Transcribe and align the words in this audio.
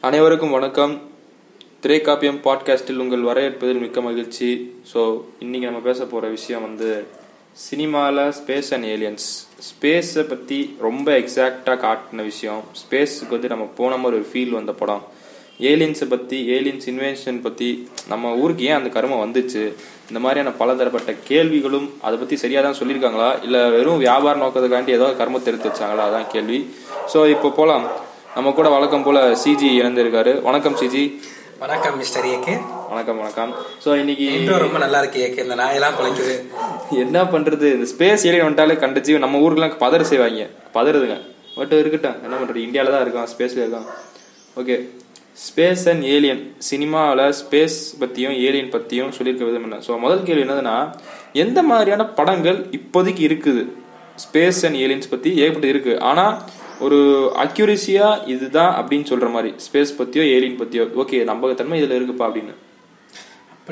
அனைவருக்கும் 0.00 0.50
வணக்கம். 0.50 1.10
திரைக்காப்பியம் 1.82 2.40
பாட்காஸ்டில் 2.44 2.96
உங்கள் 2.96 3.22
வரவேற்பதில் 3.22 3.80
மிக்க 3.80 4.00
மகிழ்ச்சி. 4.00 4.74
ஸோ 4.92 5.22
இன்னைக்கு 5.38 5.68
நம்ம 5.68 5.84
பேச 5.84 6.04
போகிற 6.04 6.28
விஷயம் 6.28 6.62
வந்து 6.62 7.06
சினிமாவில் 7.52 8.32
ஸ்பேஸ் 8.32 8.72
அண்ட் 8.72 8.84
ஏலியன்ஸ் 8.84 9.48
ஸ்பேஸை 9.58 10.28
பற்றி 10.28 10.76
ரொம்ப 10.78 11.18
எக்ஸாக்டாக 11.18 11.98
காட்டின 12.04 12.22
விஷயம். 12.22 12.64
ஸ்பேஸுக்கு 12.90 13.28
வந்து 13.28 13.48
நம்ம 13.48 13.64
போன 13.64 13.96
மாதிரி 13.96 14.22
ஒரு 14.22 14.30
ஃபீல் 14.32 14.50
வந்த 14.50 14.72
படம். 14.72 15.11
ஏலியன்ஸை 15.70 16.06
பற்றி 16.12 16.36
ஏலியன்ஸ் 16.54 16.86
இன்வென்ஷன் 16.92 17.40
பற்றி 17.46 17.68
நம்ம 18.12 18.30
ஊருக்கு 18.42 18.64
ஏன் 18.68 18.78
அந்த 18.78 18.90
கருமை 18.94 19.16
வந்துச்சு? 19.24 19.62
இந்த 20.10 20.20
மாதிரியான 20.24 20.52
பலதரப்பட்ட 20.60 21.10
கேள்விகளும் 21.28 21.88
அதை 22.06 22.16
பற்றி 22.22 22.36
சரியாக 22.44 22.62
தான் 22.66 22.78
சொல்லியிருக்காங்களா? 22.78 23.28
இல்லை 23.46 23.60
வெறும் 23.74 24.00
வியாபார 24.04 24.34
நோக்கத்துக்காண்டி 24.42 24.92
ஏதோ 24.98 25.08
கர்மத்தை 25.20 25.50
எடுத்து 25.52 25.68
வச்சாங்களா? 25.70 26.06
அதான் 26.10 26.30
கேள்வி. 26.34 26.58
ஸோ 27.12 27.18
இப்போ 27.34 27.48
போகலாம் 27.58 27.84
நம்ம 28.36 28.52
கூட 28.58 28.68
வழக்கம் 28.76 29.06
போல 29.06 29.20
சிஜி 29.42 29.70
இணைந்திருக்காரு. 29.80 30.32
வணக்கம் 30.48 30.78
சிஜி. 30.80 31.04
வணக்கம் 31.64 31.96
மிஸ்டர் 32.00 32.26
ஏகே 32.34 32.54
வணக்கம் 32.92 33.18
வணக்கம். 33.22 33.50
ஸோ 33.84 33.90
இன்னைக்கு 34.02 34.26
ரொம்ப 34.64 34.78
நல்லா 34.84 35.00
இருக்கு 35.02 35.20
ஏகே 35.26 35.44
இந்த 35.46 35.56
நாயெல்லாம் 35.62 35.96
குலைக்குது. 35.98 36.34
என்ன 37.04 37.18
பண்றது? 37.34 37.68
இந்த 37.76 37.86
ஸ்பேஸ் 37.92 38.26
ஏரியா 38.30 38.46
வந்துட்டாலே 38.46 38.76
கண்டிச்சு 38.84 39.22
நம்ம 39.26 39.42
ஊருக்குலாம் 39.44 39.76
பதற 39.84 40.08
செய்வாங்க. 40.10 40.48
பதறுதுங்க. 40.78 41.18
பட் 41.58 41.76
இருக்கட்டும் 41.82 42.18
என்ன 42.26 42.34
பண்றது? 42.40 42.66
இந்தியாவில் 42.66 42.94
தான் 42.96 43.04
இருக்கான் 43.06 43.30
ஸ்பேஸ்ல 43.34 43.62
இருக்கான். 43.64 43.88
ஓகே 44.60 44.76
ஸ்பேஸ் 45.46 45.84
அண்ட் 45.90 46.04
ஏலியன் 46.14 46.42
சினிமாவில் 46.70 47.22
ஸ்பேஸ் 47.40 47.78
பற்றியும் 48.00 48.34
ஏலியன் 48.46 48.72
பற்றியும் 48.74 49.12
சொல்லியிருக்க 49.16 49.48
விதம் 49.48 49.64
என்ன? 49.68 49.78
ஸோ 49.86 49.92
முதல் 50.04 50.26
கேள்வி 50.26 50.44
என்னதுன்னா 50.46 50.76
எந்த 51.44 51.58
மாதிரியான 51.70 52.02
படங்கள் 52.18 52.58
இப்போதைக்கு 52.78 53.22
இருக்குது? 53.28 53.62
ஸ்பேஸ் 54.24 54.60
அண்ட் 54.66 54.78
ஏலியன்ஸ் 54.84 55.12
பற்றி 55.14 55.30
ஏகப்பட்டு 55.42 55.72
இருக்குது 55.74 56.00
ஆனால் 56.10 56.34
ஒரு 56.86 56.98
அக்யூரிசியாக 57.44 58.22
இதுதான் 58.34 58.72
அப்படின்னு 58.80 59.08
சொல்கிற 59.10 59.28
மாதிரி 59.36 59.50
ஸ்பேஸ் 59.66 59.98
பற்றியோ 60.00 60.26
ஏலியன் 60.36 60.60
பற்றியோ 60.62 60.84
ஓகே 61.02 61.18
நம்பகத்தன்மை 61.30 61.78
இதில் 61.80 61.96
இருக்குப்பா 61.98 62.26
அப்படின்னு. 62.28 62.54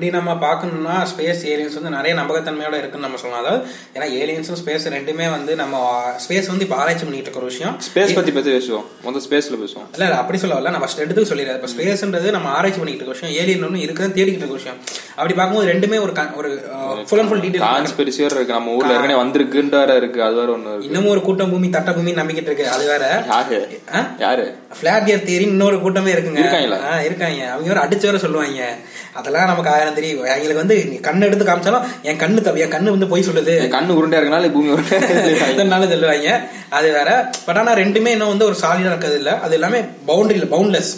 அப்படி 0.00 0.18
நம்ம 0.18 0.46
பார்க்கணும்னா 0.46 0.94
ஸ்பேஸ் 1.06 1.40
ஏலியன்ஸ் 1.44 1.74
வந்து 1.74 1.90
நிறைய 1.90 2.20
நம்பகத்தன்மையோட 2.20 2.74
இருக்குன்னு 2.78 3.06
நம்ம 3.06 3.16
சொல்லலாம். 3.16 3.44
அதாவது 3.44 3.66
ஏன்னா 3.94 4.20
ஏலியன்ஸும் 4.20 4.58
ஸ்பேஸ் 4.64 4.86
ரெண்டுமே 4.96 5.30
வந்து 5.30 5.56
நம்ம 5.56 6.02
ஸ்பேஸ் 6.28 6.46
வந்து 6.46 6.64
இப்போ 6.64 6.76
ஆராய்ச்சி 6.76 7.04
பண்ணிட்டு 7.04 7.30
இருக்க 7.30 7.38
ஒரு 7.38 7.46
விஷயம். 7.46 7.76
ஸ்பேஸ் 7.94 8.14
பத்தி 8.14 8.30
பத்தி 8.30 8.50
பேசுவோம். 8.50 8.84
முதல்ல 9.04 9.20
ஸ்பேஸ்ல 9.30 9.58
பேசுவோம். 9.64 9.98
இல்ல 9.98 10.16
அப்படி 10.16 10.38
சொல்ல 10.38 10.54
வரல. 10.54 10.62
நம்ம 10.62 10.78
ஃபர்ஸ்ட் 10.78 10.98
எடுத்து 10.98 11.22
சொல்லிடுறேன். 11.22 11.62
இப்போ 11.62 11.66
ஸ்பேஸ்ன்றது 11.66 12.30
நம்ம 12.30 12.48
ஆராய்ச்சி 12.48 12.80
பண்ணிட்டு 12.80 13.04
இருக்க 13.04 13.26
விஷயம். 13.26 13.42
ஏலியன் 13.42 13.64
ஒன்று 13.64 13.80
இருக்குதான் 13.80 14.12
தேடிக்கிட்டு 14.12 14.42
இருக்க 14.42 14.54
விஷயம். 14.54 14.76
அப்படி 15.10 15.34
பார்க்கும்போது 15.34 15.72
ரெண்டுமே 15.72 16.00
ஒரு 16.00 16.12
ஒரு 16.36 17.04
full 17.08 17.18
and 17.18 17.28
full 17.28 17.40
detail 17.40 17.64
conspiracy 17.64 18.20
வேற 18.20 18.34
இருக்கு. 18.34 18.52
நம்ம 18.52 18.70
ஊர்ல 18.70 18.92
ஏற்கனவே 18.92 19.22
வந்திருக்குன்ற 19.22 19.96
இருக்கு. 19.96 20.22
அது 20.22 20.34
வேற 20.34 20.52
இருக்கு. 20.52 20.84
இன்னமும் 20.84 21.10
ஒரு 21.10 21.22
கூட்டம் 21.22 21.50
பூமி 21.50 21.70
தட்ட 21.70 21.92
பூமி 21.92 22.12
நம்பிக்கிட்டு 22.12 22.50
இருக்கு. 22.50 22.68
அது 22.68 22.86
வேற. 22.86 23.24
யாரு? 23.28 23.80
யாரு? 24.18 24.54
பிளாட் 24.80 25.08
இயர் 25.08 25.26
தியரி 25.26 25.40
இன்னொரு 25.40 25.80
கூட்டமே 25.80 26.12
இருக்குங்க. 26.12 26.38
இருக்காங்களா? 26.38 26.92
ஆ, 26.92 27.00
இருக்காங்க. 27.00 27.50
அவங்க 27.50 27.72
வேற 27.72 27.86
அடிச்சு 27.86 28.00
வேற 28.00 28.18
சொல்லுவாங்க. 28.18 28.76
அதெல்லாம் 29.12 29.46
நமக்கு 29.46 29.70
ஆயிரம் 29.70 29.89
தெரியும் 29.94 30.20
அவங்களுக்கு 30.20 30.54
வந்து 30.54 30.76
கண்ணு 31.02 31.24
எடுத்து 31.24 31.44
காமிச்சாலும் 31.44 31.84
என் 32.02 32.18
கண்ணு 32.18 32.40
தவி 32.40 32.58
என் 32.58 32.70
கண்ணு 32.70 32.90
வந்து 32.90 33.06
போய் 33.06 33.24
சொல்லுது. 33.24 33.54
கண்ணு 33.76 33.96
உருண்டையா 33.98 34.20
இருக்கனால 34.20 34.52
பூமி. 34.52 34.70
இதனால 35.52 35.88
சொல்லுவாங்க. 35.88 36.40
அது 36.68 36.92
வேற. 36.92 37.30
பட் 37.46 37.56
ஆனா 37.56 37.74
ரெண்டுமே 37.74 38.06
இன்னும் 38.06 38.28
வந்து 38.28 38.44
ஒரு 38.44 38.56
சாலிடா 38.62 38.86
இருக்கிறது 38.86 39.16
இல்ல. 39.16 39.40
அது 39.40 39.54
எல்லாமே 39.54 39.80
பவுண்டரி 40.06 40.46
பவுண்ட்லெஸ் 40.50 40.90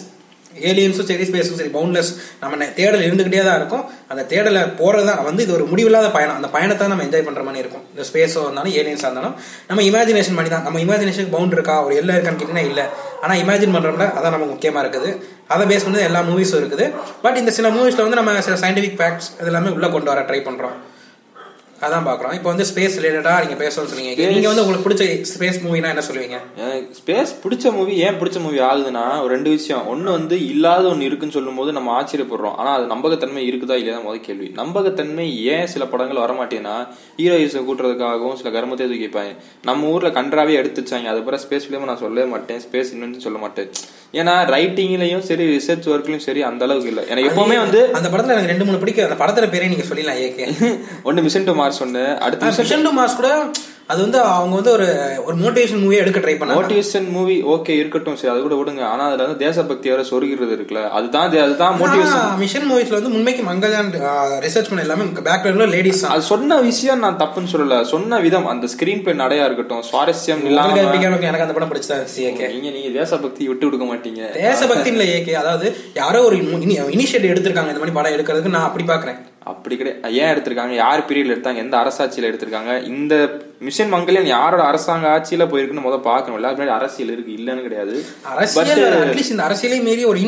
ஏலியன்ஸும் 0.70 1.08
சரி 1.10 1.26
ஸ்பேஸும் 1.28 1.58
சரி 1.60 1.72
பவுண்ட்லெஸ் 1.76 2.10
நம்ம 2.42 2.68
தேடல் 2.78 3.04
இருந்துகிட்டே 3.08 3.42
தான் 3.48 3.58
இருக்கும். 3.60 3.84
அந்த 4.12 4.22
தேடலை 4.32 4.62
போகிறது 4.80 5.06
தான் 5.10 5.22
வந்து 5.28 5.42
இது 5.46 5.54
ஒரு 5.58 5.64
முடிவில்லாத 5.72 6.08
பயணம். 6.16 6.36
அந்த 6.40 6.50
பயணத்தை 6.56 6.88
நம்ம 6.92 7.04
என்ஜாய் 7.08 7.26
பண்ணுற 7.28 7.44
மாதிரி 7.48 7.62
இருக்கும். 7.64 7.84
இந்த 7.92 8.04
ஸ்பேஸோ 8.10 8.42
இருந்தாலும் 8.46 8.74
ஏலியன்ஸாக 8.80 9.10
இருந்தாலும் 9.10 9.36
நம்ம 9.70 9.82
இமேஜினேஷன் 9.90 10.38
பண்ணி 10.38 10.52
தான் 10.54 10.66
நம்ம 10.68 10.80
இமேஜினேஷன் 10.86 11.32
பவுண்ட் 11.36 11.56
இருக்கா? 11.58 11.76
ஒரு 11.86 11.96
எல்லாம் 12.02 12.16
இருக்கான்னு 12.18 12.40
கேட்டிங்கன்னா 12.40 12.66
இல்லை. 12.70 12.86
ஆனால் 13.22 13.40
இமேஜின் 13.44 13.74
பண்ணுறோம்ல 13.76 14.08
அதான் 14.16 14.34
நமக்கு 14.36 14.54
முக்கியமாக 14.54 14.84
இருக்குது. 14.84 15.10
அதை 15.54 15.64
பேஸ் 15.72 15.84
பண்ணி 15.86 16.08
எல்லா 16.10 16.22
மூவிஸும் 16.30 16.60
இருக்குது. 16.62 16.86
பட் 17.26 17.38
இந்த 17.42 17.52
சில 17.58 17.68
மூவிஸில் 17.76 18.06
வந்து 18.06 18.20
நம்ம 18.20 18.40
சில 18.48 18.56
சயின்டிஃபிக் 18.64 18.98
ஃபேக்ட்ஸ் 19.00 19.30
இதெல்லாமே 19.42 19.72
உள்ளே 19.76 19.90
கொண்டு 19.96 20.12
வர 20.14 20.22
ட்ரை 20.30 20.40
பண்ணுறோம் 20.48 20.76
அதான் 21.86 22.06
பாக்குறோம் 22.08 22.34
இப்போ 22.38 22.48
வந்து 22.52 22.64
ஸ்பேஸ் 22.70 22.96
ரிலேட்டடா 22.98 23.32
நீங்க 23.44 23.56
பேசணும்னு 23.62 23.90
சொன்னீங்க 23.92 24.26
நீங்க 24.32 24.48
வந்து 24.50 24.62
உங்களுக்கு 24.64 24.86
பிடிச்ச 24.86 25.04
ஸ்பேஸ் 25.30 25.58
மூவினா 25.64 25.90
என்ன 25.94 26.04
சொல்லுவீங்க? 26.08 26.38
ஸ்பேஸ் 26.98 27.32
பிடிச்ச 27.44 27.72
மூவி 27.76 27.94
ஏன் 28.06 28.18
பிடிச்ச 28.20 28.40
மூவி 28.44 28.58
ஆகுதுன்னா 28.68 29.04
ஒரு 29.22 29.30
ரெண்டு 29.36 29.50
விஷயம். 29.56 29.82
ஒன்னு 29.92 30.08
வந்து 30.16 30.36
இல்லாத 30.52 30.84
ஒன்னு 30.92 31.08
இருக்குன்னு 31.08 31.36
சொல்லும்போது 31.38 31.72
நம்ம 31.78 31.94
ஆச்சரியப்படுறோம். 32.00 32.56
ஆனா 32.60 32.70
அது 32.78 32.86
நம்பகத்தன்மை 32.92 33.42
இருக்குதா 33.50 33.76
இல்லையா 33.80 33.98
முதல் 34.06 34.26
கேள்வி. 34.26 34.48
நம்பகத்தன்மை 34.60 35.26
ஏன் 35.54 35.66
சில 35.74 35.86
படங்கள் 35.94 36.22
வர 36.24 36.34
மாட்டேன்னா 36.40 36.74
ஹீரோயிஸை 37.22 37.62
கூட்டுறதுக்காகவும் 37.70 38.38
சில 38.42 38.52
கர்மத்தை 38.56 38.86
தூக்கி 38.92 39.08
வைப்பாங்க. 39.08 39.34
நம்ம 39.70 39.90
ஊர்ல 39.94 40.12
கன்றாவே 40.20 40.54
எடுத்து 40.60 40.84
வச்சாங்க. 40.84 41.08
அது 41.14 41.26
பிறகு 41.28 41.44
ஸ்பேஸ் 41.46 41.66
ஃபிலிம் 41.66 41.88
நான் 41.90 42.02
சொல்லவே 42.04 42.28
மாட்டேன். 42.34 42.62
ஸ்பேஸ் 42.66 42.92
இன்னும் 42.94 43.26
சொல்ல 43.26 43.40
மாட்டேன். 43.44 43.70
ஏன்னா 44.20 44.36
ரைட்டிங்லயும் 44.54 45.26
சரி 45.28 45.44
ரிசர்ச் 45.56 45.90
ஒர்க்லயும் 45.92 46.24
சரி 46.28 46.40
அந்த 46.48 46.62
அளவுக்கு 46.66 46.90
இல்லை. 46.92 47.04
எனக்கு 47.12 47.28
எப்பவுமே 47.32 47.58
வந்து 47.64 47.82
அந்த 47.98 48.08
படத்துல 48.14 48.34
எனக்கு 48.36 48.52
ரெண்டு 48.54 48.66
மூணு 48.68 48.80
பிடிக்கும். 48.82 49.06
அந்த 49.08 49.18
படத்துல 49.24 49.46
பேரே 49.54 49.70
நீங்க 49.74 49.86
சொல்லிடலாம் 49.90 50.22
ஏகே 50.28 50.46
ஒன்னு 51.10 51.26
மிஷன் 51.28 51.48
டு 51.50 51.54
மார்ஸ் 51.60 51.71
ஒன்னு 51.80 52.06
அடுத்து 52.26 52.54
மிஷன் 52.62 52.88
டு 52.88 52.94
மாஸ் 53.00 53.20
கூட 53.20 53.30
அது 53.92 54.00
வந்து 54.04 54.18
அவங்க 54.20 54.54
வந்து 54.58 54.72
ஒரு 54.74 54.86
ஒரு 55.28 55.36
மோட்டிவேஷன் 55.40 55.80
மூவியை 55.84 56.00
எடுக்க 56.02 56.18
ட்ரை 56.24 56.34
பண்ணாங்க. 56.40 56.58
மோட்டிவேஷன் 56.58 57.08
மூவி 57.14 57.34
ஓகே 57.54 57.72
இருக்கட்டும் 57.80 58.16
சரி 58.18 58.30
அது 58.32 58.42
கூட 58.44 58.56
விடுங்க. 58.58 58.82
ஆனா 58.90 59.04
அதுல 59.08 59.24
வந்து 59.26 59.40
தேசபக்தி 59.44 59.90
வேற 59.92 60.02
சொருகிறது 60.10 60.52
இருக்குல்ல. 60.56 60.82
அதுதான் 60.98 61.24
அதுதான் 61.46 61.74
மோட்டிவேஷன் 61.80 62.38
மிஷன் 62.42 62.66
மூவிஸ்ல 62.70 62.98
வந்து 62.98 63.12
உண்மைக்கு 63.18 63.42
மங்கஜான் 63.48 63.90
ரிசர்ச் 64.44 64.70
பண்ண 64.70 64.84
எல்லாமே 64.86 65.06
பேக்ரவுண்ட்ல 65.28 65.66
லேடிஸ் 65.74 66.04
அது 66.12 66.22
சொன்ன 66.30 66.60
விஷயம் 66.68 67.02
நான் 67.06 67.18
தப்புன்னு 67.22 67.52
சொல்லல. 67.54 67.80
சொன்ன 67.92 68.20
விதம் 68.26 68.48
அந்த 68.52 68.68
ஸ்கிரீன் 68.74 69.02
பிளே 69.06 69.14
நடையா 69.22 69.46
இருக்கட்டும் 69.48 69.82
சுவாரஸ்யம் 69.90 70.44
இல்லாம 70.50 70.78
எனக்கு 70.78 71.46
அந்த 71.46 71.56
படம் 71.58 71.72
பிடிச்சதா 71.72 71.98
இருந்துச்சு 71.98 72.54
நீங்க 72.54 72.70
நீங்க 72.78 72.92
தேசபக்தி 73.00 73.50
விட்டு 73.50 73.66
கொடுக்க 73.66 73.88
மாட்டீங்க. 73.92 74.22
தேசபக்தி 74.46 74.90
இல்ல 74.94 75.04
ஏகே 75.18 75.36
அதாவது 75.42 75.68
யாரோ 76.02 76.22
ஒரு 76.30 76.38
இனிஷியேட்டிவ் 76.96 77.34
எடுத்திருக்காங்க. 77.34 77.74
இந்த 77.74 77.84
மாதிரி 77.84 77.98
படம் 78.00 78.16
எடுக்கிறதுக்கு 78.16 78.56
நான் 78.56 78.70
அப்படி 78.70 78.86
பாக்குறேன். 78.94 79.20
அப்படி 79.44 79.76
கிடையாது. 79.76 80.14
ஏன் 80.14 80.34
எடுத்திருக்காங்க? 80.34 80.74
யார் 80.74 81.08
பீரியட்ல 81.08 81.32
எடுத்தாங்க? 81.34 81.56
எந்த 81.56 81.76
அரசாட்சியில 81.76 82.28
எடுத்திருக்காங்க? 82.32 82.84
இந்த 82.84 83.28
மிஷன் 83.66 83.92
மங்கலியன் 83.94 84.28
யாரோட 84.32 84.62
அரசாங்க 84.70 85.06
ஆட்சியில 85.14 85.44
போயிருக்குன்னு 85.50 85.84
முதல்ல 85.86 86.06
பார்க்கணும். 86.08 86.36
முன்னாடி 86.36 86.72
அரசியல் 86.76 87.12
இருக்கு 87.14 87.32
இல்லன்னு 87.38 87.62
கிடையாது. 87.66 87.94
அரசியல் 88.32 88.82
அட்லீஸ்ட் 89.02 89.34
இந்த 89.34 89.44
அரசியலே 89.48 89.78
மீறி 89.88 90.02
ஒரு 90.10 90.20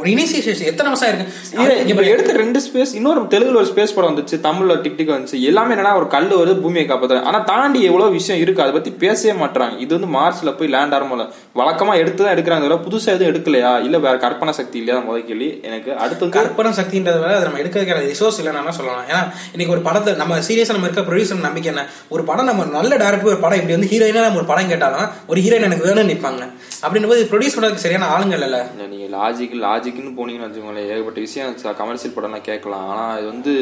ஒரு 0.00 0.08
இனிஷியேஷன் 0.14 0.68
எத்தனை 0.70 0.88
வருஷம் 0.92 1.10
இருக்கு 1.10 1.88
இப்ப 1.92 2.02
எடுத்த 2.12 2.32
ரெண்டு 2.42 2.60
ஸ்பேஸ் 2.66 2.94
இன்னொரு 3.00 3.20
தெலுங்குல 3.34 3.60
ஒரு 3.62 3.70
ஸ்பேஸ் 3.72 3.94
படம் 3.96 4.10
வந்துச்சு 4.10 4.38
தமிழ்ல 4.46 4.76
டிக் 4.84 4.96
டிக் 5.00 5.14
வந்துச்சு. 5.16 5.38
எல்லாமே 5.50 5.74
என்னன்னா 5.74 5.94
ஒரு 6.00 6.08
கல் 6.14 6.28
வருது 6.40 6.62
பூமியை 6.64 6.86
காப்பாத்துறாங்க 6.88 7.30
ஆனா 7.32 7.40
தாண்டி 7.52 7.82
எவ்வளவு 7.90 8.16
விஷயம் 8.18 8.40
இருக்கு 8.44 8.64
அதை 8.64 8.74
பத்தி 8.78 8.92
பேசவே 9.04 9.34
மாட்டாங்க 9.42 9.78
இது 9.84 9.92
வந்து 9.98 10.10
மார்ஸ்ல 10.18 10.52
போய் 10.58 10.72
லேண்ட் 10.76 10.96
ஆரம்பல 10.98 11.26
வழக்கமா 11.60 11.94
எடுத்து 12.02 12.20
தான் 12.24 12.34
எடுக்கிறாங்க 12.34 12.78
புதுசா 12.86 13.08
எதுவும் 13.14 13.30
எடுக்கலையா? 13.32 13.70
இல்ல 13.86 13.96
வேற 14.04 14.14
கற்பனை 14.24 14.52
சக்தி 14.58 14.76
இல்லையா 14.80 14.98
முதல் 15.06 15.26
கேள்வி. 15.30 15.48
எனக்கு 15.68 15.90
அடுத்து 16.04 16.28
கற்பனை 16.36 16.70
சக்தின்றத 16.80 17.24
அதை 17.30 17.42
நம்ம 17.48 17.60
எடுக்கிறதுக்கான 17.62 18.04
ரிசோர்ஸ் 18.12 18.38
இல்லைன்னா 18.40 18.74
சொல்லலாம் 18.78 19.06
ஏன்னா 19.10 19.22
இன்னைக்கு 19.54 19.74
ஒரு 19.76 19.82
படத்தை 19.88 20.14
நம்ம 20.22 20.38
சீரியஸா 20.48 20.76
நம்ம 20.76 20.88
இருக்க 20.88 21.04
ப்ரொடியூசர் 21.08 21.46
நம்பிக்கை 21.48 21.70
என்ன? 21.72 21.84
ஒரு 22.14 22.24
படம் 22.30 22.48
நம்ம 22.50 22.68
நல்ல 22.80 22.92
டேரக்டர் 23.04 23.32
ஒரு 23.32 23.42
படம் 23.44 23.60
இப்படி 23.60 23.76
வந்து 23.76 23.90
ஹீரோயினா 23.92 24.26
நம்ம 24.26 24.40
ஒரு 24.42 24.50
படம் 24.52 24.72
கேட்டாலும் 24.72 25.08
ஒரு 25.32 25.40
ஹீரோயின் 25.46 25.68
எனக்கு 25.68 25.88
வேணும்னு 25.88 26.12
நிற்பாங்க 26.12 26.44
அப்படின்னும் 26.84 27.30
ப்ரொடியூஸ் 27.32 27.56
பண்ணுறதுக்கு 27.56 27.84
சரியான 27.86 28.10
ஆளுங்க 28.14 28.36
இல்லை. 28.38 28.60
நீங்கள் 28.92 29.12
லாஜிக் 29.18 29.56
லாஜிக்னு 29.66 30.12
போனீங்கன்னு 30.18 30.48
வச்சுக்கோங்களேன் 30.48 30.90
ஏகப்பட்ட 30.92 31.20
விஷயம் 31.26 31.56
கமர்ஷியல் 31.80 32.14
படம்லாம் 32.16 32.48
கேட்கலாம். 32.50 32.86
ஆனால் 32.92 33.16
இது 33.20 33.28
வந்து 33.34 33.54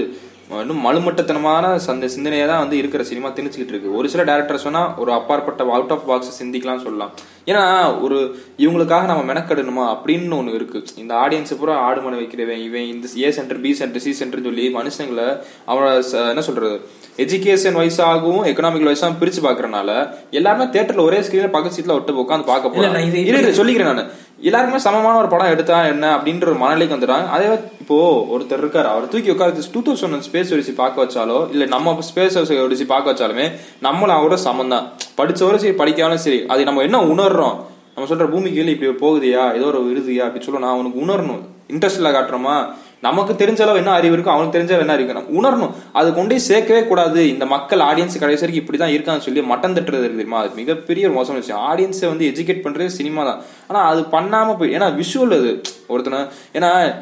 இன்னும் 0.51 0.85
மலுமட்டத்தனமான 0.85 1.77
சந்த 1.87 2.09
சிந்தனையா 2.15 2.47
தான் 2.47 2.59
வந்து 2.59 2.77
இருக்கிற 2.79 3.03
சினிமா 3.09 3.29
திணிச்சுக்கிட்டு 3.29 3.73
இருக்கு. 3.75 3.95
ஒரு 3.99 4.09
சில 4.13 4.23
டேரக்டர் 4.29 4.63
சொன்னா 4.65 4.83
ஒரு 5.03 5.11
அப்பாற்பட்ட 5.13 5.65
அவுட் 5.77 5.93
ஆஃப் 5.97 6.07
பாக்ஸ் 6.07 6.39
சிந்திக்கலாம் 6.43 6.83
சொல்லலாம். 6.85 7.11
ஏன்னா 7.51 7.63
ஒரு 8.05 8.19
இவங்களுக்காக 8.59 9.05
நம்ம 9.11 9.23
மெனக்கெடணுமா 9.33 9.85
அப்படின்னு 9.95 10.39
ஒண்ணு 10.41 10.55
இருக்கு. 10.59 10.85
இந்த 10.97 11.15
ஆடியன்ஸ் 11.15 11.59
பூரா 11.61 11.75
ஆடு 11.89 12.01
மனை 12.01 12.19
வைக்கிறவன் 12.21 12.63
இவன் 12.69 12.87
இந்த 12.95 13.09
A 13.25 13.31
centre 13.39 13.61
B 13.61 13.73
centre 13.81 14.05
C 14.07 14.13
centre 14.13 14.47
சொல்லி 14.49 14.65
மனுஷங்களை 14.79 15.29
அவனோட 15.71 15.91
என்ன 16.33 16.45
சொல்றது? 16.49 16.79
எஜுகேஷன் 17.25 17.79
வைஸாகவும் 17.81 18.43
எக்கனாமிக்கல் 18.53 18.91
வைஸாகவும் 18.93 19.21
பிரிச்சு 19.23 19.43
பாக்குறனால 19.49 19.91
எல்லாருமே 20.31 20.65
தேட்டர்ல 20.75 21.07
ஒரே 21.09 21.21
ஸ்கிரீன்ல 21.27 21.51
பக்கத்து 21.57 21.79
சீட்ல 21.79 21.97
ஒட்டு 21.99 22.21
உட்காந்து 22.25 22.51
பார்க்க 22.53 22.89
இல்ல 23.29 23.53
சொல்லிக்கிறேன் 23.61 23.93
நான். 23.93 24.11
எல்லாருமே 24.43 24.79
சமமான 24.79 25.19
ஒரு 25.19 25.29
படம் 25.29 25.53
எடுத்தா 25.53 25.87
என்ன 25.87 26.17
அப்படின்ற 26.17 26.45
ஒரு 26.51 26.59
மனநிலைக்கு 26.63 26.97
வந்துட்டாங்க. 26.97 27.29
அதே 27.29 27.47
இப்போ 27.83 27.97
ஒருத்தர் 28.35 28.59
இருக்கார் 28.59 28.87
அவர் 28.87 29.09
தூக்கி 29.09 29.31
உட்காந்து 29.31 29.73
டூ 29.75 29.81
தௌசண்ட் 29.87 30.27
ஸ்பேஸ் 30.27 30.53
ஒடிசி 30.57 30.75
பார்க்க 30.75 31.05
வச்சாலோ 31.05 31.51
இல்ல 31.51 31.67
நம்ம 31.67 31.99
ஸ்பேஸ் 32.11 32.39
ஒடிசி 32.67 32.87
பார்க்க 32.87 33.13
வச்சாலுமே 33.13 33.47
நம்மளும் 33.81 34.17
அவரோட 34.19 34.35
சமம் 34.35 34.69
தான் 34.69 34.87
படிச்சவரும் 35.17 35.63
சரி 35.65 35.75
படிக்காலும் 35.83 36.23
சரி 36.27 36.47
அது 36.47 36.65
நம்ம 36.65 36.83
என்ன 36.83 37.01
உணர்றோம்? 37.15 37.57
நம்ம 37.95 38.09
சொல்ற 38.11 38.31
பூமிக்கு 38.31 38.59
கீழே 38.59 38.75
இப்படி 38.75 38.91
போகுதியா 39.07 39.55
ஏதோ 39.57 39.65
ஒரு 39.65 39.81
விருதியா 39.89 40.25
அப்படி 40.27 40.45
சொல்ல 40.45 40.59
நான் 40.59 40.75
அவனுக்கு 40.75 41.01
உணரணும். 41.07 41.41
இன்ட்ரெஸ்ட்ல 41.73 42.11
காட்டுறோமா? 42.17 42.57
நமக்கு 43.03 43.33
தெரிஞ்ச 43.33 43.63
அளவு 43.63 43.77
என்ன 43.77 43.91
அறிவு 43.91 44.17
இருக்கோ 44.17 44.25
அவனுக்கு 44.25 44.59
தெரிஞ்ச 44.59 44.79
என்ன 44.79 44.95
இருக்கு 44.95 45.15
நம்ம 45.15 45.31
உணரணும். 45.39 45.71
அது 45.93 46.15
கொண்டு 46.15 46.41
சேர்க்கவே 46.49 46.87
கூடாது. 46.87 47.29
இந்த 47.29 47.47
மக்கள் 47.47 47.79
ஆடியன்ஸ் 47.79 48.19
கடைசி 48.19 48.47
வரைக்கும் 48.47 48.67
இப்படிதான் 48.67 48.93
இருக்கான்னு 48.93 49.19
சொல்லி 49.19 49.43
மட்டம் 49.43 49.73
தட்டுறது 49.73 49.89
இருக்கு 49.89 50.09
தெரியுமா? 50.09 50.41
அது 50.41 50.51
மிகப்பெரிய 50.55 51.09
ஒரு 51.09 51.15
மோசமான 51.15 51.45
விஷயம். 51.45 51.63
ஆடியன்ஸை 51.63 52.17
வந்து 52.17 52.33
எஜுகேட் 52.35 52.67
பண்றது 52.67 52.87
சினிமா 52.87 53.25
தான். 53.25 53.43
ஆனா 53.67 53.89
அது 53.89 54.01
பண்ணாம 54.01 54.59
போய் 54.59 54.75
ஏன்னா 54.75 55.03
விஷுவல் 55.03 55.39
அது. 55.39 55.61
ஒருத்தனை 55.87 56.19
ஏன்னா 56.53 56.95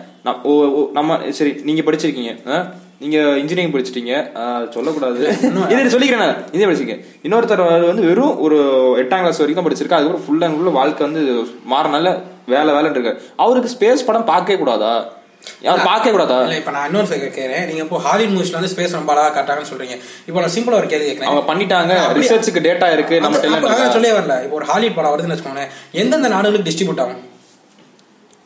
ஓ- 0.42 0.90
நம்ம 0.92 1.18
சரி 1.28 1.60
நீங்க 1.62 1.90
படிச்சிருக்கீங்க? 1.90 2.66
நீங்க 3.00 3.38
இன்ஜினியரிங் 3.38 3.72
படிச்சிட்டீங்க 3.72 4.32
சொல்லக்கூடாது. 4.68 5.18
இது 5.68 5.98
சொல்லிக்கிறேன். 5.98 6.36
இன்ஜினியரிங் 6.52 6.76
படிச்சிருக்கேன். 6.76 7.04
இன்னொருத்தர் 7.22 7.86
வந்து 7.86 8.02
வெறும் 8.02 8.40
ஒரு 8.40 8.56
எட்டாம் 8.98 9.18
கிளாஸ் 9.18 9.38
வரைக்கும் 9.38 9.66
தான் 9.66 9.74
படிச்சிருக்கா 9.74 10.02
அதுக்கப்புறம் 10.02 10.24
ஃபுல் 10.26 10.42
அண்ட் 10.42 10.62
ஃபுல் 10.62 10.72
வாழ்க்கை 10.72 11.10
வந்து 11.10 11.42
மாறினால 11.70 12.22
வேலை 12.46 12.74
வேலைன்னு 12.74 12.88
இருக்காரு. 12.88 13.20
அவருக்கு 13.36 13.70
ஸ்பேஸ் 13.78 14.06
படம் 14.06 14.24
பார்க்கவே 14.24 14.58
கூடாதா? 14.58 15.14
யார் 15.60 15.82
பார்க்கவே 15.82 16.10
கூடாதா 16.10 16.42
இல்ல 16.42 16.56
இப்ப 16.56 16.70
நான் 16.70 16.94
இன்னொரு 16.94 17.16
கேட்கறேன் 17.16 17.66
நீங்க 17.66 17.82
இப்போ 17.82 17.98
ஹாலிவுட் 17.98 18.44
மூவிஸ்ல 18.44 18.52
வந்து 18.52 18.74
ஸ்பேஸ் 18.74 18.90
ரொம்ப 18.90 19.12
அழகா 19.12 19.40
காட்டாங்கன்னு 19.40 19.74
சொல்றீங்க. 19.74 19.98
இப்போ 20.26 20.40
நான் 20.40 20.50
சிம்பிளா 20.54 20.72
ஒரு 20.72 20.86
கேள்வி 20.86 21.12
கேட்கறேன் 21.12 21.22
அவங்க 21.22 21.54
பண்ணிட்டாங்க. 21.54 22.16
ரிசர்ச்சுக்கு 22.16 22.60
டேட்டா 22.60 22.92
இருக்கு. 22.92 23.20
நம்ம 23.20 23.38
அதான் 23.38 23.90
சொல்லவே 23.90 24.18
வரல. 24.18 24.42
இப்போ 24.42 24.56
ஒரு 24.56 24.64
ஹாலிவுட் 24.64 24.94
படம் 24.94 25.10
வருதுன்னு 25.10 25.34
வச்சுக்கோங்களேன். 25.34 25.68
எந்தெந்த 25.92 26.28
நாடுகளுக்கு 26.28 26.70
டிஸ்ட்ரிபியூட் 26.70 27.00
ஆகும்? 27.00 27.34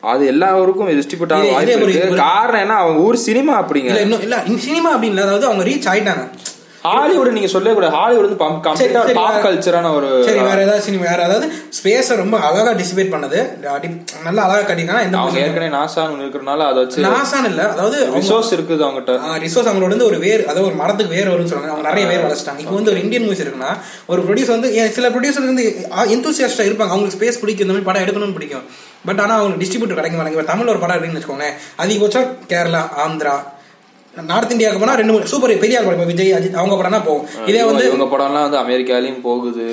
அது 0.01 0.25
எல்லாருக்கும் 0.25 0.87
டிஸ்ட்ரிபியூட் 0.87 1.33
ஆக 1.33 1.43
இதே- 1.43 1.51
வாய்ப்பு 1.51 1.71
இதே 1.71 1.75
ஒரு- 1.75 1.89
இருக்கு 1.89 2.13
ஒரு- 2.13 2.17
காரணம் 2.17 2.61
என்ன? 2.61 2.73
அவங்க 2.73 2.99
ஊர் 2.99 3.15
சினிமா 3.15 3.61
அப்படிங்க. 3.61 3.83
இல்ல 3.83 4.01
இன்னும் 4.01 4.21
இல்ல 4.21 4.43
சினிமா 4.57 4.97
அப்படின்னு 4.97 5.21
அதாவது 5.21 5.45
அவங்க 5.45 5.63
ரீச் 5.63 5.93
ஆயிட்டாங்க. 5.93 6.29
ஹாலிவுட் 6.85 7.35
நீங்க 7.37 7.49
சொல்லவே 7.53 7.73
கூடாது. 7.77 7.93
ஹாலிவுட் 7.97 8.25
வந்து 8.25 8.37
கம்ப்ளீட்டா 8.65 9.01
பாப் 9.17 9.37
கல்ச்சரான 9.45 9.89
ஒரு 9.97 10.07
சரி 10.27 10.39
வேற 10.47 10.57
ஏதாவது 10.65 10.83
சினிமா 10.85 11.03
வேற 11.11 11.21
ஏதாவது 11.27 11.47
ஸ்பேஸ 11.77 12.15
ரொம்ப 12.21 12.35
அழகா 12.47 12.71
டிசிபேட் 12.79 13.11
பண்ணது. 13.15 13.39
நல்லா 14.27 14.41
அழகா 14.45 14.63
கட்டிருக்காங்க 14.69 15.03
எந்த 15.07 15.19
அவங்க 15.21 15.39
ஏற்கனவே 15.43 15.69
நாசான்னு 15.77 16.13
ஒண்ணு 16.15 16.25
இருக்கிறனால 16.25 16.65
அதை 16.71 16.79
வச்சு 16.83 17.05
நாசான் 17.07 17.47
இல்ல 17.51 17.61
அதாவது 17.75 17.99
ரிசோர்ஸ் 18.17 18.51
இருக்குது 18.57 18.85
அவங்ககிட்ட. 18.87 19.37
ரிசோர்ஸ் 19.45 19.69
அவங்களோட 19.71 19.93
வந்து 19.95 20.09
ஒரு 20.11 20.19
வேர் 20.25 20.43
அதாவது 20.49 20.67
ஒரு 20.71 20.77
மரத்துக்கு 20.81 21.15
வேர் 21.17 21.31
வரும்னு 21.33 21.51
சொல்றாங்க. 21.51 21.73
அவங்க 21.75 21.87
நிறைய 21.91 22.07
வேர் 22.13 22.25
வளர்ச்சிட்டாங்க 22.27 22.63
இப்போ 22.65 22.75
வந்து 22.79 22.93
ஒரு 22.95 23.03
இந்தியன் 23.05 23.25
மூவிஸ் 23.27 23.43
இருக்குன்னா 23.45 23.71
ஒரு 24.11 24.23
ப்ரொடியூசர் 24.27 24.55
வந்து 24.57 24.71
சில 24.99 25.09
ப்ரொடியூசர் 25.15 25.49
வந்து 25.53 25.67
எந்தூசியாஸ்டா 26.17 26.67
இருப்பாங்க. 26.69 26.93
அவங்களுக்கு 26.95 27.17
ஸ்பேஸ் 27.19 27.41
பிடிக்கும். 27.43 27.65
இந்த 27.67 27.75
மாதிரி 27.75 27.89
படம் 27.91 28.05
எடுக்கணும்னு 28.05 28.37
பிடிக்கும். 28.39 28.67
பட் 29.07 29.23
ஆனா 29.23 29.33
அவங்களுக்கு 29.39 29.63
டிஸ்ட்ரிபியூட்டர் 29.63 29.99
கிடைக்க 30.01 30.17
மாட்டாங்க. 30.17 30.37
இப்போ 30.37 30.49
தமிழ்ல 30.53 30.73
ஒரு 30.75 30.83
படம் 30.83 30.97
இருக்குன்னு 30.97 31.21
வச்சுக்கோங்களேன். 31.21 31.57
அதிகபட்சம் 31.83 32.29
கேரளா 32.53 32.83
ஆந்திரா 33.05 33.35
நார்த் 34.13 34.53
இந்தியாவுக்கு 34.53 34.81
போனா 34.81 34.95
ரெண்டு 34.99 35.13
மூணு 35.13 35.29
சூப்பர் 35.31 35.51
பெரிய 35.61 35.77
ஆள் 35.79 35.85
படம் 35.85 36.09
விஜய் 36.09 36.31
அஜித் 36.37 36.57
அவங்க 36.59 36.75
படம்னா 36.75 36.99
போகும் 37.05 37.27
இதே 37.49 37.61
வந்து 37.67 37.83
இவங்க 37.89 38.07
படம்லாம் 38.13 38.45
வந்து 38.47 38.59
அமெரிக்காலயும் 38.61 39.21
போகுது 39.21 39.63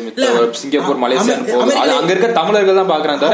சிங்கப்பூர் 0.61 1.00
மலேசியா 1.05 1.37
அங்க 1.96 2.12
இருக்க 2.14 2.29
தமிழர்கள் 2.38 2.79
தான் 2.81 2.93
பாக்குறாங்க. 2.93 3.25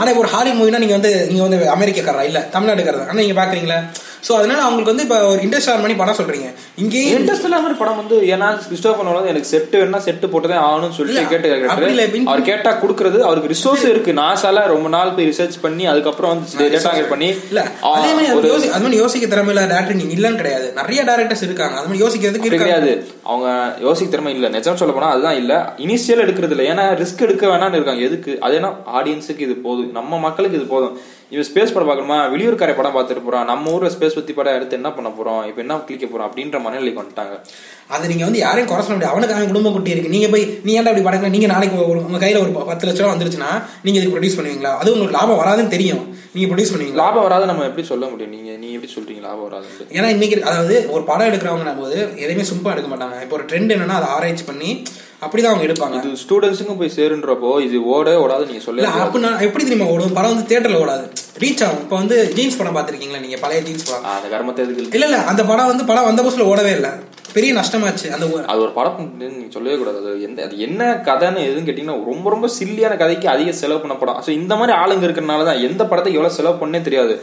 ஆனா 0.00 0.12
ஒரு 0.22 0.30
ஹாலி 0.34 0.52
மூவினா 0.58 0.80
நீங்க 0.84 0.96
வந்து 0.98 1.12
நீங்க 1.30 1.42
வந்து 1.46 1.58
அமெரிக்காக்காரரா? 1.76 2.24
இல்ல 2.30 2.40
தமிழ்நாட்டுக்காரர்? 2.54 3.04
ஆனா 3.06 3.20
நீங்க 3.22 3.36
பாக்குறீங்களா? 3.40 3.78
சோ 4.26 4.32
அதனால 4.32 4.60
அவங்களுக்கு 4.62 4.92
வந்து 4.92 5.06
இப்ப 5.06 5.18
ஒரு 5.30 5.40
இண்டஸ்ட்ரியல் 5.40 5.84
மணி 5.84 5.94
படம் 5.94 6.18
சொல்றீங்க. 6.20 6.48
இங்கேயும் 6.82 7.18
இன்ட்ரெஸ்ட் 7.18 7.48
மாதிரி 7.54 7.78
படம் 7.78 7.96
வந்து 7.96 8.16
ஏன்னா 8.34 8.48
கிறிஸ்டோபர் 8.66 9.06
நோலன் 9.08 9.30
எனக்கு 9.32 9.50
செட்டு 9.52 9.76
வேணா 9.82 10.00
செட்டு 10.06 10.26
போட்டதே 10.32 10.56
ஆகணும்னு 10.66 10.96
சொல்லிட்டு 10.98 11.22
இல்ல, 11.22 12.02
கேட்டு 12.04 12.28
அவர் 12.32 12.42
கேட்டா 12.42 12.72
குடுக்கறது 12.82 13.18
அவருக்கு 13.28 13.52
ரிசோர்ஸ் 13.54 13.86
இருக்கு. 13.92 14.12
நாசால 14.20 14.66
ரொம்ப 14.74 14.88
நாள் 14.88 15.14
போய் 15.16 15.28
ரிசர்ச் 15.30 15.58
பண்ணி 15.64 15.86
அதுக்கப்புறம் 15.86 16.32
வந்து 16.34 16.70
டேட்டா 16.76 17.08
பண்ணி 17.12 17.28
இல்ல 17.50 17.60
அதே 17.92 18.10
மாதிரி 18.16 18.28
அது 18.72 18.82
மாதிரி 18.84 19.00
யோசிக்க 19.02 19.26
திறமையில 19.34 19.66
டேரக்டர் 19.72 20.00
நீங்க 20.00 20.14
இல்லன்னு 20.18 20.40
கிடையாது. 20.42 20.66
நிறைய 20.80 21.00
டேரக்டர்ஸ் 21.10 21.46
இருக்காங்க. 21.48 21.76
அது 21.78 21.88
மாதிரி 21.88 22.04
யோசிக்கிறதுக்கு 22.04 22.54
கிடையாது. 22.56 22.92
அவங்க 23.30 23.48
யோசிக்க 23.86 24.10
திறமை 24.10 24.34
இல்ல. 24.34 24.48
நிஜம் 24.48 24.80
சொல்ல 24.82 24.94
போனா 24.94 25.10
அதுதான் 25.14 25.38
இல்ல. 25.42 25.52
இனிஷியல் 25.78 26.22
எடுக்கிறது 26.24 26.54
இல்ல. 26.56 26.66
ஏன்னா 26.72 26.84
ரிஸ்க் 27.02 27.24
எடுக்க 27.28 27.46
வேணாம்னு 27.46 27.78
இருக்காங்க. 27.80 28.02
எதுக்கு? 28.02 28.34
அது 28.40 28.60
ஏன்னா 28.60 28.70
ஆடியன்ஸுக்கு 28.98 29.46
இது 29.48 29.56
போதும். 29.66 29.92
நம்ம 29.92 30.18
மக்களுக்கு 30.18 30.58
இது 30.60 30.66
போதும். 30.66 30.94
இவன் 31.30 31.46
ஸ்பேஸ் 31.54 31.72
படம் 31.72 31.88
பார்க்கணுமா? 31.88 32.12
வெளியூர்கார 32.12 32.76
படம் 32.76 32.96
பார்த்துட்டு 32.96 33.24
போறான். 33.24 33.44
நம்ம 33.44 33.70
ஊர்ல 33.70 33.88
ஸ்பேஸ் 33.88 34.14
பத்தி 34.14 34.32
படம் 34.32 34.54
எடுத்து 34.54 34.74
என்ன 34.74 34.92
பண்ண 34.92 35.08
போறோம்? 35.08 35.46
இப்ப 35.46 35.60
என்ன 35.60 35.76
கிளிக்க 35.76 36.04
போறோம்? 36.04 36.28
அப்படின்ற 36.28 36.60
மனநிலைக்கு 36.60 37.00
வந்துட்டாங்க. 37.00 37.40
அது 37.88 38.08
நீங்க 38.08 38.24
வந்து 38.24 38.38
யாரையும் 38.38 38.66
குறை 38.66 38.84
சொல்ல 38.84 38.86
முடியாது. 38.86 39.06
அவனுக்கு 39.06 39.34
அவன் 39.34 39.46
குடும்பம் 39.46 39.72
குட்டி 39.72 39.90
இருக்கு. 39.90 40.08
நீங்க 40.08 40.28
போய் 40.28 40.58
நீ 40.64 40.74
ஏன்டா 40.74 40.84
அப்படி 40.84 41.00
படம் 41.00 41.30
நீங்க 41.30 41.46
நாளைக்கு 41.46 41.82
ஒரு- 41.82 42.04
உங்க 42.04 42.26
கையில 42.26 42.40
ஒரு 42.40 42.50
பத்து 42.50 42.88
லட்ச 42.88 42.98
ரூபா 42.98 43.12
வந்துருச்சுன்னா 43.12 43.62
நீங்க 43.82 44.00
இதுக்கு 44.00 44.20
ப்ரொடியூஸ் 44.20 44.44
பண்ணுவீங்களா? 44.44 44.76
அது 44.76 44.92
உங்களுக்கு 44.92 45.26
லாபம் 45.26 45.38
வராதுன்னு 45.38 45.68
தெரியும். 45.68 46.16
நீங்க 46.34 46.54
ப்ரொடியூஸ் 46.54 46.74
பண்ணுவீங்களா? 46.76 46.92
லாபம் 46.92 47.22
வராது 47.22 47.46
நம்ம 47.46 47.64
எப்படி 47.64 47.86
சொல்ல 47.86 48.06
முடியும்? 48.06 48.30
நீங்க 48.30 48.50
நீ 48.50 48.72
எப்படி 48.72 48.92
சொல்றீங்க 48.92 49.20
லாபம் 49.20 49.42
வராது 49.42 49.66
ஏன்னா 49.92 50.04
இன்னைக்கு 50.04 50.44
அதாவது 50.44 50.90
ஒரு 50.90 51.02
படம் 51.02 51.26
எடுக்கிறவங்க 51.26 51.78
போது 51.78 52.08
எதையுமே 52.14 52.42
சும்மா 52.42 52.70
எடுக்க 52.70 52.96
மாட்டாங்க. 52.96 53.22
இப்போ 53.22 53.36
ஒரு 53.36 53.44
ட்ரெண்ட் 53.44 53.70
என்னன்னா 53.70 53.88
அதை 53.88 54.08
ஆராய்ச்சி 54.08 54.44
பண்ணி 54.44 54.82
அப்படிதான் 55.20 55.44
அவங்க 55.44 55.72
எடுப்பாங்க. 55.72 55.94
இது 55.94 56.08
ஸ்டூடெண்ட்ஸுக்கும் 56.28 56.78
போய் 56.78 56.92
சேருன்றப்போ 56.96 57.66
இது 57.66 57.80
ஓடவே 57.80 58.16
ஓடாது 58.16 58.46
நீங்க 58.46 58.60
சொல்ல 58.60 58.88
அப்ப 58.88 59.18
நான் 59.18 59.40
எப்படி 59.40 59.64
தெரியுமா 59.64 59.90
ஓடும்? 59.90 60.12
படம் 60.12 60.34
வந்து 60.34 60.58
தியேட்டர்ல 60.58 60.72
ஓடாது. 60.72 61.10
ரீச் 61.42 61.62
ஆகும் 61.66 61.82
இப்போ 61.84 61.96
வந்து 61.96 62.16
ஜீன்ஸ் 62.36 62.58
படம் 62.58 62.76
பார்த்திருக்கீங்களா 62.76 63.20
நீங்க? 63.24 63.38
பழைய 63.44 63.60
ஜீன்ஸ் 63.66 63.86
படம். 63.88 64.06
அந்த 64.16 64.28
கர்மத்தை 64.34 64.62
எதுக்கு 64.64 64.96
இல்ல 64.96 65.06
இல்ல 65.10 65.18
அந்த 65.30 65.42
படம் 65.44 65.70
வந்து 65.72 65.84
படம் 65.84 66.08
வந்த 66.08 66.22
புதுசுல 66.22 66.48
ஓடவே 66.52 66.72
இல்ல. 66.78 66.88
பெரிய 67.34 67.50
நஷ்டமாச்சு 67.58 68.06
அந்த 68.14 68.24
அது 68.46 68.60
ஒரு 68.60 68.72
படம் 68.78 69.10
நீங்க 69.18 69.50
சொல்லவே 69.56 69.76
கூடாது. 69.76 69.98
அது 70.12 70.22
எந்த 70.28 70.42
அது 70.46 70.54
என்ன 70.58 70.80
கதைன்னு 71.08 71.44
எதுன்னு 71.48 71.68
கேட்டீங்கன்னா 71.68 72.04
ரொம்ப 72.10 72.30
ரொம்ப 72.30 72.48
சில்லியான 72.58 72.96
கதைக்கு 72.96 73.28
அதிக 73.28 73.52
செலவு 73.52 73.80
பண்ண 73.80 73.94
படம். 73.94 74.18
ஸோ 74.26 74.30
இந்த 74.40 74.54
மாதிரி 74.56 74.74
ஆளுங்க 74.78 75.06
இருக்கிறனால 75.08 75.44
தான் 75.44 75.62
எந்த 75.68 75.84
படத்தை 75.84 76.12
எவ்வளவு 76.12 76.36
செலவு 76.38 76.60
பண்ணே 76.62 76.80
தெரியாது. 76.82 77.14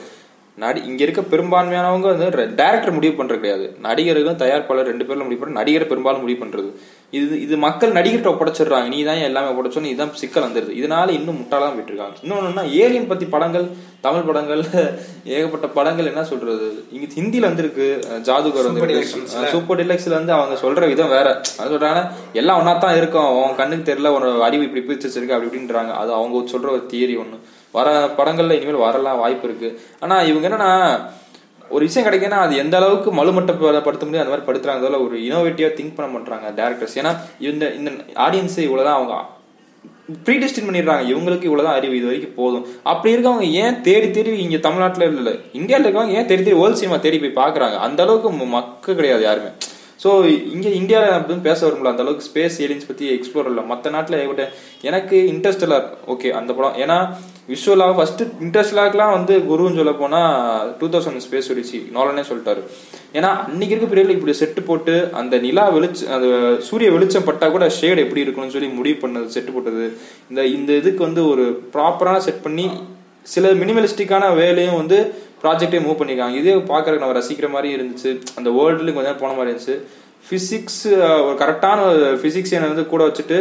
நடி 0.57 0.79
இங்க 0.89 1.01
இருக்க 1.05 1.21
பெரும்பான்மையானவங்க 1.31 2.07
வந்து 2.13 2.27
டேரக்டர் 2.59 2.95
முடிவு 2.95 3.13
பண்றது 3.17 3.39
கிடையாது. 3.41 3.65
நடிகர்களும் 3.87 4.39
தயாரிப்பாளர் 4.43 4.89
ரெண்டு 4.91 5.05
பேர்ல 5.07 5.25
முடிவு 5.25 5.39
பண்ற 5.41 5.55
நடிகர் 5.59 5.89
பெரும்பாலும் 5.91 6.23
முடிவு 6.23 6.39
பண்றது. 6.43 6.69
இது 7.17 7.35
இது 7.45 7.55
மக்கள் 7.65 7.93
நடிகர்கிட்ட 7.97 8.31
ஒப்படைச்சிடுறாங்க. 8.31 8.87
நீ 8.93 8.99
தான் 9.09 9.21
எல்லாமே 9.27 9.49
ஒப்படைச்சோன்னு 9.51 9.91
இதுதான் 9.91 10.13
சிக்கல் 10.21 10.45
வந்துருது 10.45 10.73
இதனால 10.79 11.13
இன்னும் 11.17 11.37
முட்டாளா 11.41 11.67
போயிட்டு 11.75 11.93
இருக்காங்க 11.93 12.17
இன்னொன்னா 12.23 12.63
ஏலியன் 12.85 13.11
பத்தி 13.11 13.27
படங்கள் 13.35 13.67
தமிழ் 14.05 14.25
படங்கள் 14.29 14.61
ஏகப்பட்ட 15.35 15.67
படங்கள் 15.77 16.09
என்ன 16.11 16.23
சொல்றது? 16.31 16.67
இங்க 16.95 17.05
ஹிந்தில 17.19 17.49
வந்திருக்கு 17.49 17.85
ஜாதுகர் 18.27 18.67
வந்து. 18.69 19.05
சூப்பர் 19.53 19.79
டிலக்ஸ்ல 19.81 20.17
வந்து 20.19 20.33
அவங்க 20.37 20.57
சொல்ற 20.63 20.89
விதம் 20.93 21.13
வேற. 21.17 21.27
அது 21.59 21.71
சொல்றாங்க 21.75 22.01
எல்லாம் 22.41 22.59
ஒன்னா 22.61 22.73
தான் 22.85 22.97
இருக்கும். 23.01 23.29
உன் 23.43 23.57
கண்ணுக்கு 23.61 23.89
தெரியல 23.91 24.11
ஒரு 24.17 24.29
அறிவு 24.47 24.65
இப்படி 24.67 24.83
பிரிச்சு 24.89 25.07
வச்சிருக்கு 25.09 25.37
அப்படி 25.37 25.49
இப்படின்றாங்க. 25.51 25.93
அது 26.01 26.13
அவங்க 26.19 26.43
சொல்ற 26.55 26.69
ஒரு 26.77 26.85
தியரி 26.93 27.17
ஒண்ணு. 27.23 27.39
வர 27.77 27.89
படங்கள்ல 28.17 28.57
இனிமேல் 28.57 28.83
வரலாம் 28.87 29.21
வாய்ப்பு 29.23 29.47
இருக்கு. 29.49 29.69
ஆனா 30.03 30.17
இவங்க 30.31 30.47
என்னன்னா 30.49 30.71
ஒரு 31.75 31.83
விஷயம் 31.87 32.05
கிடைக்குன்னா 32.07 32.41
அது 32.43 32.53
எந்த 32.63 32.75
அளவுக்கு 32.79 33.09
மலுமட்டப்படுத்த 33.19 34.05
முடியும் 34.05 34.23
அந்த 34.23 34.33
மாதிரி 34.33 34.47
படுத்துறாங்க 34.49 34.85
அதில் 34.85 35.05
ஒரு 35.05 35.15
இனோவேட்டிவா 35.29 35.69
திங்க் 35.79 35.97
பண்ண 35.97 36.07
மாட்டாங்க 36.13 36.51
டேரக்டர்ஸ் 36.59 36.95
ஏன்னா 37.01 37.11
இந்த 37.49 37.65
இந்த 37.79 37.89
ஆடியன்ஸ் 38.25 38.55
இவ்வளவுதான் 38.67 38.97
அவங்க 38.99 39.15
ப்ரீடிஸ்டின் 40.27 40.67
பண்ணிடுறாங்க. 40.67 41.03
இவங்களுக்கு 41.11 41.47
இவ்வளவுதான் 41.47 41.77
அறிவு. 41.79 41.95
இது 41.97 42.07
வரைக்கும் 42.09 42.37
போதும். 42.41 42.65
அப்படி 42.91 43.13
இருக்கவங்க 43.15 43.47
ஏன் 43.63 43.79
தேடி 43.87 44.07
தேடி 44.17 44.31
இங்க 44.43 44.59
தமிழ்நாட்டுல 44.67 45.07
இல்ல 45.13 45.31
இந்தியாவில் 45.59 45.85
இருக்கவங்க 45.85 46.15
ஏன் 46.19 46.29
தேடி 46.29 46.43
தேடி 46.43 46.59
வேர்ல்ட் 46.61 46.79
சினிமா 46.81 46.99
தேடி 47.05 47.17
போய் 47.23 47.39
பாக்குறாங்க 47.41 47.77
அந்த 47.87 48.01
அளவுக்கு 48.05 48.47
மக்கள் 48.57 48.97
கிடையாது 48.99 49.25
யாருமே. 49.29 49.51
ஸோ 50.03 50.09
இங்கே 50.55 50.71
இந்தியாவில் 50.79 51.15
அப்படின்னு 51.17 51.47
பேச 51.49 51.59
வரும்ல 51.67 51.91
அந்த 51.93 52.03
அளவுக்கு 52.05 52.27
ஸ்பேஸ் 52.29 52.59
ஏலியன்ஸ் 52.65 52.89
பற்றி 52.91 53.05
எக்ஸ்ப்ளோர் 53.17 53.49
இல்லை. 53.51 53.63
மற்ற 53.71 53.89
நாட்டில் 53.95 54.19
ஏகப்பட்ட 54.21 54.45
எனக்கு 54.89 55.17
இன்ட்ரெஸ்டலாக 55.33 56.13
ஓகே 56.15 56.31
அந்த 56.41 56.53
படம். 56.59 56.77
ஏன்னா 56.83 56.97
விஷுவலாக 57.51 57.95
ஃபர்ஸ்ட் 57.97 58.21
இன்ட்ரெஸ்டலாகலாம் 58.45 59.13
வந்து 59.17 59.33
குருன்னு 59.49 59.79
சொல்ல 59.79 59.93
போனா 60.01 60.21
டூ 60.79 60.87
தௌசண்ட் 60.93 61.23
ஸ்பேஸ் 61.25 61.49
ஒடிச்சு 61.53 61.77
நோலனே 61.97 62.23
சொல்லிட்டாரு. 62.29 62.61
ஏன்னா 63.17 63.29
அன்னைக்கு 63.43 63.73
இருக்க 63.75 63.87
பீரியட்ல 63.91 64.15
இப்படி 64.17 64.33
செட்டு 64.39 64.61
போட்டு 64.69 64.95
அந்த 65.19 65.37
நிலா 65.45 65.65
வெளிச்ச 65.75 66.09
அந்த 66.15 66.27
சூரிய 66.69 66.89
வெளிச்சம் 66.95 67.27
பட்டா 67.29 67.49
கூட 67.55 67.67
ஷேட் 67.77 68.03
எப்படி 68.05 68.23
இருக்கணும்னு 68.25 68.55
சொல்லி 68.55 68.69
முடிவு 68.79 68.97
பண்ணது 69.03 69.29
செட்டு 69.35 69.53
போட்டது. 69.53 69.85
இந்த 70.29 70.45
இந்த 70.57 70.73
இதுக்கு 70.81 71.03
வந்து 71.07 71.23
ஒரு 71.29 71.45
ப்ராப்பரான 71.75 72.17
செட் 72.27 72.43
பண்ணி 72.47 72.67
சில 73.35 73.53
மினிமலிஸ்டிக்கான 73.61 74.33
வேலையும் 74.41 74.79
வந்து 74.81 74.99
ப்ராஜெக்டே 75.43 75.79
மூவ் 75.85 75.99
பண்ணிருக்காங்க. 75.99 76.35
இதே 76.41 76.53
பார்க்கறதுக்கு 76.71 77.03
நம்ம 77.05 77.17
ரசிக்கிற 77.19 77.49
மாதிரி 77.55 77.69
இருந்துச்சு. 77.77 78.11
அந்த 78.35 78.49
வேர்ல்டுல 78.57 78.93
கொஞ்ச 78.93 79.07
நேரம் 79.07 79.23
போன 79.23 79.33
மாதிரி 79.39 79.51
இருந்துச்சு. 79.53 79.75
ஃபிசிக்ஸ் 80.23 80.83
ஒரு 81.27 81.35
கரெக்டான 81.41 81.79
ஃபிசிக்ஸ் 82.21 82.53
வந்து 82.69 82.85
கூட 82.93 83.03
வச்சுட்டு 83.07 83.37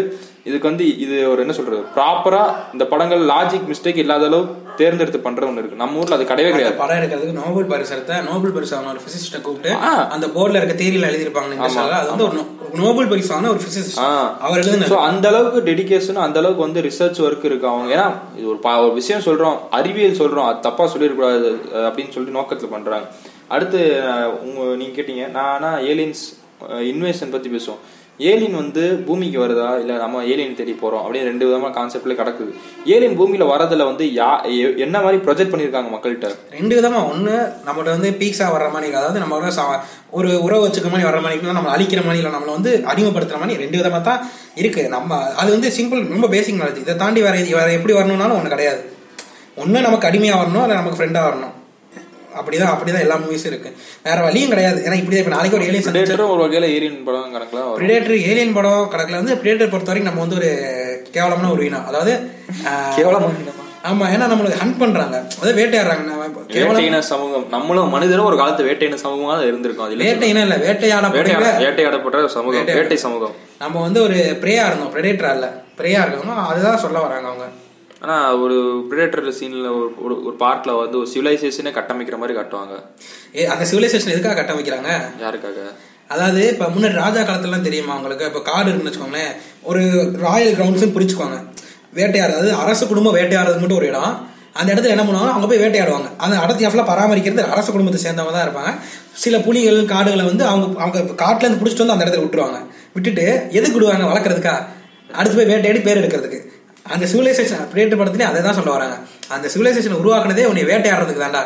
இதுக்கு 0.49 0.68
வந்து 0.71 0.85
இது 1.04 1.16
ஒரு 1.30 1.40
என்ன 1.45 1.54
சொல்றது 1.59 1.80
ப்ராப்பரா 1.95 2.42
இந்த 2.75 2.85
படங்கள் 2.90 3.23
லாஜிக் 3.30 3.64
மிஸ்டேக் 3.71 4.00
இல்லாத 4.02 4.26
அளவு 4.28 4.45
தேர்ந்தெடுத்து 4.80 5.18
பண்றது 5.25 5.49
ஒன்று 5.49 5.62
இருக்கு. 5.62 5.80
நம்ம 5.80 5.99
ஊர்ல 6.00 6.16
அது 6.18 6.28
கிடையவே 6.30 6.50
கிடையாது. 6.52 6.76
படம் 6.83 6.99
எடுக்கிறதுக்கு 6.99 7.38
நோபல் 7.40 7.66
பரிசு 7.73 7.92
எடுத்த 7.97 8.21
நோபல் 8.28 8.54
பரிசு 8.56 8.75
வாங்கின 8.75 8.92
ஒரு 8.95 9.02
பிசிசிஸ்ட 9.06 9.38
கூப்பிட்டு. 9.47 9.73
அந்த 10.14 10.26
போர்டுல 10.37 10.61
இருக்க 10.61 10.76
தேரியில 10.83 11.11
எழுதியிருப்பாங்க 11.11 11.56
இங்கிலீஷ்ல 11.56 11.99
அது 12.00 12.11
வந்து 12.12 12.26
ஒரு 12.28 12.45
நோபல் 12.85 13.11
பரிசு 13.12 13.30
வாங்கின 13.33 13.52
ஒரு 13.54 13.62
பிசிசிஸ்ட். 13.66 14.00
அவர் 14.47 14.61
எழுதின 14.62 14.90
ஸோ 14.92 14.99
அந்த 15.09 15.26
அளவுக்கு 15.33 15.62
டெடிகேஷன் 15.71 16.25
அந்த 16.26 16.40
அளவுக்கு 16.42 16.66
வந்து 16.66 16.87
ரிசர்ச் 16.88 17.21
ஒர்க் 17.26 17.49
இருக்கு 17.50 17.71
அவங்க. 17.73 17.90
ஏன்னா 17.97 18.09
இது 18.38 18.49
ஒரு 18.52 18.61
ஒரு 18.87 18.97
விஷயம் 19.00 19.26
சொல்றோம் 19.28 19.59
அறிவியல் 19.80 20.21
சொல்றோம் 20.23 20.49
அது 20.50 20.66
தப்பா 20.68 20.87
சொல்லிடக்கூடாது 20.95 21.52
அப்படின்னு 21.88 22.14
சொல்லிட்டு 22.16 22.38
நோக்கத்துல 22.40 22.71
பண்றாங்க. 22.76 23.09
அடுத்து 23.54 23.80
உங்க 24.47 24.61
நீங்க 24.80 24.95
கேட்டீங்க 25.00 25.25
நான் 25.38 25.83
ஏலியன்ஸ் 25.92 26.25
இன்வேஷன் 26.64 27.30
பற்றி 27.30 27.50
பேசுவோம். 27.50 27.78
ஏலியன் 28.18 28.54
வந்து 28.54 29.02
பூமிக்கு 29.06 29.40
வருதா? 29.40 29.80
இல்லை 29.80 29.96
நம்ம 29.96 30.25
ஏலியன் 30.25 30.54
தேடி 30.54 30.72
போகிறோம் 30.72 31.06
அப்படின்னு 31.06 31.22
ரெண்டு 31.22 31.46
விதமாக 31.46 31.80
கான்செப்ட்ல 31.80 32.10
கிடக்குது. 32.10 32.52
ஏலியன் 32.84 33.16
பூமியில் 33.16 33.46
வரதில் 33.46 33.84
வந்து 33.84 34.04
யா 34.04 34.76
என்ன 34.76 35.00
மாதிரி 35.00 35.22
ப்ரொஜெக்ட் 35.22 35.52
பண்ணியிருக்காங்க 35.52 35.90
மக்கள்கிட்ட? 35.94 36.34
ரெண்டு 36.50 36.75
விதமாக 36.75 37.06
ஒன்று 37.06 37.52
நம்மகிட்ட 37.66 37.84
வந்து 37.84 38.10
பீக்ஸாக 38.10 38.54
வர்ற 38.56 38.72
மாதிரி 38.72 38.92
அதாவது 38.94 39.18
நம்ம 39.18 39.48
சா- 39.48 39.80
ஒரு 40.10 40.42
உறவு 40.42 40.68
வச்சுக்க 40.68 40.90
மாதிரி 40.90 41.08
வர்ற 41.08 41.20
மாதிரி 41.20 41.38
இல்லை 41.38 41.52
நம்ம 41.52 41.76
அழிக்கிற 41.76 42.04
மாதிரி 42.04 42.22
இல்லை 42.22 42.30
நம்மளை 42.30 42.50
வந்து 42.50 42.76
அடிமைப்படுத்துகிற 42.76 43.38
மாதிரி 43.38 43.56
ரெண்டு 43.56 43.76
விதமாக 43.76 44.10
தான் 44.10 44.30
இருக்குது 44.56 44.88
நம்ம 44.88 45.32
அது 45.34 45.50
வந்து 45.50 45.68
சிம்பிள் 45.68 46.08
ரொம்ப 46.08 46.28
பேசிக் 46.28 46.62
நாலேஜ் 46.62 46.76
இதை 46.76 46.96
தாண்டி 46.96 47.22
வேற 47.22 47.44
வேறு 47.50 47.72
எப்படி 47.72 47.94
வரணும்னாலும் 47.94 48.32
ஒன்று 48.32 48.48
கிடையாது. 48.48 48.90
ஒன்று 49.56 49.80
நமக்கு 49.80 50.06
அடிமையாக 50.06 50.42
வரணும் 50.42 50.62
இல்லை 50.62 50.76
நமக்கு 50.76 51.04
ஃப்ரெண்டாக 51.04 51.32
வரணும். 51.32 51.65
அப்படிதான் 52.38 52.73
அப்படிதான் 52.75 53.05
எல்லா 53.05 53.16
மூவிஸும் 53.16 53.50
இருக்கு. 53.52 53.71
வேற 54.02 54.19
வழியும் 54.23 54.49
கிடையாது. 54.49 54.78
ஏன்னா 54.87 54.99
இப்படி 55.02 55.21
இப்ப 55.23 55.35
நாளைக்கு 55.37 55.59
ஒரு 55.59 55.66
ஏலியன் 55.69 55.87
Predator 55.97 56.26
ஒரு 56.35 56.43
வகையில 56.45 56.71
ஏலியன் 56.76 57.05
படம் 57.05 57.35
கணக்குல 57.37 57.62
பிரிடேட்டர் 57.81 58.16
ஏலியன் 58.31 58.57
படம் 58.59 58.90
கணக்குல 58.95 59.21
வந்து 59.23 59.35
பிரிடேட்டர் 59.35 59.73
பொறுத்த 59.75 59.93
வரைக்கும் 59.93 60.11
நம்ம 60.11 60.25
வந்து 60.25 60.38
ஒரு 60.40 60.50
கேவலமான 61.12 61.50
ஒரு 61.50 61.64
இனம் 61.71 61.87
அதாவது 61.87 62.14
கேவலமான? 62.97 63.55
ஆமா 63.88 64.05
ஏன்னா 64.12 64.26
நம்மளுக்கு 64.31 64.61
ஹண்ட் 64.61 64.78
பண்றாங்க. 64.78 65.16
அதாவது 65.38 65.52
வேட்டையாடுறாங்க. 65.59 66.14
வேட்டையின 66.55 66.99
சமூகம். 67.11 67.45
நம்மளும் 67.49 67.93
மனிதரும் 67.97 68.28
ஒரு 68.31 68.37
காலத்து 68.37 68.64
வேட்டையின 68.64 68.99
சமூகமா 69.02 69.35
தான் 69.37 69.49
இருந்திருக்கோம். 69.50 69.87
அதுல 69.88 70.05
வேட்டையினா 70.07 70.43
இல்ல 70.47 70.57
வேட்டையாட 70.57 71.09
வேட்டையாட 71.16 71.50
வேட்டையாடப்பட்ட 71.64 72.26
சமூகம் 72.37 72.64
வேட்டை 72.78 72.97
சமூகம். 73.05 73.35
நம்ம 73.59 73.81
வந்து 73.81 74.02
ஒரு 74.02 74.16
பிரேயா 74.43 74.64
இருந்தோம். 74.69 74.93
பிரெடேட்டரா 74.97 75.33
இல்ல 75.37 75.49
பிரேயா 75.78 76.00
இருக்கணும் 76.07 76.43
அதுதான் 76.50 76.83
சொல்ல 76.85 76.99
வராங்க 77.07 77.28
அவங்க. 77.31 77.47
ஆனா 78.06 78.36
ஒரு 78.36 78.86
பிரிடேட்டர் 78.90 79.32
சீன்ல 79.40 79.92
ஒரு 80.02 80.14
ஒரு- 80.14 80.42
பார்ட்ல 80.42 80.78
வந்து 80.78 80.98
ஒரு 80.98 81.08
சிவிலைசேஷனே 81.14 81.66
கட்டமைக்கிற 81.66 82.18
மாதிரி 82.18 82.38
காட்டுவாங்க. 82.38 82.84
ஏ 83.36 83.44
அந்த 83.44 83.66
சிவிலைசேஷன் 83.72 84.08
எதுக்காக 84.08 84.42
கட்டமைக்கிறாங்க? 84.42 85.00
யாருக்காக? 85.22 85.75
அதாவது 86.08 86.48
இப்ப 86.48 86.64
முன்னாடி 86.64 86.92
ராஜா 86.92 87.20
காலத்துலலாம் 87.20 87.60
தெரியுமா 87.60 87.96
உங்களுக்கு? 87.96 88.25
இப்ப 88.25 88.42
காடு 88.42 88.68
இருக்குன்னு 88.68 88.90
வச்சுக்கோங்களேன். 88.90 89.36
ஒரு 89.62 90.10
ராயல் 90.18 90.54
கிரவுண்ட்ஸ் 90.54 90.98
பிரிச்சுக்குவாங்க. 90.98 91.44
வேட்டையாடு 91.94 92.26
அதாவது 92.26 92.54
அரசு 92.54 92.86
குடும்பம் 92.86 93.14
வேட்டையாடுறது 93.14 93.58
மட்டும் 93.58 93.76
ஒரு 93.76 93.86
இடம். 93.86 94.28
அந்த 94.52 94.75
இடத்துல 94.75 94.84
என்ன 94.84 95.02
பண்ணுவாங்க 95.02 95.30
அவங்க 95.30 95.46
போய் 95.46 95.58
வேட்டையாடுவாங்க. 95.58 96.16
அந்த 96.16 96.40
இடத்தை 96.42 96.66
ஃபுல்லாக 96.66 96.84
பராமரிக்கிறது 96.84 97.50
அரச 97.50 97.70
குடும்பத்தை 97.70 98.12
சேர்ந்தவங்க 98.12 98.32
தான் 98.32 98.48
இருப்பாங்க. 98.48 98.80
சில 99.12 99.38
புலிகள் 99.38 99.84
காடுகளை 99.84 100.25
வந்து 100.25 100.44
அவங்க 100.44 100.80
அவங்க 100.80 101.25
காட்டுல 101.25 101.44
இருந்து 101.44 101.64
பிடிச்சிட்டு 101.64 101.86
வந்து 101.86 101.92
அந்த 101.92 102.04
இடத்துல 102.04 102.20
விட்டுருவாங்க. 102.20 102.66
விட்டுட்டு 102.92 103.46
எதுக்கு 103.50 103.78
விடுவாங்க? 103.78 104.04
வளர்க்குறதுக்கா? 104.04 104.66
அடுத்து 105.12 105.36
போய் 105.36 105.46
வேட்டையாடி 105.46 105.80
பேர் 105.80 106.06
எடுக்கிறதுக்கு. 106.06 106.54
அந்த 106.95 107.05
சிவிலைசேஷன் 107.12 107.71
பிரேட்டு 107.73 107.99
படத்துலேயே 108.00 108.31
அதை 108.31 108.40
தான் 108.43 108.59
சொல்ல 108.59 108.71
வராங்க. 108.76 108.97
அந்த 109.35 109.47
சிவிலைசேஷன் 109.55 110.00
உருவாக்குனதே 110.00 110.49
உன்னை 110.50 110.64
வேட்டையாடுறதுக்கு 110.73 111.25
தான்டா 111.25 111.43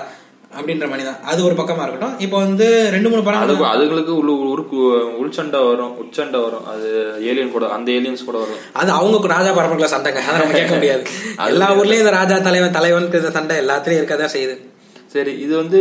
அப்படின்ற 0.58 0.86
மாதிரி 0.88 1.04
தான் 1.08 1.20
அது 1.30 1.40
ஒரு 1.48 1.54
பக்கமா 1.58 1.82
இருக்கட்டும். 1.84 2.14
இப்போ 2.24 2.36
வந்து 2.44 2.66
ரெண்டு 2.94 3.08
மூணு 3.10 3.22
படம் 3.26 3.42
அது 3.44 3.54
அதுங்களுக்கு 3.72 4.12
உள்ள 4.20 4.32
உருக்கு 4.54 4.78
உள்சண்டை 5.20 5.60
வரும் 5.68 5.92
உட்சண்டை 6.02 6.40
வரும். 6.46 6.64
அது 6.72 6.88
ஏலியன் 7.30 7.54
கூட 7.56 7.66
அந்த 7.76 7.88
ஏலியன்ஸ் 7.98 8.26
கூட 8.28 8.38
வரும். 8.38 8.58
அது 8.80 8.90
அவங்க 8.92 9.28
ராஜா 9.34 9.52
பரம்பரைல 9.58 9.90
சண்டைங்க 9.94 10.22
அதை 10.28 10.38
நம்ம 10.40 10.56
கேட்க 10.58 10.74
முடியாது. 10.74 11.04
எல்லா 11.52 11.68
ஊர்லயும் 11.78 12.02
இந்த 12.04 12.14
ராஜா 12.20 12.38
தலைவன் 12.48 12.76
தலைவன் 12.78 13.08
சண்டை 13.38 13.56
எல்லாத்துலயும் 13.62 14.02
இருக்கதான் 14.02 14.34
செய்யுது. 14.36 14.56
சரி 15.14 15.32
இது 15.44 15.52
வந்து 15.56 15.78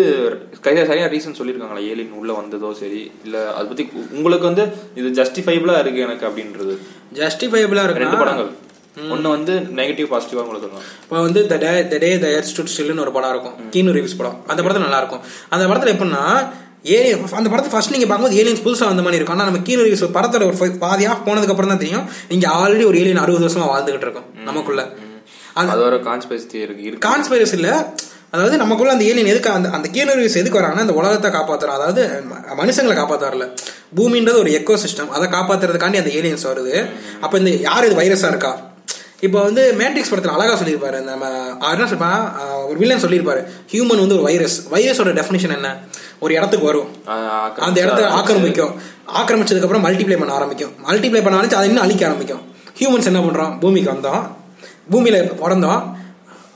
கையா 0.66 0.84
சரியா 0.88 1.08
ரீசன் 1.14 1.38
சொல்லியிருக்காங்களா? 1.40 1.82
ஏலியன் 1.92 2.16
உள்ள 2.22 2.32
வந்ததோ 2.34 2.70
சரி 2.80 3.02
இல்ல 3.26 3.38
அதை 3.58 3.66
பத்தி 3.68 3.84
உங்களுக்கு 4.18 4.46
வந்து 4.52 4.64
இது 4.96 5.10
ஜஸ்டிஃபைபிளா 5.20 5.76
இருக்கு 5.84 6.06
எனக்கு 6.08 6.26
அப்படின்றது. 6.30 6.74
ஜஸ்டிஃபைபிளா 7.20 7.84
ரெண்டு 7.86 8.02
இருக்கு 8.02 8.24
படங்கள். 8.24 8.50
ஒண்ணு 9.16 9.28
வந்து 9.36 9.54
நெகட்டிவ் 9.80 10.08
பாசிட்டிவா 10.14 10.44
உங்களுக்கு 10.46 10.68
சொல்லலாம் 10.68 10.88
இப்போ 11.04 11.18
வந்து 11.26 11.42
த 11.52 11.58
டே 11.64 11.72
த 11.92 11.98
டே 12.04 12.10
த 12.24 12.28
எர்த் 12.38 12.50
ஸ்டுட் 12.52 12.72
ஸ்டில்னு 12.74 13.04
ஒரு 13.06 13.14
படம் 13.18 13.34
இருக்கும். 13.36 13.56
கீனு 13.74 13.96
ரிவ்யூஸ் 13.98 14.18
படம். 14.22 14.38
அந்த 14.52 14.60
படத்துல 14.64 14.86
நல்லா 14.88 15.02
இருக்கும். 15.04 15.22
அந்த 15.56 15.66
படத்துல 15.72 15.94
எப்படின்னா 15.96 16.24
ஏலியன் 16.98 17.24
அந்த 17.40 17.50
படத்தை 17.52 17.72
ஃபர்ஸ்ட் 17.72 17.94
நீங்க 17.96 18.08
பார்க்கும்போது 18.10 18.40
ஏலியன்ஸ் 18.42 18.64
புதுசா 18.68 18.86
வந்த 18.92 19.04
மாதிரி 19.06 19.20
இருக்கும். 19.20 19.38
ஆனா 19.38 19.48
நம்ம 19.50 19.62
கீனு 19.70 19.86
ரிவ்யூஸ் 19.88 20.16
படத்தோட 20.18 20.44
ஒரு 20.50 20.78
பாதி 20.86 21.06
ஆஃப் 21.14 21.26
போனதுக்கு 21.28 21.56
அப்புறம் 21.56 21.74
தான் 21.74 21.84
தெரியும். 21.86 22.06
இங்க 22.36 22.48
ஆல்ரெடி 22.60 22.86
ஒரு 22.92 23.00
ஏலியன் 23.02 23.24
அறுபது 23.24 23.46
வருஷமா 23.48 23.68
வாழ்ந்துகிட்டு 23.74 24.08
இருக்கும் 24.08 24.30
நமக்குள்ள. 24.50 24.84
அது 25.62 25.82
ஒரு 25.90 25.98
கான்ஸ்பைசி 26.08 26.58
இருக்கு 26.66 27.08
கான்ஸ்பைரஸ் 27.10 27.56
இல்ல. 27.58 27.70
அதாவது 28.34 28.56
நமக்குள்ள 28.62 28.92
அந்த 28.96 29.06
ஏலியன் 29.12 29.30
எதுக்கு 29.32 29.50
அந்த 29.50 29.68
அந்த 29.76 29.88
கீனரிஸ் 29.96 30.40
எதுக்கு 30.42 30.60
வராங்கன்னா 30.60 30.86
அந்த 30.86 30.96
உலகத்தை 31.00 31.30
காப்பாத்துறோம். 31.38 31.78
அதாவது 31.80 32.02
மனுஷங்களை 32.62 32.96
காப்பாத்தாருல. 33.00 33.46
பூமின்றது 33.98 34.38
ஒரு 34.44 34.52
எக்கோ 34.58 34.76
சிஸ்டம் 34.84 35.14
அதை 35.18 35.28
காப்பாத்துறதுக்காண்டி 35.36 36.02
அந்த 36.02 36.12
ஏலியன்ஸ் 36.20 36.46
வருது. 36.52 36.76
அப்ப 37.22 37.34
இந்த 37.38 37.52
யார் 37.68 37.88
இது 37.88 37.98
வைரஸா 38.02 38.30
இருக்கா? 38.34 38.52
இப்போ 39.22 39.40
வந்து 39.42 39.64
மேட்ரிக்ஸ் 39.80 40.12
படத்துல 40.12 40.34
அழகா 40.36 40.54
சொல்லியிருப்பாரு. 40.60 41.00
நம்ம 41.02 41.26
என்ன 41.72 41.86
சொல்றா 41.92 42.68
ஒரு 42.68 42.78
வில்லன் 42.78 43.04
சொல்லியிருப்பாரு. 43.04 43.42
ஹியூமன் 43.72 44.02
வந்து 44.04 44.16
ஒரு 44.18 44.24
வைரஸ் 44.24 44.58
வைரஸோட 44.74 45.12
டெஃபினிஷன் 45.20 45.56
என்ன? 45.56 45.72
ஒரு 46.20 46.34
இடத்துக்கு 46.34 46.66
வரும். 46.66 46.90
அந்த 47.68 47.82
இடத்த 47.82 48.08
ஆக்கிரமிக்கும். 48.20 48.74
ஆக்கிரமிச்சதுக்கு 49.20 49.68
அப்புறம் 49.68 49.86
மல்டிப்ளை 49.86 50.18
பண்ண 50.18 50.34
ஆரம்பிக்கும். 50.34 50.72
மல்டிப்ளை 50.88 51.24
பண்ண 51.24 51.36
ஆரம்பிச்சு 51.40 51.60
அதை 51.60 51.68
இன்னும் 51.68 51.84
அழிக்க 51.84 52.06
ஆரம்பிக்கும். 52.06 52.44
ஹியூமன்ஸ் 52.80 53.10
என்ன 53.12 53.20
பண்றோம்? 53.20 53.60
பூமிக்கு 53.60 53.92
வந்தோம். 53.92 54.22
பூமியில 54.92 55.18
பிறந்தோம். 55.44 55.82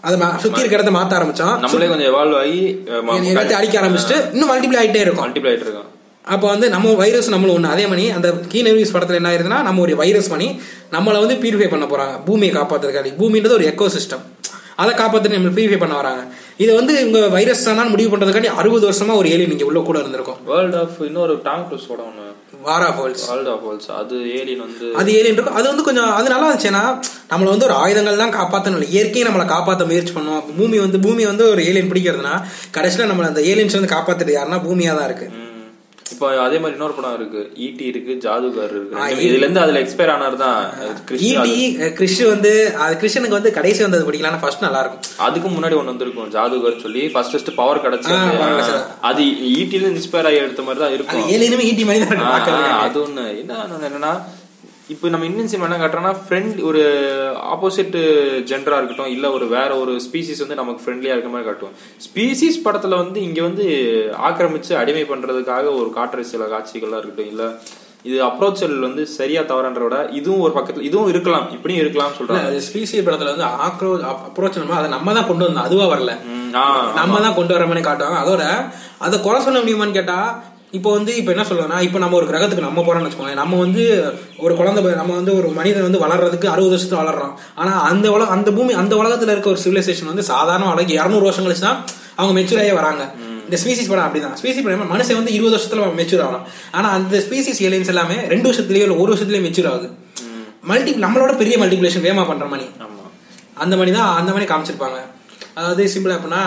அதை 0.07 0.19
சுத்தி 0.43 0.59
இருக்க 0.63 0.77
இடத்த 0.77 0.93
மாத்த 0.97 1.19
ஆரம்பிச்சோம். 1.19 1.57
நம்மளே 1.63 1.87
கொஞ்சம் 1.91 2.13
எவால்வ் 2.13 2.37
ஆகி 2.39 3.53
அழிக்க 3.59 3.81
ஆரம்பிச்சுட்டு 3.81 4.17
இன்னும் 4.31 4.51
மல்டிப்ளை 4.51 4.77
ஆயிட்டே 4.81 5.01
இருக்கும். 5.03 5.25
மல்டிப்ளை 5.25 5.51
ஆயிட்டு 5.51 5.67
இருக்கோம். 5.67 5.89
அப்போ 6.27 6.45
வந்து 6.47 6.67
நம்ம 6.69 6.93
வைரஸ் 6.99 7.33
நம்மள 7.33 7.53
ஒன்று 7.55 7.73
அதே 7.73 7.85
மணி 7.91 8.03
அந்த 8.17 8.27
கீ 8.51 8.59
நெர்விஸ் 8.67 8.93
படத்தில் 8.95 9.19
என்ன 9.19 9.31
ஆயிருதுன்னா 9.31 9.59
நம்ம 9.67 9.81
ஒரு 9.85 9.95
வைரஸ் 10.01 10.31
பண்ணி 10.33 10.47
நம்மளை 10.95 11.19
வந்து 11.23 11.35
பியூரிஃபை 11.41 11.69
பண்ண 11.73 11.85
போறாங்க. 11.85 12.15
பூமியை 12.27 12.53
காப்பாத்துறதுக்காண்டி. 12.55 13.11
பூமின்றது 13.19 13.57
ஒரு 13.59 13.67
எக்கோ 13.71 13.87
சிஸ்டம் 13.97 14.23
அதை 14.81 14.91
காப்பாற்றி 14.99 15.33
நம்ம 15.33 15.51
பியூரிஃபை 15.57 15.79
பண்ண 15.81 15.95
வராங்க. 15.99 16.21
இது 16.63 16.71
வந்து 16.77 16.93
இவங்க 17.01 17.19
வைரஸ் 17.35 17.63
தான் 17.79 17.91
முடிவு 17.93 18.09
பண்றதுக்காண்டி 18.11 18.51
அறுபது 18.59 18.85
வருஷமா 18.89 19.13
ஒரு 19.21 19.27
ஏலியன் 19.33 19.53
இங்க 19.55 19.65
உள்ள 19.69 19.79
கூட 19.89 19.97
இருந்திருக்கும். 20.03 20.39
வேர்ல்ட் 20.51 20.77
ஆஃப் 20.81 20.97
இன்னொரு 21.07 21.33
டாம் 21.47 21.65
க்ரூஸ் 21.67 21.87
படம் 21.91 22.07
ஒன்று 22.09 22.25
வாரா 22.67 22.89
ஃபால்ஸ் 22.95 23.23
வேர்ல்ட் 23.29 23.51
ஆஃப் 23.53 23.63
வேர்ல்ட்ஸ் 23.65 23.91
அது 23.99 24.15
ஏலியன் 24.39 24.63
வந்து 24.65 24.87
அது 25.01 25.09
ஏலியன் 25.19 25.37
இருக்கும். 25.37 25.57
அது 25.59 25.67
வந்து 25.71 25.85
கொஞ்சம் 25.89 26.11
அது 26.17 26.33
நல்லா 26.33 26.49
இருந்துச்சுன்னா 26.49 26.83
நம்மள 27.31 27.49
வந்து 27.53 27.67
ஒரு 27.69 27.77
ஆயுதங்கள் 27.83 28.21
தான் 28.23 28.35
காப்பாற்றணும் 28.39 28.89
இயற்கையை 28.95 29.25
நம்மளை 29.29 29.47
காப்பாற்ற 29.53 29.85
முயற்சி 29.91 30.13
பண்ணுவோம் 30.17 30.45
பூமி 30.59 30.79
வந்து 30.85 30.99
பூமி 31.05 31.25
வந்து 31.31 31.45
ஒரு 31.53 31.63
ஏலியன் 31.69 31.91
பிடிக்கிறதுனா 31.91 32.35
கடைசியில் 32.77 33.09
நம்மள 33.11 33.31
அந்த 33.33 33.43
ஏலியன்ஸ் 33.51 33.79
வந்து 33.79 33.95
காப்பாத்துறது 33.95 34.37
யாருன்னா 34.37 34.61
பூமியா 34.67 34.93
தான் 34.99 35.09
இருக்கு. 35.11 35.27
ம். 35.33 35.42
இப்போ 36.13 36.27
அதே 36.43 36.57
மாதிரி 36.61 36.75
இன்னொரு 36.75 36.95
படம் 36.95 37.15
இருக்கு. 37.17 37.41
ஈட்டி 37.65 37.83
இருக்கு 37.91 38.13
ஜாதுகார் 38.23 38.73
இருக்கு. 38.73 38.95
இதுல 39.25 39.43
இருந்து 39.43 39.61
அதுல 39.63 39.81
எக்ஸ்பயர் 39.83 40.11
ஆனவர் 40.13 40.35
தான் 40.37 40.59
ஈட்டி 41.27 41.55
கிறிஷ் 41.97 42.19
வந்து 42.31 42.51
அது 42.83 42.93
கிறிஸ்டனுக்கு 43.01 43.37
வந்து 43.37 43.55
கடைசி 43.57 43.81
வந்தது 43.85 44.07
பிடிக்கலாம் 44.07 44.37
ஃபர்ஸ்ட் 44.43 44.65
நல்லா 44.65 44.81
இருக்கும் 44.83 45.05
அதுக்கு 45.27 45.49
முன்னாடி 45.49 45.77
ஒண்ணு 45.79 45.93
வந்திருக்கும் 45.93 46.31
ஜாதுகர்னு 46.35 46.83
சொல்லி 46.85 47.03
ஃபர்ஸ்ட் 47.13 47.33
ஃபர்ஸ்ட் 47.33 47.51
பவர் 47.59 47.83
கிடைச்சு. 47.85 48.13
அது 49.09 49.23
ஈட்டில 49.55 49.91
இன்ஸ்பயர் 49.93 50.29
ஆகி 50.31 50.39
எடுத்த 50.43 50.67
மாதிரி 50.67 50.83
தான் 50.85 50.95
இருக்கும். 50.97 51.25
ஏலியனுமே 51.35 51.67
ஈட்டி 51.71 51.85
மாதிரி 51.89 52.05
தான். 52.05 52.23
அது 52.85 52.99
ஒண்ணு. 53.05 53.25
என்ன 53.41 53.59
ஒண்ணு 53.67 53.89
என்னன்னா 53.91 54.13
இப்போ 54.93 55.09
நம்ம 55.13 55.25
இந்தியன் 55.25 55.49
சினிமா 55.51 55.67
என்ன 55.67 55.77
காட்டுறோம்னா 55.81 56.13
ஃப்ரெண்ட் 56.21 56.57
ஒரு 56.69 56.81
ஆப்போசிட் 57.53 57.95
ஜென்டரா 58.49 58.79
இருக்கட்டும் 58.79 59.13
இல்ல 59.15 59.25
ஒரு 59.31 59.45
வேற 59.53 59.69
ஒரு 59.83 59.93
ஸ்பீசிஸ் 60.05 60.43
வந்து 60.43 60.59
நமக்கு 60.59 60.83
ஃப்ரெண்ட்லியா 60.83 61.13
இருக்க 61.15 61.29
மாதிரி 61.29 61.47
காட்டுவோம். 61.47 61.75
ஸ்பீசிஸ் 62.05 62.59
படத்துல 62.65 62.97
வந்து 63.03 63.19
இங்க 63.27 63.41
வந்து 63.41 63.65
ஆக்கிரமிச்சு 64.29 64.73
அடிமை 64.81 65.05
பண்றதுக்காக 65.11 65.65
ஒரு 65.79 65.89
காட்டுற 65.97 66.23
சில 66.31 66.45
காட்சிகள்லாம் 66.53 67.01
இருக்கட்டும் 67.01 67.31
இல்ல 67.33 67.45
இது 68.05 68.17
அப்ரோச்சல் 68.27 68.77
வந்து 68.85 69.03
சரியா 69.17 69.41
தவறன்ற 69.49 69.81
விட 69.83 69.97
இதுவும் 70.19 70.41
ஒரு 70.45 70.53
பக்கத்துல 70.55 70.87
இதுவும் 70.87 71.11
இருக்கலாம் 71.11 71.45
இப்படியும் 71.55 71.81
இருக்கலாம் 71.83 72.15
சொல்றாங்க. 72.17 72.47
அது 72.49 72.65
ஸ்பீசி 72.65 73.03
படத்துல 73.05 73.33
வந்து 73.33 73.45
ஆக்ரோ 73.67 73.91
அப்ரோச் 74.13 74.59
நம்ம 74.61 74.75
அதை 74.79 74.89
நம்ம 74.95 75.13
தான் 75.17 75.29
கொண்டு 75.29 75.45
வந்தோம் 75.47 75.67
அதுவா 75.67 75.85
வரல. 75.93 76.13
நம்ம 76.99 77.19
தான் 77.25 77.37
கொண்டு 77.37 77.55
வர 77.55 77.65
மாதிரி 77.69 77.85
காட்டுவாங்க. 77.87 78.19
அதோட 78.23 78.43
அதை 79.05 79.15
குறை 79.27 79.39
சொல்ல 79.45 79.61
முடியுமான்னு 79.61 79.97
கேட்டா 79.99 80.17
இப்போ 80.77 80.89
வந்து 80.95 81.11
இப்போ 81.19 81.31
என்ன 81.33 81.43
சொல்லுவேன்னா 81.47 81.79
இப்போ 81.85 81.97
நம்ம 82.03 82.15
ஒரு 82.19 82.27
கிரகத்துக்கு 82.29 82.65
நம்ம 82.65 82.83
போறோம்னு 82.85 83.07
வச்சுக்கோங்களேன். 83.07 83.41
நம்ம 83.41 83.57
வந்து 83.63 83.83
ஒரு 84.45 84.53
குழந்தை 84.59 84.79
நம்ம 85.01 85.11
வந்து 85.19 85.33
ஒரு 85.39 85.47
மனிதன் 85.57 85.85
வந்து 85.87 85.99
வளர்றதுக்கு 86.03 86.47
அறுபது 86.53 86.73
வருஷத்துல 86.73 87.01
வளர்றோம் 87.01 87.33
ஆனா 87.61 87.73
அந்த 87.89 88.05
உலக 88.15 88.29
அந்த 88.35 88.51
பூமி 88.57 88.73
அந்த 88.81 88.93
உலகத்துல 89.01 89.33
இருக்க 89.33 89.49
ஒரு 89.53 89.61
சிவிலைசேஷன் 89.65 90.09
வந்து 90.11 90.23
சாதாரண 90.31 90.69
வளர்ச்சி 90.71 90.95
இரநூறு 90.99 91.25
வருஷம் 91.27 91.45
கழிச்சு 91.47 91.65
தான் 91.67 91.77
அவங்க 92.19 92.33
மெச்சூர் 92.39 92.61
ஆகி 92.63 92.73
வராங்க. 92.79 93.03
இந்த 93.47 93.57
ஸ்பீசிஸ் 93.63 93.89
படம் 93.91 94.05
அப்படிதான். 94.07 94.35
ஸ்பீசிஸ் 94.41 94.65
படம் 94.65 94.91
மனுஷன் 94.93 95.19
வந்து 95.19 95.35
இருபது 95.37 95.55
வருஷத்துல 95.55 95.89
மெச்சூர் 95.99 96.23
ஆகலாம். 96.25 96.47
ஆனா 96.77 96.87
அந்த 96.97 97.21
ஸ்பீசிஸ் 97.25 97.61
ஏலியன்ஸ் 97.67 97.91
எல்லாமே 97.93 98.17
ரெண்டு 98.33 98.47
வருஷத்துலயோ 98.49 98.87
இல்ல 98.87 98.97
ஒரு 99.03 99.09
வருஷத்துலயே 99.13 99.43
மெச்சூர் 99.47 99.69
ஆகுது. 99.73 99.89
மல்டி 100.71 100.91
நம்மளோட 101.05 101.31
பெரிய 101.43 101.55
மல்டிபிளேஷன் 101.63 102.05
வேகமா 102.07 102.25
பண்ற 102.31 102.47
மாதிரி 102.53 102.67
அந்த 103.63 103.73
மாதிரி 103.79 103.91
தான் 103.99 104.11
அந்த 104.19 104.29
மாதிரி 104.33 104.49
காமிச்சிருப்பாங்க. 104.51 104.99
அதாவது 105.57 105.83
சிம்பிளா 105.93 106.17
எப்படின்னா 106.19 106.43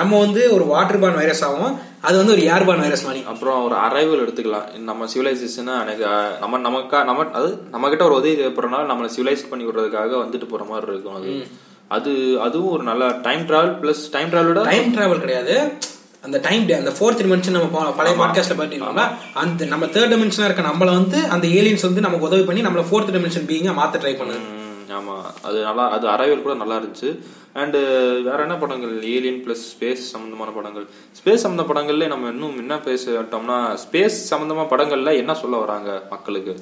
நம்ம 0.00 0.18
வந்து 0.24 0.42
ஒரு 0.56 0.64
வாட்டர் 0.74 1.02
பான் 1.02 1.18
வைரஸ் 1.22 1.42
ஆகும் 1.48 1.72
அது 2.02 2.16
வந்து 2.16 2.32
ஒரு 2.32 2.42
ஏர் 2.42 2.64
பான் 2.64 2.78
வைரஸ் 2.78 3.04
மாதிரி. 3.04 3.24
அப்புறம் 3.26 3.64
ஒரு 3.64 3.74
அரைவல் 3.74 4.22
எடுத்துக்கலாம். 4.22 4.78
நம்ம 4.78 5.06
சிவிலைசேஷன் 5.14 5.80
எனக்கு 5.80 6.06
நம்ம 6.40 6.58
நமக்கா 6.58 7.04
நம்ம 7.04 7.30
அது 7.32 7.58
நம்ம 7.70 7.88
கிட்ட 7.88 8.04
ஒரு 8.04 8.14
உதவி 8.14 8.34
தேவைப்படுறனால 8.36 8.86
நம்மளை 8.92 9.08
சிவிலைஸ் 9.16 9.48
பண்ணி 9.50 9.66
விடுறதுக்காக 9.66 10.12
வந்துட்டு 10.24 10.48
போற 10.48 10.64
மாதிரி 10.64 10.92
இருக்கும் 10.92 11.14
அது. 11.14 11.46
அது 11.88 12.40
அதுவும் 12.40 12.72
ஒரு 12.72 12.82
நல்ல 12.82 13.08
டைம் 13.22 13.46
டிராவல் 13.46 13.76
பிளஸ் 13.82 14.02
டைம் 14.10 14.30
டிராவலோட 14.30 14.62
டைம் 14.62 14.94
டிராவல் 14.94 15.20
கிடையாது. 15.20 15.72
அந்த 16.24 16.38
டைம் 16.42 16.60
அந்த 16.60 16.90
ஃபோர்த் 16.90 17.20
டிமென்ஷன் 17.20 17.50
நம்ம 17.50 17.92
பழைய 17.92 18.24
பாட்காஸ்ட்ல 18.24 18.60
பார்த்துருக்கோம்ல 18.60 19.08
அந்த 19.34 19.64
நம்ம 19.64 19.86
தேர்ட் 19.86 20.14
டிமென்ஷனா 20.14 20.44
இருக்க 20.44 20.62
நம்மள 20.62 20.84
வந்து 20.84 21.26
அந்த 21.26 21.46
ஏலியன்ஸ் 21.48 21.82
வந்து 21.82 22.00
நமக்கு 22.00 22.26
உதவி 22.26 22.42
பண்ணி 22.42 22.62
நம்மள 22.62 22.84
ஃபோர்த் 22.90 23.12
டிமென்ஷன் 23.16 23.48
பீங்க 23.50 23.72
மாத்த 23.80 23.98
ட்ரை 23.98 24.14
பண்ணுது 24.20 24.60
ம், 24.82 24.90
ஆமா 24.92 25.16
அது 25.42 25.58
நல்லா 25.62 25.86
அது 25.90 26.06
அரைவல் 26.08 26.42
கூட 26.42 26.54
நல்லா 26.54 26.78
இருந்துச்சு. 26.78 27.10
அண்ட் 27.54 27.76
வேற 28.24 28.38
என்ன 28.42 28.56
படங்கள்? 28.58 28.92
ஏலியன் 29.08 29.42
பிளஸ் 29.44 29.64
ஸ்பேஸ் 29.72 30.04
சம்பந்தமான 30.12 30.50
படங்கள். 30.50 30.84
ஸ்பேஸ் 31.18 31.42
சம்பந்த 31.42 31.64
படங்கள்ல 31.68 32.06
நம்ம 32.08 32.28
இன்னும் 32.28 32.56
என்ன 32.58 32.74
பேசிட்டோம்னா 32.84 33.56
ஸ்பேஸ் 33.82 34.16
சம்பந்தமா 34.30 34.64
படங்கள்ல 34.70 35.12
என்ன 35.16 35.34
சொல்ல 35.34 35.56
வராங்க 35.56 35.90
மக்களுக்கு? 36.10 36.54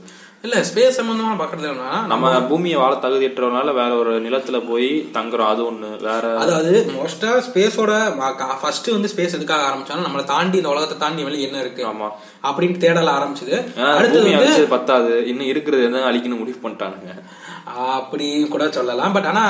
இல்ல 0.45 0.57
ஸ்பேஸ் 0.65 0.99
சம்பந்தமா 0.99 1.33
பாக்குறது 1.41 1.69
என்னன்னா 1.69 1.93
நம்ம 2.07 2.27
பூமியை 2.49 2.79
வாழ 2.79 2.95
தகுதியற்றவனால 2.97 3.75
வேற 3.75 3.91
ஒரு 3.97 4.13
நிலத்துல 4.21 4.67
போய் 4.67 4.89
தங்குறோம் 5.13 5.47
அது 5.47 5.63
ஒண்ணு. 5.67 5.91
வேற 6.03 6.25
அதாவது 6.37 6.73
மோஸ்டா 6.95 7.31
ஸ்பேஸோட 7.47 7.93
ஃபர்ஸ்ட் 8.63 8.91
வந்து 8.91 9.09
ஸ்பேஸ் 9.09 9.37
எதுக்காக 9.37 9.67
ஆரம்பிச்சாலும் 9.69 10.07
நம்மளை 10.09 10.25
தாண்டி 10.25 10.59
இந்த 10.59 10.69
உலகத்தை 10.69 10.99
தாண்டி 10.99 11.25
வெளியே 11.25 11.47
என்ன 11.49 11.61
இருக்கு? 11.61 11.85
ஆமா. 11.87 12.09
அப்படின்னு 12.45 12.79
தேடல 12.79 13.13
ஆரம்பிச்சது. 13.13 13.57
அழிச்சது 14.37 14.67
பத்தாது. 14.69 15.13
இன்னும் 15.27 15.47
இருக்கிறது 15.47 15.85
என்ன 15.85 16.05
அழிக்கணும் 16.11 16.39
முடிவு 16.39 16.59
பண்ணிட்டானுங்க. 16.63 17.15
அப்படி 17.99 18.27
கூட 18.55 18.65
சொல்லலாம். 18.71 19.13
பட் 19.13 19.29
ஆனா 19.33 19.45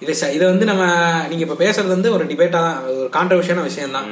இது 0.00 0.14
இதை 0.36 0.44
வந்து 0.52 0.66
நம்ம 0.70 0.84
நீங்க 1.28 1.42
இப்ப 1.46 1.58
பேசுறது 1.64 1.94
வந்து 1.96 2.12
ஒரு 2.12 2.26
டிபேட்டா 2.26 2.62
ஒரு 2.86 3.08
கான்ட்ரவர்ஷியான 3.16 3.62
விஷயம் 3.62 3.96
தான் 3.98 4.08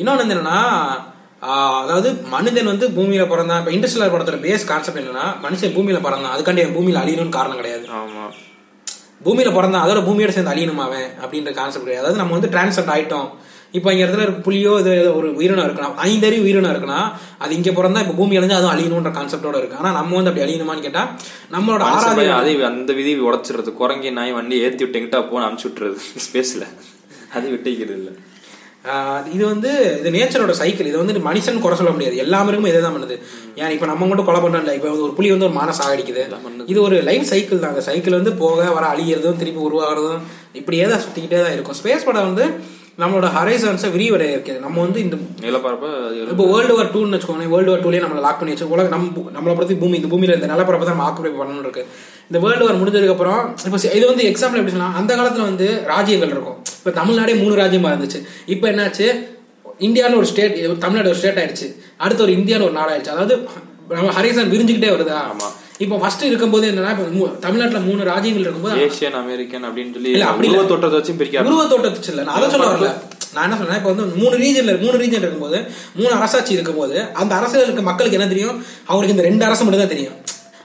இன்னொன்னு 0.00 0.22
வந்து 0.22 0.36
என்னன்னா 0.36 0.58
அதாவது 1.82 2.08
மனிதன் 2.34 2.70
வந்து 2.72 2.86
பூமியில 2.88 3.24
பிறந்தான். 3.28 3.60
இப்ப 3.60 3.72
இண்டஸ்ட்ரியல் 3.76 4.12
படத்தோட 4.14 4.38
பேஸ் 4.46 4.66
கான்செப்ட் 4.66 5.00
என்னன்னா 5.00 5.26
மனுஷன் 5.44 5.74
பூமியில 5.76 6.00
பிறந்தான். 6.06 6.34
அதுக்காண்டி 6.36 6.62
அவன் 6.64 6.76
பூமியில 6.78 7.02
அழியணும்னு 7.02 7.36
காரணம் 7.38 7.56
கிடையாது. 7.56 7.84
பூமியில 9.26 9.50
பிறந்தான். 9.54 9.84
அதோட 9.86 10.00
பூமியோட 10.08 10.28
சேர்ந்து 10.28 10.54
அழியணுமா 10.54 10.84
அவன்? 10.88 11.08
அப்படின்ற 11.22 11.52
கான்செப்ட் 11.54 11.86
கிடையாது. 11.86 12.04
அதாவது 12.04 12.22
நம்ம 12.22 12.36
வந்து 12.38 12.52
டிரான்ஸ்ஃபர் 12.54 12.92
ஆயிட்டோம். 12.96 13.28
இப்போ 13.76 13.88
இங்க 13.92 14.02
இடத்துல 14.04 14.24
இருக்க 14.24 14.40
புலியோ 14.46 14.72
இது 14.82 14.92
ஒரு 15.18 15.28
உயிரினம் 15.38 15.66
இருக்கணும் 15.68 15.96
ஐந்தறிவு 16.08 16.44
உயிரினம் 16.46 16.72
இருக்குன்னா 16.74 17.00
அது 17.44 17.52
இங்க 17.56 17.70
பிறந்தா 17.78 18.02
இப்போ 18.04 18.14
பூமி 18.20 18.38
அழிஞ்சு 18.38 18.56
அதுவும் 18.58 18.74
அழியணுன்ற 18.74 19.10
கான்செப்டோட 19.18 19.56
இருக்கு. 19.60 19.80
ஆனா 19.80 19.90
நம்ம 19.98 20.16
வந்து 20.18 20.30
அப்படி 20.30 20.44
அழியணுமான்னு 20.46 20.86
கேட்டா 20.86 21.02
நம்மளோட 21.56 21.90
பையன் 22.20 22.38
அதே 22.38 22.54
அந்த 22.70 22.92
விதி 23.00 23.12
உடைச்சிடுறது. 23.28 23.72
குரங்கி 23.80 24.10
நாய் 24.20 24.36
வண்டி 24.38 24.62
ஏத்தி 24.68 24.82
விட்டுங்கிட்டா 24.84 25.20
போன 25.32 25.44
அனுப்பிச்சு 25.48 25.68
விட்டுறது. 25.68 25.98
ஸ்பேஸ்ல. 26.26 26.64
அது 27.36 27.46
விட்டுக்கிறது 27.56 27.98
இல்ல. 28.00 28.10
இது 29.34 29.42
வந்து 29.50 29.70
இது 30.00 30.10
நேச்சரோட 30.14 30.52
சைக்கிள் 30.60 30.88
இது 30.90 30.98
வந்து 31.00 31.24
மனுஷன் 31.28 31.60
குறை 31.64 31.76
சொல்ல 31.78 31.90
முடியாது. 31.94 32.16
எல்லா 32.24 32.38
மிருகமும் 32.46 32.70
இதே 32.70 32.80
தான் 32.84 32.94
பண்ணுது. 32.96 33.16
ஏன் 33.62 33.72
இப்போ 33.76 33.86
நம்ம 33.90 34.06
மட்டும் 34.10 34.28
கொலை 34.28 34.40
பண்றோம் 34.44 34.76
இப்போ 34.78 34.90
ஒரு 35.06 35.12
புலி 35.18 35.28
வந்து 35.34 35.46
ஒரு 35.48 35.56
மான 35.58 35.74
சாகடிக்குது. 35.80 36.22
இது 36.72 36.78
ஒரு 36.86 36.96
லைஃப் 37.08 37.26
சைக்கிள் 37.32 37.62
தான். 37.62 37.72
அந்த 37.74 37.84
சைக்கிள் 37.88 38.18
வந்து 38.18 38.32
போக 38.42 38.70
வர 38.76 38.84
அழியிறதும் 38.94 39.40
திருப்பி 39.42 39.62
உருவாகிறதும் 39.68 40.22
இப்படியே 40.60 40.86
தான் 40.92 41.02
சுத்திக்கிட்டே 41.04 41.40
தான் 41.44 41.54
இருக்கும். 41.56 41.78
ஸ்பேஸ் 41.80 42.08
படம் 42.08 42.28
வந்து 42.30 42.46
நம்மளோட 43.02 43.26
ஹரைசன்ஸை 43.34 43.88
விரிவடைய 43.94 44.30
இருக்குது 44.36 44.60
நம்ம 44.62 44.76
வந்து 44.84 44.98
இந்த 45.04 45.16
நிலப்பரப்ப 45.44 45.88
இப்போ 46.32 46.44
வேர்ல்டு 46.52 46.76
வார் 46.78 46.90
டூன்னு 46.94 47.16
வச்சுக்கோங்க 47.16 47.46
வேர்ல்டு 47.52 47.70
வார் 47.72 47.82
டூலேயே 47.84 48.02
நம்மளை 48.04 48.22
லாக் 48.24 48.38
பண்ணி 48.40 48.54
வச்சு 48.54 48.70
உலக 48.74 48.88
நம்ம 48.94 49.22
நம்மளை 49.36 49.52
பொறுத்து 49.58 49.76
பூமி 49.82 49.96
இந்த 50.00 50.08
பூமியில 50.12 50.36
இந்த 50.38 50.48
நிலப்பரப்பை 50.52 50.86
தான் 50.86 50.96
நம்ம 50.96 51.06
ஆக்குபை 51.08 51.30
பண்ணணும் 51.40 51.64
இருக்கு. 51.66 51.82
இந்த 52.30 52.38
வேர்ல்டு 52.44 52.64
வார் 52.66 52.80
முடிஞ்சதுக்கு 52.80 53.14
அப்புறம் 53.16 53.40
இப்போ 53.66 53.78
இது 53.98 54.04
வந்து 54.10 54.24
எக்ஸாம்பிள் 54.30 54.60
எப்படி 54.60 54.74
சொல்லலாம் 54.74 54.98
அந்த 55.00 55.10
காலத்துல 55.20 55.46
வந்து 55.50 55.68
ராஜ்யங்கள் 55.92 56.32
இருக்கும். 56.34 56.58
இப்போ 56.80 56.92
தமிழ்நாடே 57.00 57.36
மூணு 57.42 57.54
ராஜ்யமா 57.62 57.92
இருந்துச்சு. 57.94 58.20
இப்போ 58.54 58.66
என்னாச்சு? 58.72 59.06
இந்தியான்னு 59.86 60.20
ஒரு 60.20 60.28
ஸ்டேட் 60.32 60.56
தமிழ்நாடு 60.84 61.10
ஒரு 61.12 61.18
ஸ்டேட் 61.20 61.40
ஆயிடுச்சு. 61.42 61.66
அடுத்து 62.04 62.24
ஒரு 62.26 62.32
இந்தியான்னு 62.38 62.68
ஒரு 62.68 62.76
நாடாயிடுச்சு 62.80 63.14
அதாவது 63.16 63.34
நம்ம 63.98 64.12
ஹரிசன் 64.18 64.52
விரிஞ்சுக்கிட்டே 64.54 64.92
வருதா? 64.96 65.18
ஆமா. 65.32 65.48
இப்போ 65.80 65.96
ஃபர்ஸ்ட் 66.00 66.24
இருக்கும்போது 66.28 66.64
என்னன்னா 66.70 66.92
இப்போ 66.94 67.04
தமிழ்நாட்டுல 67.44 67.80
மூணு 67.88 68.02
ராஜ்யங்கள் 68.10 68.44
இருக்கும்போது 68.44 68.78
ஏசியன் 68.86 69.18
அமெரிக்கன் 69.20 69.66
அப்படின்னு 69.68 69.92
சொல்லி 69.96 70.10
இல்ல, 70.14 70.24
அப்படி. 70.30 70.48
உருவ 70.52 70.64
தோற்றத்தை 70.70 70.98
வச்சும் 70.98 71.18
பிரிக்க 71.20 71.44
உருவ 71.48 71.64
தோட்டத்து 71.72 72.10
இல்ல. 72.12 72.22
நான் 72.28 72.38
அதை 72.38 72.48
சொல்ல 72.54 72.68
வரல. 72.72 72.88
நான் 73.34 73.44
என்ன 73.46 73.56
சொன்னேன் 73.60 73.78
இப்போ 73.80 73.90
வந்து 73.92 74.06
மூணு 74.20 74.34
ரீஜன்ல 74.42 74.72
மூணு 74.82 74.96
ரீஜன் 75.02 75.22
இருக்கும்போது 75.22 75.58
மூணு 75.98 76.12
அரசாட்சி 76.18 76.52
இருக்கும்போது 76.56 76.96
அந்த 77.20 77.32
அரசியல் 77.38 77.66
இருக்க 77.66 77.82
மக்களுக்கு 77.90 78.18
என்ன 78.18 78.28
தெரியும்? 78.32 78.56
அவங்களுக்கு 78.88 79.14
இந்த 79.16 79.26
ரெண்டு 79.28 79.44
அரசு 79.48 79.62
மட்டும் 79.64 79.82
தான் 79.84 79.94
தெரியும். 79.94 80.16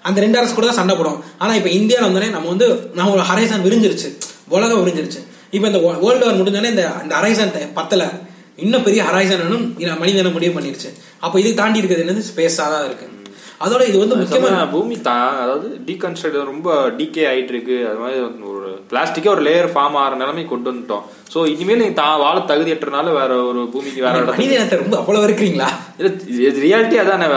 அந்த 0.08 0.17
ரெண்டு 0.25 0.38
அரசு 0.39 0.53
கூட 0.53 0.67
தான் 0.70 0.79
சண்டை 0.82 0.96
போடும். 1.00 1.20
ஆனா 1.41 1.51
இப்போ 1.60 1.72
இந்தியாவில் 1.79 2.08
வந்தோடனே 2.08 2.29
நம்ம 2.36 2.50
வந்து 2.53 2.67
நம்ம 2.98 3.12
ஒரு 3.17 3.24
ஹரைசான் 3.29 3.65
விரிஞ்சிருச்சு. 3.67 4.10
உலகம் 4.55 4.82
விரிஞ்சிருச்சு. 4.82 5.22
இப்போ 5.55 5.65
இந்த 5.72 5.79
வேர்ல்டு 6.03 6.25
வார் 6.25 6.39
முடிஞ்சோடனே 6.39 6.72
இந்த 6.75 6.86
இந்த 7.05 7.13
ஹரைசான் 7.20 7.51
பத்தல. 7.79 8.03
இன்னும் 8.60 8.86
பெரிய 8.88 9.01
ஹரைசான் 9.10 9.43
வேணும் 9.43 9.65
மனிதனை 10.01 10.32
முடிவு 10.32 10.53
பண்ணிருச்சு. 10.58 10.89
அப்போ 11.25 11.36
இது 11.41 11.51
தாண்டி 11.62 11.79
இருக்கிறது 11.82 12.03
என்னது? 12.05 12.24
ஸ்பேஸாக 12.32 12.67
தான் 12.74 12.86
இருக்கு. 12.89 13.05
அதோட 13.63 13.82
இது 13.89 13.98
வந்து 14.01 14.17
முக்கியமா 14.20 14.48
முக்கியமா 14.48 14.72
பூமி 14.74 14.96
தான் 15.08 15.27
அதாவது 15.43 15.67
டீகன்ஸ்ட்ரக்ட் 15.88 16.50
ரொம்ப 16.51 16.70
டிகே 17.00 17.24
ஆயிட்டு 17.32 17.53
இருக்கு 17.55 17.75
அது 17.89 18.00
மாதிரி 18.03 18.20
ஒரு 18.53 18.70
பிளாஸ்டிக்கே 18.91 19.29
ஒரு 19.34 19.43
லேயர் 19.48 19.70
ஃபார்ம் 19.74 19.98
ஆகிற 20.00 20.17
நிலைமை 20.22 20.43
கொண்டு 20.51 20.67
வந்துட்டோம். 20.70 21.03
சோ 21.34 21.39
இனிமேல் 21.51 21.82
நீ 21.82 21.88
தான் 22.00 22.20
வாழ 22.24 22.38
தகுதியற்றனால 22.50 23.13
வேற 23.20 23.32
ஒரு 23.50 23.62
பூமிக்கு 23.74 24.03
வேற 24.05 24.13
இடத்துல 24.17 24.36
மனித 24.38 24.58
இனத்தை 24.58 24.77
ரொம்ப 24.82 24.96
அவ்வளவு 25.01 25.25
இருக்கிறீங்களா? 25.27 25.70
இல்ல 26.00 26.10
இது 26.48 26.60
ரியாலிட்டி 26.65 26.98
அதானே. 27.03 27.27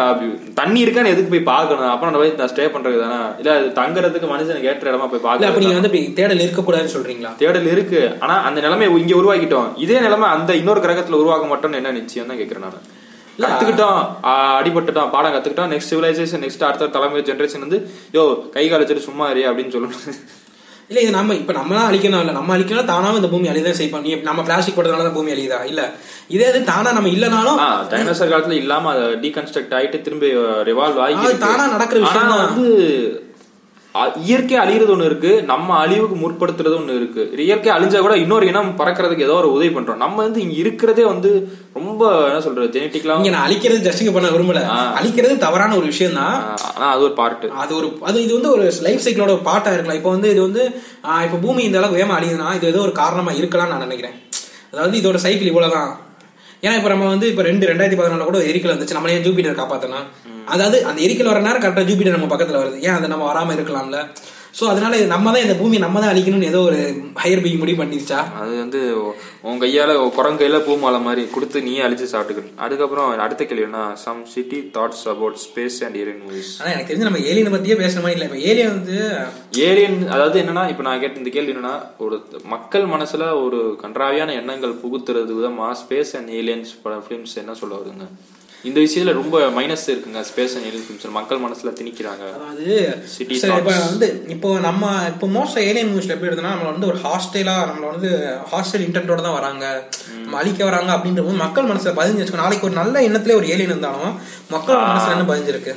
தண்ணி 0.60 0.80
இருக்கான்னு 0.84 1.12
எதுக்கு 1.14 1.32
போய் 1.34 1.48
பார்க்கணும்? 1.52 1.92
அப்புறம் 1.92 2.12
நம்ம 2.12 2.24
போய் 2.24 2.50
ஸ்டே 2.52 2.66
பண்றது 2.74 2.98
தானே? 3.04 3.20
இல்ல 3.40 3.54
அது 3.60 3.70
தங்குறதுக்கு 3.80 4.32
மனுஷனுக்கு 4.34 4.70
ஏற்ற 4.72 4.92
இடமா 4.92 5.08
போய் 5.12 5.22
இல்ல 5.36 5.50
அப்ப 5.50 5.62
நீங்க 5.64 5.78
வந்து 5.80 5.92
தேடல் 6.20 6.44
இருக்கக்கூடாதுன்னு 6.46 6.94
சொல்றீங்களா? 6.96 7.32
தேடல் 7.42 7.72
இருக்கு. 7.76 8.02
ஆனா 8.24 8.36
அந்த 8.50 8.60
நிலைமை 8.66 8.88
இங்க 9.02 9.14
உருவாக்கிட்டோம். 9.22 9.70
இதே 9.86 9.98
நிலைமை 10.06 10.28
அந்த 10.36 10.52
இன்னொரு 10.62 10.82
கிரகத்துல 10.86 11.20
உருவாக்க 11.22 11.46
மாட்டோம்னு 11.52 11.80
என்ன 11.82 11.96
நிச்சயம் 12.00 12.30
தான் 12.32 12.40
கேக்குறேன் 12.42 12.66
நான். 12.68 12.80
கத்துக்கிட்டோம் 13.38 13.98
அடிபட்டுட்டோம் 14.54 15.10
பாடம் 15.10 15.34
கத்துக்கிட்டோம் 15.34 15.70
நெக்ஸ்ட் 15.72 15.92
சிவிலைசேஷன் 15.92 16.42
நெக்ஸ்ட் 16.44 16.66
அடுத்த 16.66 16.90
தலைமுறை 16.94 17.22
ஜெனரேஷன் 17.26 17.64
வந்து 17.64 17.78
யோ 18.14 18.24
கை 18.54 18.64
கால் 18.66 18.82
வச்சுட்டு 18.82 19.06
சும்மா 19.06 19.26
இரு 19.32 19.44
அப்படின்னு 19.48 19.74
சொல்லணும் 19.74 20.02
இல்ல 20.90 21.00
இது 21.00 21.12
நம்ம 21.14 21.34
இப்ப 21.38 21.52
நம்ம 21.52 21.72
தான் 21.74 21.86
அழிக்கணும் 21.88 22.20
இல்ல. 22.22 22.32
நம்ம 22.36 22.50
அழிக்கணும் 22.54 22.90
தானாவும் 22.90 23.16
இந்த 23.16 23.30
பூமி 23.30 23.48
அழிதான் 23.52 23.78
செய்ப்போம் 23.78 24.04
நீ 24.04 24.20
நம்ம 24.26 24.42
பிளாஸ்டிக் 24.44 24.76
போட்டதுனால 24.76 25.06
தான் 25.06 25.16
பூமி 25.16 25.32
அழியுதா? 25.34 25.58
இல்ல. 25.70 25.80
இதே 26.30 26.48
இது 26.50 26.60
தானா 26.68 26.90
நம்ம 26.92 27.10
இல்லனாலும் 27.12 27.58
டைனோசர் 27.90 28.30
காலத்துல 28.32 28.58
இல்லாம 28.60 28.90
அதை 28.92 29.06
டீகன்ஸ்ட்ரக்ட் 29.24 29.74
ஆயிட்டு 29.78 29.98
திரும்பி 30.02 30.28
ரிவால்வ் 30.68 31.00
ஆகி. 31.04 31.32
தானா 31.42 31.64
நடக்கிற 31.72 31.98
விஷயம். 32.04 32.30
வந்து 32.44 32.66
இயற்கை 34.26 34.56
அழியிறது 34.62 34.92
ஒண்ணு 34.94 35.08
இருக்கு 35.10 35.30
நம்ம 35.50 35.68
அழிவுக்கு 35.82 36.16
முற்படுத்துறது 36.22 36.76
ஒண்ணு 36.78 36.96
இருக்கு. 37.00 37.22
இயற்கை 37.46 37.70
அழிஞ்சா 37.74 38.00
கூட 38.06 38.14
இன்னொரு 38.22 38.44
இனம் 38.50 38.70
பறக்கிறதுக்கு 38.80 39.26
ஏதோ 39.26 39.36
ஒரு 39.42 39.48
உதவி 39.56 39.70
பண்றோம். 39.76 40.00
நம்ம 40.04 40.16
வந்து 40.26 40.40
இங்க 40.44 40.56
இருக்கிறதே 40.62 41.04
வந்து 41.12 41.30
ரொம்ப 41.78 42.02
என்ன 42.28 42.40
சொல்றது 42.46 42.74
ஜெனட்டிக்லாம் 42.76 43.20
இங்க 43.22 43.32
நான் 43.34 43.46
அழிக்கிறது 43.48 43.86
ஜஸ்டிஃபை 43.88 44.14
பண்ண 44.16 44.30
விரும்பல. 44.36 44.62
அழிக்கிறது 45.00 45.36
தவறான 45.46 45.76
ஒரு 45.80 45.86
விஷயம் 45.92 46.18
தான் 46.20 46.36
ஆனா 46.74 46.88
அது 46.94 47.04
ஒரு 47.08 47.14
பார்ட் 47.20 47.46
அது 47.64 47.74
ஒரு 47.80 47.90
அது 48.10 48.24
இது 48.26 48.34
வந்து 48.38 48.52
ஒரு 48.56 48.66
லைஃப் 48.86 49.04
சைக்கிளோட 49.06 49.32
ஒரு 49.36 49.46
பார்ட்டா 49.50 49.74
இருக்கலாம். 49.76 50.00
இப்போ 50.00 50.12
வந்து 50.16 50.30
இது 50.34 50.42
வந்து 50.48 50.64
இப்போ 51.26 51.38
பூமி 51.46 51.62
இந்த 51.68 51.80
அளவுக்கு 51.80 52.00
வேகமா 52.00 52.18
அழியுதுன்னா 52.18 52.50
இது 52.58 52.72
ஏதோ 52.72 52.82
ஒரு 52.88 52.94
காரணமா 53.02 53.34
இருக்கலாம்னு 53.40 53.74
நான் 53.74 53.86
நினைக்கிறேன். 53.88 54.16
அதாவது 54.72 55.00
இதோட 55.02 55.18
சைக்கிள் 55.26 55.52
இவ்வளவுதான். 55.52 55.92
ஏன்னா 56.64 56.74
இப்போ 56.76 56.88
நம்ம 56.88 57.08
வந்து 57.14 57.26
இப்போ 57.30 57.42
ரெண்டு 57.42 57.66
ரெண்டாயிரத்தி 57.70 57.98
பதினாலுல 58.00 58.26
கூட 58.28 58.38
எரிக்கல் 58.50 58.74
வந்துச்சு. 58.74 58.96
நம்மளே 58.98 59.18
ஜூபிட்டர் 59.26 59.60
காப்பாத்தணும் 59.62 60.06
அதாவது 60.54 60.78
அந்த 60.84 60.98
எரிக்கல் 61.06 61.30
வர 61.32 61.40
நேரம் 61.46 61.62
கரெக்டாக 61.62 61.86
ஜூபிட்டர் 61.90 62.16
நம்ம 62.16 62.30
பக்கத்துல 62.32 62.60
வருது. 62.62 62.78
ஏன் 62.86 62.96
அதை 62.98 63.08
நம்ம 63.08 63.24
வராம 63.32 63.54
இருக்கலாம்ல? 63.58 64.00
ஸோ 64.56 64.64
அதனால 64.72 64.98
நம்ம 65.12 65.32
தான் 65.32 65.44
இந்த 65.44 65.54
பூமி 65.58 65.76
நம்ம 65.82 66.00
தான் 66.02 66.12
அழிக்கணும்னு 66.12 66.48
ஏதோ 66.50 66.60
ஒரு 66.68 66.78
ஹையர் 67.22 67.42
பீங் 67.44 67.58
முடிவு 67.62 67.78
பண்ணிருச்சா? 67.80 68.20
அது 68.40 68.52
வந்து 68.60 68.80
உன் 69.48 69.60
கையால 69.62 69.96
குரங்கு 70.16 70.40
கையில 70.40 70.58
பூ 70.66 70.74
மாலை 70.82 70.98
மாதிரி 71.06 71.22
கொடுத்து 71.34 71.58
நீயே 71.66 71.82
அழிச்சு 71.86 72.06
சாப்பிட்டுக்கணும். 72.12 72.54
அதுக்கப்புறம் 72.64 73.08
அடுத்த 73.24 73.44
கேள்வினா 73.50 73.82
some 74.04 74.22
city 74.34 74.60
thoughts 74.76 75.04
about 75.12 75.36
space 75.44 75.78
and 75.86 75.98
alien 76.02 76.22
movies 76.24 76.52
ஆனா 76.60 76.70
எனக்கு 76.74 76.90
தெரிஞ்சு 76.90 77.08
நம்ம 77.08 77.22
ஏலியனை 77.30 77.52
பத்தியே 77.56 77.76
பேசுற 77.82 78.02
மாதிரி 78.04 78.16
இல்லை. 78.18 78.28
இப்போ 78.30 78.40
ஏலியன் 78.50 78.74
வந்து 78.76 78.96
ஏலியன் 79.68 79.98
அதாவது 80.14 80.40
என்னன்னா 80.42 80.64
இப்ப 80.72 80.86
நான் 80.88 81.02
கேட்ட 81.04 81.22
இந்த 81.22 81.32
கேள்வி 81.36 81.54
என்னன்னா 81.54 81.74
ஒரு 82.06 82.18
மக்கள் 82.54 82.86
மனசுல 82.94 83.28
ஒரு 83.44 83.60
கன்றாவியான 83.84 84.36
எண்ணங்கள் 84.40 84.80
புகுத்துறது 84.84 85.36
விதமா 85.40 85.68
ஸ்பேஸ் 85.82 86.14
அண்ட் 86.20 86.32
ஏலியன்ஸ் 86.40 86.72
ஃபிலிம்ஸ் 87.06 87.36
என்ன 87.44 87.58
சொல்ல 87.62 87.74
வருங்க 87.82 88.06
இந்த 88.66 88.78
விஷயத்துல 88.80 89.12
ரொம்ப 89.12 89.36
மைனஸ் 89.56 89.84
இருக்குங்க 89.86 90.20
ஸ்பேஸ் 90.28 90.54
அண்ட் 90.54 90.66
ஏலியன் 90.66 90.84
ஃபிலிம்ஸ் 90.84 91.16
மக்கள் 91.16 91.38
மனசுல 91.38 91.70
திணிக்கிறாங்க. 91.76 92.24
அதாவது 92.30 92.64
இப்ப. 93.56 93.74
வந்து 93.84 94.06
இப்போ 94.28 94.48
நம்ம 94.60 94.82
இப்போ 95.10 95.26
மோஸ்ட் 95.34 95.60
ஏலியன் 95.64 95.90
மூவிஸ்ல 95.90 96.14
எப்படி 96.14 96.30
எடுத்தோம்னா 96.30 96.54
நம்மள 96.54 96.70
வந்து 96.70 96.86
ஒரு 96.86 97.00
ஹாஸ்டலா 97.04 97.56
நம்மள 97.68 97.86
வந்து 97.92 98.10
ஹாஸ்டல் 98.52 98.84
இன்டென்டோட 98.86 99.20
தான் 99.20 99.36
வராங்க. 99.36 99.64
நம்ம 100.16 100.38
அழிக்க 100.38 100.64
வராங்க 100.64 100.90
அப்படின்ற 100.92 101.22
போது 101.22 101.36
மக்கள் 101.38 101.68
மனசுல 101.68 101.92
பதிஞ்சு 101.96 102.20
வச்சுக்கோ 102.20 102.36
நாளைக்கு 102.36 102.68
ஒரு 102.68 102.74
நல்ல 102.74 103.00
எண்ணத்துல 103.08 103.34
ஒரு 103.34 103.48
ஏலியன் 103.48 103.70
இருந்தாலும் 103.70 104.14
மக்கள் 104.50 104.80
மனசுல 104.86 105.14
என்ன 105.16 105.28
பதிஞ்சிருக்கு? 105.28 105.74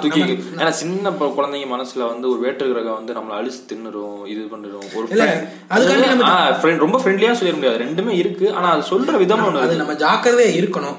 தூக்கி 0.00 0.22
ஏன்னா 0.56 0.70
சின்ன 0.70 1.10
குழந்தைங்க 1.10 1.66
மனசுல 1.74 2.08
வந்து 2.08 2.30
ஒரு 2.30 2.38
வேற்று 2.40 2.68
கிரகம் 2.68 2.94
வந்து 2.94 3.12
நம்மள 3.12 3.38
அழிச்சு 3.40 3.72
தின்னுரும் 3.72 4.26
இது 4.26 4.40
பண்ணிடும் 4.40 4.82
ஒரு 4.94 6.76
ரொம்ப 6.76 6.98
ஃப்ரெண்ட்லியா 6.98 7.32
சொல்லிட 7.32 7.54
முடியாது. 7.54 7.84
ரெண்டுமே 7.84 8.08
இருக்கு. 8.08 8.54
ஆனா 8.54 8.70
அது 8.70 8.86
சொல்ற 8.90 9.16
விதம் 9.16 9.56
அது 9.56 9.76
நம்ம 9.76 9.92
ஜாக்கிரதையா 9.92 10.52
இருக்கணும். 10.60 10.96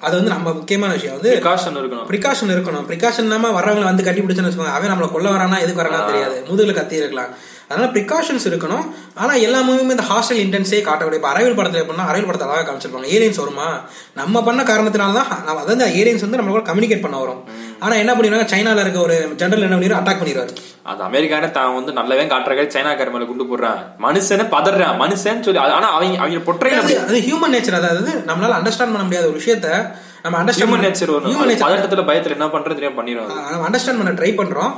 அது 0.00 0.16
வந்து 0.16 0.30
நம்ம 0.30 0.52
முக்கியமான 0.52 0.92
விஷயம். 0.92 1.14
வந்து 1.14 1.34
ப்ரிகாஷன் 1.34 1.76
இருக்கணும். 1.76 2.06
ப்ரிகாஷன் 2.10 2.50
இருக்கணும். 2.50 2.84
ப்ரிகாஷன் 2.88 3.18
இல்லாம 3.18 3.60
வர்றவங்களை 3.60 3.82
வந்து 3.82 4.04
கட்டி 4.04 4.20
பிடிச்சுன்னு 4.20 4.50
வச்சுக்கோங்க. 4.50 4.72
அவன் 4.72 4.90
நம்மளை 4.92 5.12
கொல்ல 5.12 5.30
வரானா 5.30 5.60
எதுக்கு 5.60 5.82
வரானா 5.82 6.04
தெரியாது. 6.04 6.44
முதுகுல 6.50 6.74
கத்தி 6.74 6.96
இருக்கலாம். 6.96 7.28
அதனால 7.70 7.92
ப்ரிகாஷன்ஸ் 7.92 8.48
இருக்கணும். 8.48 8.84
ஆனா 9.14 9.34
எல்லா 9.34 9.60
மூவியுமே 9.60 9.90
இந்த 9.90 10.02
ஹாஸ்டல் 10.02 10.32
இன்டென்ஸே 10.32 10.82
காட்டக்கூடிய 10.82 11.14
இப்போ 11.14 11.28
அறிவியல் 11.28 11.56
படத்துல 11.56 11.84
எப்படின்னா 11.84 12.06
அறிவியல் 12.06 12.24
படத்தை 12.24 12.48
அழகாக 12.48 12.72
காமிச்சிருப்பாங்க. 12.72 13.04
ஏலியன்ஸ் 13.04 13.36
வருமா? 13.36 13.80
நம்ம 14.14 14.42
பண்ண 14.42 14.62
காரணத்தினால 14.62 15.12
தான் 15.12 15.44
நம்ம 15.44 15.60
அதாவது 15.60 15.86
ஏலியன்ஸ் 15.86 16.30
வந்து 16.30 16.38
நம்மளோட 16.38 16.62
கம்யூனிகேட் 16.62 17.00
பண்ண 17.00 17.18
வரும். 17.18 17.44
ஆனா 17.78 17.94
என்ன 17.94 18.14
பண்ணிடுவாங்க? 18.14 18.48
சைனால 18.54 18.80
இருக்க 18.80 19.00
ஒரு 19.00 19.32
ஜெனரல் 19.36 19.70
என்ன 19.70 19.76
பண்ணிடுவாரு? 19.76 20.02
அட்டாக் 20.02 20.18
பண்ணிடுவாரு. 20.24 20.56
அது 20.82 21.04
அமெரிக்கானே 21.04 21.50
தான் 21.50 21.84
வந்து 21.84 21.92
நல்லவே 21.92 22.26
காட்டுறக்க 22.26 22.72
சைனாக்கார 22.76 23.10
மேல 23.10 23.24
குண்டு 23.24 23.44
போடுறான். 23.44 23.86
மனுஷனே 24.02 24.42
பதறான். 24.42 25.06
மனுஷன் 25.06 25.40
சொல்லி 25.40 25.58
அது- 25.58 25.70
ஆனா 25.70 25.90
அவங்க 25.90 26.18
அவங்க 26.18 26.38
பொற்றை 26.38 26.72
அது 26.72 26.98
ஹியூமன் 27.18 27.54
நேச்சர் 27.54 27.74
அதாவது 27.74 28.24
நம்மளால 28.26 28.54
அண்டர்ஸ்டாண்ட் 28.60 28.78
பண்ண 28.78 29.02
முடியாத 29.02 29.26
ஒரு 29.26 29.38
விஷயத்த 29.38 29.90
நம்ம 30.22 30.38
அண்டர்ஸ்டாண்ட் 30.38 30.84
நேச்சர் 30.84 31.10
ஹியூமன் 31.10 31.50
நேச்சர் 31.50 31.68
பதட்டத்துல 31.68 32.04
பயத்துல 32.04 32.30
என்ன 32.30 32.46
பண்றது 32.46 32.68
தெரியாம 32.68 33.02
பண்ணிடுவாங்க. 33.02 33.50
நம்ம 33.50 33.68
அண்டர்ஸ்டாண்ட் 33.68 34.04
பண்ண 34.04 34.10
ட்ரை 34.10 34.34
பண்றோம். 34.34 34.72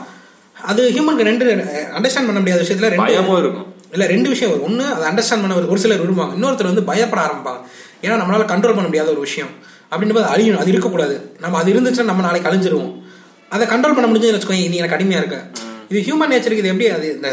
அது 0.63 0.91
ஹியூமனுக்கு 0.91 1.23
ரெண்டு 1.23 1.55
அண்டர்ஸ்டாண்ட் 1.99 2.15
பண்ண 2.15 2.33
முடியாத 2.33 2.63
விஷயத்துல 2.63 2.89
ரெண்டு 2.89 3.13
இருக்கும். 3.13 3.75
இல்ல 3.93 4.07
ரெண்டு 4.07 4.29
விஷயம் 4.29 4.61
வரும் 4.61 4.95
அதை 4.95 5.09
அண்டர்ஸ்டாண்ட் 5.09 5.31
பண்ண 5.31 5.55
ஒரு- 5.55 5.75
சிலர் 5.75 6.01
விரும்புவாங்க. 6.03 6.33
இன்னொருத்தர் 6.33 6.65
வந்து 6.65 6.83
பயப்பட 6.83 7.23
ஆரம்பிப்பாங்க. 7.23 7.61
ஏன்னா 8.05 8.11
நம்மளால 8.11 8.45
கண்ட்ரோல் 8.45 8.47
பண்ண 8.47 8.83
முடியாத 8.83 9.11
ஒரு 9.11 9.21
விஷயம். 9.21 9.49
அப்படின்னு 9.91 10.15
போது 10.15 10.23
அழியணும். 10.23 10.57
அது 10.57 10.69
இருக்கக்கூடாது. 10.69 11.37
நம்ம 11.41 11.59
அது 11.59 11.73
இருந்துச்சுன்னா 11.73 12.03
நம்ம 12.03 12.23
நாளைக்கு 12.23 12.51
அழிஞ்சிருவோம். 12.51 13.03
அதை 13.49 13.67
கண்ட்ரோல் 13.67 13.95
பண்ண 13.95 14.07
முடிஞ்சதுன்னு 14.07 14.41
வச்சுக்கோங்க 14.41 14.69
நீ 14.69 14.77
எனக்கு 14.77 15.05
அடிமையா 15.05 15.17
இருக்க. 15.17 15.47
இது 15.89 16.01
ஹியூமன் 16.01 16.31
நேச்சருக்கு 16.31 16.57
இது 16.57 16.69
எப்படி? 16.69 16.89
அது 16.89 17.15
இந்த 17.15 17.29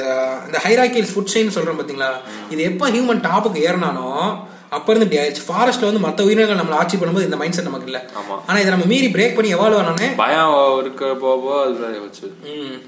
இந்த 0.46 0.62
ஹைராக்கியல் 0.64 1.08
ஃபுட் 1.16 1.38
செயின் 1.38 1.58
சொல்றோம் 1.58 1.78
பாத்தீங்களா? 1.82 2.10
இது 2.50 2.64
எப்போ 2.64 2.90
ஹியூமன் 2.90 3.18
டாப்புக்கு 3.18 3.58
ஏறினாலும் 3.58 4.36
அப்ப 4.70 4.94
இருந்து 4.94 5.18
இப்படி 5.18 5.18
ஆயிடுச்சு. 5.18 5.52
ஃபாரஸ்ட்ல 5.52 6.00
வந்து 6.00 6.08
மத்த 6.08 6.26
உயிரினங்கள் 6.26 6.66
நம்மள 6.66 6.70
ஆட்சி 6.70 6.98
பண்ணும்போது 6.98 7.24
இந்த 7.24 7.36
மைண்ட் 7.36 7.54
செட் 7.54 7.64
நமக்கு 7.64 7.86
இல்ல. 7.86 8.06
ஆமா. 8.14 8.34
ஆனா 8.48 8.60
இதை 8.60 8.70
நம்ம 8.72 8.86
மீறி 8.86 9.08
பிரேக் 9.08 9.36
பண்ணி 9.36 9.56
எவால்வ் 9.56 9.80
ஆனோடனே 9.80 10.16
பயம் 10.16 10.78
இருக்க 10.82 11.14
போக 11.14 11.62
அது 11.62 12.02
வச்சு 12.02 12.34
ம், 12.44 12.82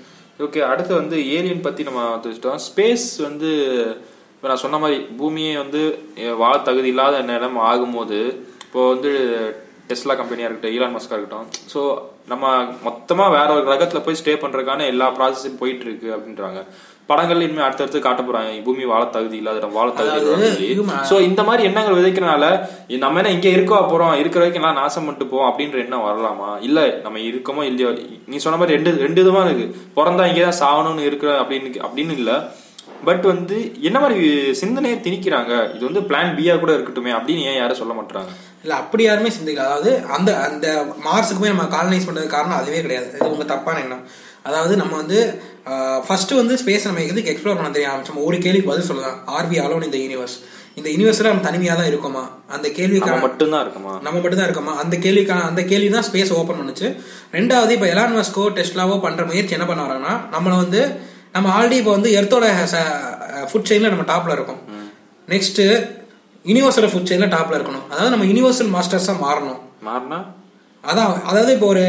ஓகே 0.46 0.62
அடுத்து 0.72 0.94
வந்து 0.96 1.18
ஏலியன் 1.38 1.66
பத்தி 1.66 1.82
நம்ம 1.84 2.04
தெரிஞ்சிட்டோம். 2.24 2.62
ஸ்பேஸ் 2.68 3.08
வந்து 3.28 3.50
இப்போ 4.36 4.48
நான் 4.50 4.64
சொன்ன 4.64 4.78
மாதிரி 4.78 5.00
பூமியே 5.20 5.52
வந்து 5.58 5.82
வாழ 6.38 6.54
தகுதி 6.58 6.88
இல்லாத 6.88 7.18
நிலம் 7.22 7.58
ஆகும்போது 7.72 8.20
இப்போ 8.66 8.82
வந்து 8.94 9.12
டெஸ்லா 9.92 10.16
கம்பெனியா 10.22 10.48
இருக்கட்டும் 10.48 10.76
ஈலான் 10.78 10.96
மஸ்கா 10.98 11.18
இருக்கட்டும். 11.18 11.48
ஸோ 11.74 11.82
நம்ம 12.32 12.46
மொத்தமா 12.88 13.26
வேற 13.38 13.48
ஒரு 13.58 13.64
கிரகத்துல 13.70 14.00
போய் 14.06 14.22
ஸ்டே 14.22 14.34
பண்றதுக்கான 14.42 14.88
எல்லா 14.94 15.08
ப்ராசஸும் 15.18 15.60
போயிட்டு 15.62 15.86
இருக்கு 15.88 16.10
அப்படின்றாங்க. 16.16 16.62
படங்கள் 17.10 17.44
இனிமே 17.46 17.64
அடுத்தடுத்து 17.66 18.00
காட்ட 18.04 18.22
போறாங்க. 18.26 18.50
பூமி 18.66 18.84
வாழ 18.92 19.04
தகுதி 19.16 19.36
இல்லாத 19.40 19.70
வாழ 19.78 19.88
தகுதி 19.98 20.68
சோ 21.10 21.16
இந்த 21.30 21.42
மாதிரி 21.48 21.64
எண்ணங்கள் 21.70 21.98
விதைக்கிறனால 21.98 22.46
நம்ம 23.04 23.20
என்ன 23.22 23.34
இங்க 23.38 23.50
இருக்கவா 23.56 23.82
போறோம் 23.92 24.14
இருக்கிற 24.22 24.42
வரைக்கும் 24.44 24.64
எல்லாம் 24.64 24.80
நாசம் 24.82 25.06
பண்ணிட்டு 25.06 25.30
போவோம் 25.32 25.50
அப்படின்ற 25.50 25.78
எண்ணம் 25.86 26.06
வரலாமா? 26.08 26.50
இல்ல 26.68 26.80
நம்ம 27.06 27.20
இருக்கமோ 27.30 27.64
இல்லையோ? 27.72 27.90
நீ 28.32 28.38
சொன்ன 28.46 28.60
மாதிரி 28.62 28.78
ரெண்டு 28.78 28.94
ரெண்டு 29.06 29.24
விதமா 29.24 29.44
இருக்கு. 29.48 29.68
பிறந்தா 29.98 30.28
இங்கேதான் 30.32 30.62
சாகணும்னு 30.64 31.08
இருக்கிற 31.10 31.32
அப்படின்னு 31.42 31.82
அப்படின்னு 31.88 32.16
இல்ல. 32.22 32.32
பட் 33.08 33.24
வந்து 33.32 33.58
என்ன 33.88 33.98
மாதிரி 34.02 34.30
சிந்தனையை 34.62 34.98
திணிக்கிறாங்க? 35.06 35.54
இது 35.76 35.84
வந்து 35.90 36.02
பிளான் 36.10 36.34
பியா 36.38 36.56
கூட 36.64 36.72
இருக்கட்டுமே 36.78 37.12
அப்படின்னு 37.18 37.48
ஏன் 37.52 37.60
யாரும் 37.60 37.80
சொல்ல 37.80 37.94
மாட்டாங்க 38.00 38.32
இல்ல 38.64 38.74
அப்படி 38.82 39.04
யாருமே 39.06 39.30
சிந்திக்கல. 39.38 39.68
அதாவது 39.70 39.92
அந்த 40.16 40.30
அந்த 40.48 40.68
மார்ஸுக்கு 41.08 41.42
போய் 41.44 41.54
நம்ம 41.54 41.68
காலனைஸ் 41.78 42.08
பண்றது 42.08 42.28
காரணம் 42.36 42.60
அதுவே 42.62 42.80
கிடையாது. 42.86 43.10
இது 43.18 43.30
உங்க 43.36 43.46
தப்பான 43.54 43.82
எண்ணம். 43.86 44.04
அதாவது 44.50 44.74
நம்ம 44.82 44.94
வந்து 45.02 45.20
ஃபர்ஸ்ட் 46.06 46.34
வந்து 46.42 46.56
ஸ்பேஸ் 46.62 46.88
நம்ம 46.90 47.04
எதுக்கு 47.12 47.32
எக்ஸ்ப்ளோர் 47.34 47.58
பண்ண 47.60 47.72
தெரிய 47.78 47.90
ஆரம்பிச்சோம். 47.92 48.24
ஒரு 48.28 48.38
கேள்விக்கு 48.46 48.72
பதில் 48.72 48.90
சொல்லலாம். 48.90 49.18
ஆர்வி 49.38 49.58
அலோன் 49.66 49.88
இந்த 49.90 50.00
யூனிவர்ஸ் 50.06 50.38
இந்த 50.80 50.88
யூனிவர்ஸ்ல 50.94 51.32
நம்ம 51.32 51.44
தனிமையா 51.48 51.74
தான் 51.80 51.90
இருக்கோமா? 51.92 52.22
அந்த 52.56 52.66
நம்ம 52.68 52.76
கேள்விக்கான 52.78 53.18
மட்டும்தான் 53.24 53.64
இருக்குமா? 53.66 53.94
நம்ம 54.06 54.18
மட்டும் 54.24 54.40
தான் 54.42 54.48
இருக்கோமா? 54.50 54.74
அந்த 54.84 54.96
கேள்விக்கான 55.06 55.46
அந்த 55.50 55.62
கேள்வி 55.72 55.90
தான் 55.96 56.06
ஸ்பேஸ் 56.10 56.32
ஓப்பன் 56.40 56.60
பண்ணுச்சு. 56.60 56.88
ரெண்டாவது 57.38 57.74
இப்போ 57.78 57.88
எலான் 57.94 58.16
மஸ்கோ 58.18 58.44
டெஸ்லாவோ 58.60 58.96
பண்ற 59.06 59.24
முயற்சி 59.32 59.56
என்ன 59.58 59.66
பண்ண 59.72 59.82
வராங்கன்னா 59.88 60.14
நம்மள 60.36 60.54
வந்து 60.64 60.82
நம்ம 61.36 61.50
ஆல்ரெடி 61.58 61.78
இப்போ 61.82 61.94
வந்து 61.98 62.12
எர்த்தோட 62.20 62.46
ஃபுட் 63.50 63.70
செயின்ல 63.72 63.92
நம்ம 63.94 64.06
டாப்ல 64.14 64.38
இருக்கோம். 64.38 64.62
நெக்ஸ்ட் 65.34 65.62
யூனிவர்சல் 66.50 66.92
ஃபுட் 66.92 67.10
செயின்ல 67.10 67.28
டாப்ல 67.38 67.58
இருக்கணும். 67.58 67.86
அதாவது 67.92 68.12
நம்ம 68.14 68.28
யூனிவர்சல் 68.32 68.72
மாஸ்டர்ஸா 68.76 69.14
மாறணும். 69.26 69.60
மாறினா? 69.88 70.20
அதான் 70.84 71.10
அதாவது 71.30 71.52
இப்போ 71.56 71.68
ஒரு 71.74 71.82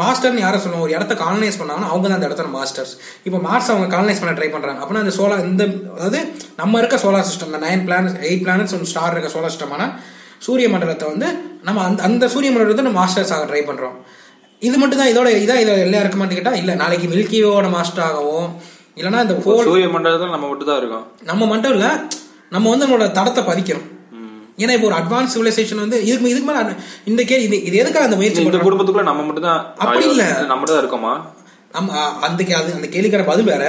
மாஸ்டர்னு 0.00 0.40
யாரை 0.44 0.58
சொல்லுவோம்? 0.62 0.84
ஒரு 0.86 0.92
இடத்த 0.96 1.14
காலனைஸ் 1.24 1.58
பண்ணாங்கன்னா 1.58 1.90
அவங்க 1.90 2.06
தான் 2.06 2.16
அந்த 2.18 2.28
இடத்துல 2.28 2.48
மாஸ்டர்ஸ் 2.54 2.94
இப்போ 3.26 3.38
மார்ஸ் 3.44 3.68
அவங்க 3.72 3.86
காலனைஸ் 3.96 4.22
பண்ண 4.22 4.32
ட்ரை 4.38 4.48
பண்றாங்க. 4.54 4.80
அப்படின்னா 4.82 5.02
அந்த 5.04 5.12
சோலார் 5.18 5.44
இந்த 5.50 5.64
அதாவது 5.96 6.20
நம்ம 6.60 6.80
இருக்க 6.82 6.96
சோலார் 7.04 7.28
சிஸ்டம் 7.28 7.50
இந்த 7.52 7.60
nine 7.66 7.84
planet 7.88 8.18
eight 8.28 8.42
planets 8.46 8.74
one 8.78 8.88
star 8.92 9.14
இருக்க 9.16 9.30
சோலார் 9.34 9.54
சிஸ்டமான 9.54 9.86
சூரிய 10.46 10.66
மண்டலத்தை 10.72 11.06
வந்து 11.12 11.28
நம்ம 11.68 11.84
அந்த 11.88 12.02
அந்த 12.08 12.24
சூரிய 12.34 12.50
மண்டலத்தை 12.54 12.84
நம்ம 12.88 12.98
மாஸ்டர்ஸ் 13.02 13.32
ஆக 13.36 13.46
ட்ரை 13.52 13.62
பண்றோம். 13.70 13.96
இது 14.68 14.76
மட்டும் 14.80 15.00
தான் 15.02 15.12
இதோட 15.12 15.28
இதான் 15.44 15.62
இதோட 15.64 15.78
எல்லாம் 15.86 16.02
இருக்குமான்னு 16.04 16.38
கேட்டா 16.38 16.54
இல்ல 16.62 16.74
நாளைக்கு 16.82 17.06
மில்கியோட 17.12 17.68
மாஸ்டர் 17.76 18.04
ஆகவும் 18.08 18.48
இல்லைன்னா 18.98 19.22
இந்த 19.26 19.36
சூரிய 19.70 19.88
மண்டலத்துல 19.94 20.32
நம்ம 20.36 20.48
மட்டும் 20.52 20.70
தான் 20.72 20.80
இருக்கோம். 20.82 21.06
நம்ம 21.30 21.46
மட்டும் 21.52 21.74
இல்ல 21.76 21.86
நம்ம 22.54 22.66
வந்து 22.72 22.84
நம்மளோட 22.86 23.08
தடத்தை 23.20 23.42
பதிக்கிறோம். 23.50 23.86
ஏன்னா 24.58 24.70
இப்போ 24.70 24.86
ஒரு 24.86 24.94
அட்வான்ஸ் 24.94 25.34
சிவிலைசேஷன் 25.34 25.74
வந்து 25.74 26.06
இதுக்கு 26.06 26.28
இதுக்கு 26.28 26.52
மேல 26.52 26.74
இந்த 27.04 27.24
கேள்வி 27.24 27.44
இது 27.44 27.64
இது 27.64 27.76
எதுக்காக 27.76 28.04
அந்த 28.04 28.16
முயற்சி 28.16 28.42
இந்த 28.42 28.56
குடும்பத்துக்குள்ள 28.58 29.02
நம்ம 29.02 29.22
மட்டும் 29.22 29.42
தான் 29.42 29.74
அப்படி 29.78 30.08
இல்ல. 30.08 30.44
நம்ம 30.46 30.64
தான் 30.64 30.84
இருக்கோமா? 30.84 31.12
நம்ம 31.72 31.92
அந்த 32.20 32.44
கே- 32.44 32.52
அது 32.52 32.72
அந்த 32.74 32.86
கேள்விக்கான 32.86 33.24
பதில் 33.24 33.44
வேற. 33.44 33.64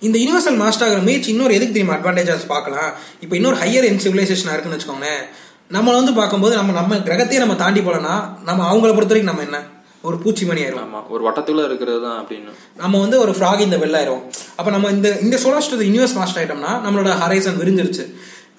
இந்த 0.00 0.18
யூனிவர்சல் 0.18 0.56
மாஸ்டர் 0.56 0.88
ஆகிற 0.88 1.00
முயற்சி 1.00 1.30
இன்னொரு 1.30 1.54
எதுக்கு 1.54 1.74
தெரியுமா 1.74 1.98
அட்வான்டேஜஸ் 1.98 2.46
பார்க்கலாம்? 2.46 2.92
இப்போ 3.20 3.36
இன்னொரு 3.36 3.56
ஹையர் 3.56 3.84
என் 3.84 3.98
சிவிலைசேஷன் 3.98 4.52
இருக்குன்னு 4.52 4.78
வச்சுக்கோங்களேன். 4.78 5.22
நம்ம 5.68 5.94
வந்து 5.94 6.14
பார்க்கும்போது 6.14 6.56
நம்ம 6.56 6.72
நம்ம 6.72 6.96
கிரகத்தையே 6.96 7.38
நம்ம 7.38 7.54
தாண்டி 7.54 7.80
போலனா 7.80 8.14
நம்ம 8.44 8.72
அவங்கள 8.72 8.94
பொறுத்த 8.94 9.14
வரைக்கும் 9.14 9.24
நம்ம 9.24 9.42
என்ன? 9.42 9.60
ஒரு 10.02 10.18
பூச்சி 10.18 10.46
மணி 10.46 10.62
ஆயிரும். 10.62 10.78
ஆமா 10.78 11.08
ஒரு 11.08 11.28
வட்டத்துக்குள்ள 11.28 11.64
இருக்கிறது 11.64 12.02
தான் 12.02 12.24
அப்படின்னு. 12.24 12.52
நம்ம 12.76 13.00
வந்து 13.00 13.20
ஒரு 13.20 13.32
ஃப்ராக் 13.32 13.60
இந்த 13.60 13.76
வெள்ளாயிரும். 13.76 14.22
அப்ப 14.56 14.70
நம்ம 14.70 14.88
இந்த 14.88 15.18
இந்த 15.20 15.36
சோலார் 15.36 15.82
யூனிவர்ஸ் 15.82 16.14
மாஸ்டர் 16.14 16.42
ஆயிட்டோம்னா 16.42 16.72
நம்மளோட 16.84 17.10
ஹரைசன் 17.20 17.58
விரிஞ்சிருச்சு. 17.58 18.04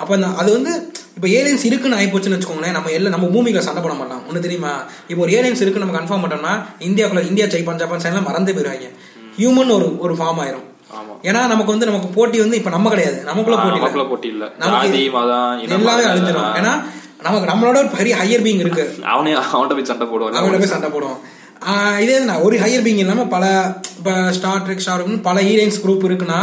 அப்ப 0.04 0.16
அந்த 0.16 0.28
அது 0.38 0.52
வந்து 0.52 0.72
இப்போ 1.16 1.28
ஏலியன்ஸ் 1.28 1.66
இருக்குன்னு 1.66 1.98
ஆயிப்போச்சுன்னு 1.98 2.38
வச்சுக்கோங்களேன் 2.38 2.72
நம்ம 2.72 2.92
எல்லாம் 2.92 3.14
நம்ம 3.16 3.28
பூமியில 3.28 3.58
சண்டை 3.58 3.84
போட 3.84 3.94
மாட்டோம். 3.94 4.22
ஒண்ணு 4.30 4.40
தெரியுமா? 4.40 4.72
இப்போ 5.08 5.24
ஒரு 5.24 5.32
ஏலியன்ஸ் 5.32 5.62
இருக்குன்னு 5.62 5.86
நம்ம 5.86 5.98
கன்ஃபார்ம் 6.00 6.24
பண்ணோம்னா 6.26 6.54
இந்தியாக்குள்ள 6.80 7.28
இந்தியா 7.28 7.48
ஜெய்பான் 7.48 7.76
ஜப்பான் 7.76 8.00
சைனா 8.00 8.24
மறந்து 8.24 8.54
போயிருவாங்க. 8.54 8.90
ஹியூமன் 9.38 9.72
ஒரு 9.72 10.00
ஒரு 10.00 10.14
ஃபார்ம் 10.14 10.42
ஆயிரும். 10.44 10.68
ஏன்னா 11.24 11.48
நமக்கு 11.48 11.72
வந்து 11.72 11.86
நமக்கு 11.86 12.08
போட்டி 12.08 12.40
வந்து 12.40 12.58
இப்ப 12.58 12.70
நம்ம 12.70 12.90
கிடையாது. 12.90 13.24
நமக்குள்ள 13.24 13.58
போட்டி. 13.60 13.78
நமக்குள்ள 13.78 14.08
போட்டி 14.08 14.28
இல்ல. 14.28 14.46
நமக்கு 14.58 14.88
எல்லாமே 15.64 16.04
அழிஞ்சிடும். 16.04 16.50
ஏன்னா 16.60 16.74
நமக்கு 17.22 17.48
நம்மளோட 17.52 17.78
ஒரு 17.78 17.88
பெரிய 17.98 18.16
ஹையர் 18.16 18.46
பீங் 18.46 18.60
இருக்கு. 18.60 18.86
அவனே 19.04 19.34
அவன்கிட்ட 19.34 19.74
போய் 19.74 19.86
சண்டை 19.86 20.08
போடுவான். 20.08 20.34
அவங்கள 20.34 20.58
போய் 20.58 20.68
சண்டை 20.68 20.90
போடுவோம் 20.90 21.20
ஆஹ் 21.70 22.00
இதே 22.00 22.20
நான் 22.20 22.42
ஒரு 22.42 22.58
ஹையர் 22.58 22.86
பீங் 22.86 23.02
இல்லாம 23.04 23.26
பல 23.26 23.44
இப்போ 23.98 24.32
ஸ்டார் 24.32 24.62
ட்ரெக் 24.62 24.78
ஸ்டார் 24.78 25.22
பல 25.22 25.42
ஹீரோயின்ஸ் 25.42 25.82
குரூப் 25.86 26.08
இருக்குன்னா 26.08 26.40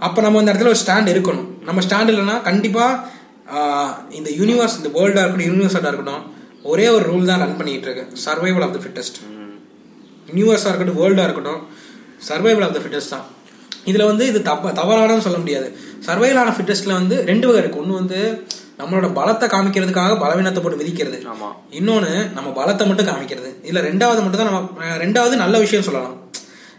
அப்ப 0.00 0.20
நம்ம 0.20 0.38
அந்த 0.38 0.52
இடத்துல 0.52 0.72
ஒரு 0.74 0.80
ஸ்டாண்ட் 0.86 1.10
இருக்கணும். 1.12 1.48
நம்ம 1.62 1.80
ஸ்டாண்ட் 1.80 2.08
இல்லைன்னா 2.08 2.42
கண்டிப்பா 2.42 3.08
ஆஹ் 3.54 3.92
இந்த 4.10 4.30
யூனிவர்ஸ் 4.30 4.76
இந்த 4.76 4.88
வேர்ல்டா 4.88 5.22
இருக்கட்டும் 5.22 5.50
யூனிவர்ஸா 5.50 5.78
இருக்கட்டும் 5.78 6.40
ஒரே 6.62 6.88
ஒரு 6.88 7.14
ரூல் 7.14 7.24
தான் 7.24 7.38
ரன் 7.38 7.56
பண்ணிட்டு 7.56 7.92
இருக்கு. 7.92 8.16
சர்வைவல் 8.24 8.62
ஆஃப் 8.62 8.72
த 8.72 8.78
ஃபிட்டஸ்ட் 8.78 9.18
யூனிவர்ஸா 10.26 10.68
இருக்கட்டும் 10.68 11.00
வேர்ல்டா 11.02 11.22
இருக்கட்டும் 11.22 11.68
சர்வைவல் 12.28 12.64
ஆஃப் 12.64 12.72
த 12.72 12.78
ஃபிட்டஸ்ட் 12.78 13.08
தான். 13.08 13.24
இதுல 13.86 14.04
வந்து 14.04 14.26
இது 14.26 14.42
தப்ப 14.42 14.70
தவறானு 14.70 15.18
சொல்ல 15.18 15.38
முடியாது. 15.38 15.76
சர்வைவல் 16.06 16.38
ஆன 16.38 16.50
ஃபிட்டஸ்ட்ல 16.50 16.92
வந்து 16.92 17.24
ரெண்டு 17.24 17.46
வகை 17.46 17.60
இருக்கு. 17.60 17.78
ஒன்று 17.78 17.94
வந்து 17.94 18.44
நம்மளோட 18.78 19.08
பலத்தை 19.12 19.46
காமிக்கிறதுக்காக 19.46 20.20
பலவீனத்தை 20.20 20.62
போட்டு 20.62 20.84
மிதிக்கிறது. 20.84 21.24
ஆமா. 21.32 21.48
இன்னொன்னு 21.70 22.32
நம்ம 22.32 22.64
பலத்தை 22.64 22.86
மட்டும் 22.86 23.06
காமிக்கிறது. 23.06 23.54
இல்ல 23.62 23.80
ரெண்டாவது 23.80 24.20
மட்டும் 24.22 24.42
தான் 24.42 24.52
நம்ம 24.52 24.84
ரெண்டாவது 24.96 25.36
நல்ல 25.36 25.58
விஷயம் 25.58 25.84
சொல்லலாம். 25.84 26.21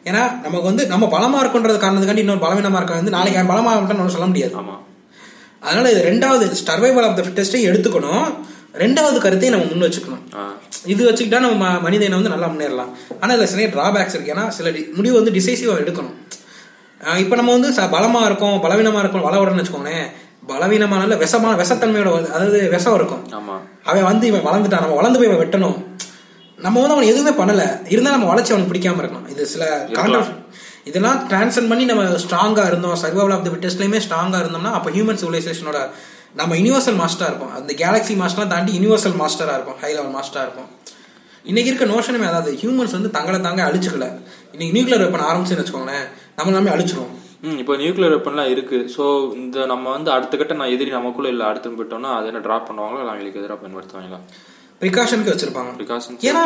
ஏன்னா 0.03 0.11
நமக்கு 0.11 0.61
வந்து 0.61 0.87
நம்ம 0.87 1.05
பலமா 1.05 1.45
இருக்குன்றது 1.45 1.81
காரணத்துக்காண்டி 1.81 2.17
இன்னொரு 2.17 2.39
பலவீனமா 2.39 2.75
இருக்க 2.75 2.93
வந்து 2.93 3.11
நாளைக்கு 3.11 3.39
அவன் 3.39 3.55
பலமா 3.55 3.69
இருக்கணும்னு 3.69 4.07
சொல்ல 4.07 4.25
முடியாது. 4.25 4.59
ஆமா. 4.59 4.79
அதனால 5.59 5.91
இது 5.91 6.11
ரெண்டாவது 6.11 6.69
சர்வைவல் 6.69 7.05
ஆஃப் 7.05 7.15
த 7.15 7.21
ஃபிட்டஸ்டையும் 7.21 7.71
எடுத்துக்கணும். 7.71 8.33
ரெண்டாவது 8.73 9.17
கருத்தையும் 9.17 9.59
நம்ம 9.59 9.75
முன் 9.75 9.89
வச்சுக்கணும். 9.89 10.35
இது 10.85 11.11
வச்சுக்கிட்டா 11.11 11.39
நம்ம 11.39 11.73
ம- 11.73 11.81
மனித 11.81 12.05
இனம் 12.05 12.21
வந்து 12.21 12.37
நல்லா 12.37 12.47
முன்னேறலாம். 12.47 12.89
ஆனா 13.19 13.33
இதுல 13.33 13.43
சில 13.43 13.61
டிராபேக்ஸ் 13.61 14.09
இருக்கு. 14.09 14.33
ஏன்னா 14.33 14.47
சில 14.47 14.71
முடிவு 14.95 15.15
வந்து 15.15 15.31
டிசைசிவா 15.31 15.71
எடுக்கணும். 15.71 16.13
இப்ப 17.17 17.35
நம்ம 17.35 17.51
வந்து 17.51 17.69
ச- 17.69 17.85
பலமா 17.85 18.25
இருக்கோம் 18.25 18.63
பலவீனமா 18.63 18.99
இருக்கோம் 18.99 19.31
வளவடன்னு 19.31 19.63
வச்சுக்கோங்களேன் 19.63 20.05
பலவீனமான 20.47 21.15
விஷமான 21.15 21.57
விஷத்தன்மையோட 21.57 22.27
அதாவது 22.27 22.69
விஷம் 22.69 22.95
இருக்கும். 22.95 23.29
அவன் 23.83 24.03
வந்து 24.03 24.27
இவன் 24.27 24.45
வளர்ந்துட்டான் 24.45 24.79
நம்ம 24.79 24.95
வளர்ந்து 24.95 25.19
போய் 25.19 25.27
இவன் 25.27 25.49
வெட்டணும். 25.49 25.85
நம்ம 26.65 26.81
வந்து 26.81 26.95
அவன் 26.95 27.09
எதுவுமே 27.11 27.33
பண்ணல. 27.39 27.63
இருந்தா 27.93 28.15
நம்ம 28.15 28.27
வளர்ச்சி 28.31 28.51
அவனுக்கு 28.53 28.71
பிடிக்காம 28.73 29.01
இருக்கலாம் 29.03 29.27
இது 29.33 29.45
சில 29.53 29.63
இதெல்லாம் 30.89 31.19
டிரான்சன் 31.31 31.69
பண்ணி 31.71 31.83
நம்ம 31.89 32.03
ஸ்ட்ராங்கா 32.23 32.63
இருந்தோம். 32.69 32.95
சர்வைவல் 33.03 33.33
ஆஃப் 33.35 33.45
த 33.45 33.51
விட்டஸ்ட்லயுமே 33.53 33.99
ஸ்ட்ராங்கா 34.05 34.39
இருந்தோம்னா 34.43 34.71
அப்ப 34.77 34.89
ஹியூமன் 34.95 35.19
சிவிலைசேஷனோட 35.21 35.79
நம்ம 36.39 36.55
யூனிவர்சல் 36.59 36.97
மாஸ்டரா 37.01 37.27
இருப்போம். 37.31 37.53
அந்த 37.57 37.71
கேலக்ஸி 37.81 38.13
மாஸ்டர்லாம் 38.21 38.53
தாண்டி 38.53 38.71
யூனிவர்சல் 38.77 39.15
மாஸ்டரா 39.21 39.53
இருப்போம். 39.57 39.77
ஹை 39.83 39.91
லெவல் 39.97 40.13
மாஸ்டரா 40.17 40.43
இருப்போம். 40.47 40.69
இன்னைக்கு 41.45 41.69
இருக்க 41.71 41.85
நோஷனுமே 41.93 42.27
அதாவது 42.31 42.51
ஹியூமன்ஸ் 42.61 42.95
வந்து 42.97 43.11
தங்களை 43.17 43.39
தாங்க 43.47 43.61
அழிச்சுக்கல. 43.69 44.05
இன்னைக்கு 44.53 44.75
நியூக்ளியர் 44.77 45.03
வெப்பன் 45.05 45.27
ஆரம்பிச்சுன்னு 45.29 45.63
வச்சுக்கோங்களேன். 45.63 46.05
நம்ம 46.37 46.51
எல்லாமே 46.53 46.73
அழிச்சிரும் 46.75 47.11
ம் 47.47 47.57
இப்போ 47.61 47.73
நியூக்ளியர் 47.81 48.13
வெப்பன்லாம் 48.15 48.51
இருக்கு. 48.53 48.77
ஸோ 48.95 49.03
இந்த 49.41 49.65
நம்ம 49.71 49.85
வந்து 49.95 50.09
அடுத்த 50.15 50.37
கட்ட 50.41 50.53
நான் 50.59 50.73
எதிரி 50.75 50.91
நமக்குள்ள 50.97 51.29
இல்லை 51.33 51.45
அடுத்து 51.51 51.75
போயிட்டோம்னா 51.79 52.11
அதை 52.17 52.27
என்ன 52.31 52.41
ட்ராப் 52.47 52.67
பண்ணுவாங்களோ 52.69 53.01
இல்லை 53.01 53.13
அவங்களுக்கு 53.13 53.41
எதிராக 53.41 53.57
பயன்படுத்துவாங்களா? 53.63 54.19
ப்ரிகாஷனுக்கு 54.83 55.33
வச்சிருப்பாங்க. 55.33 55.69
Precautions 55.79 56.17
ஏன்னா 56.29 56.41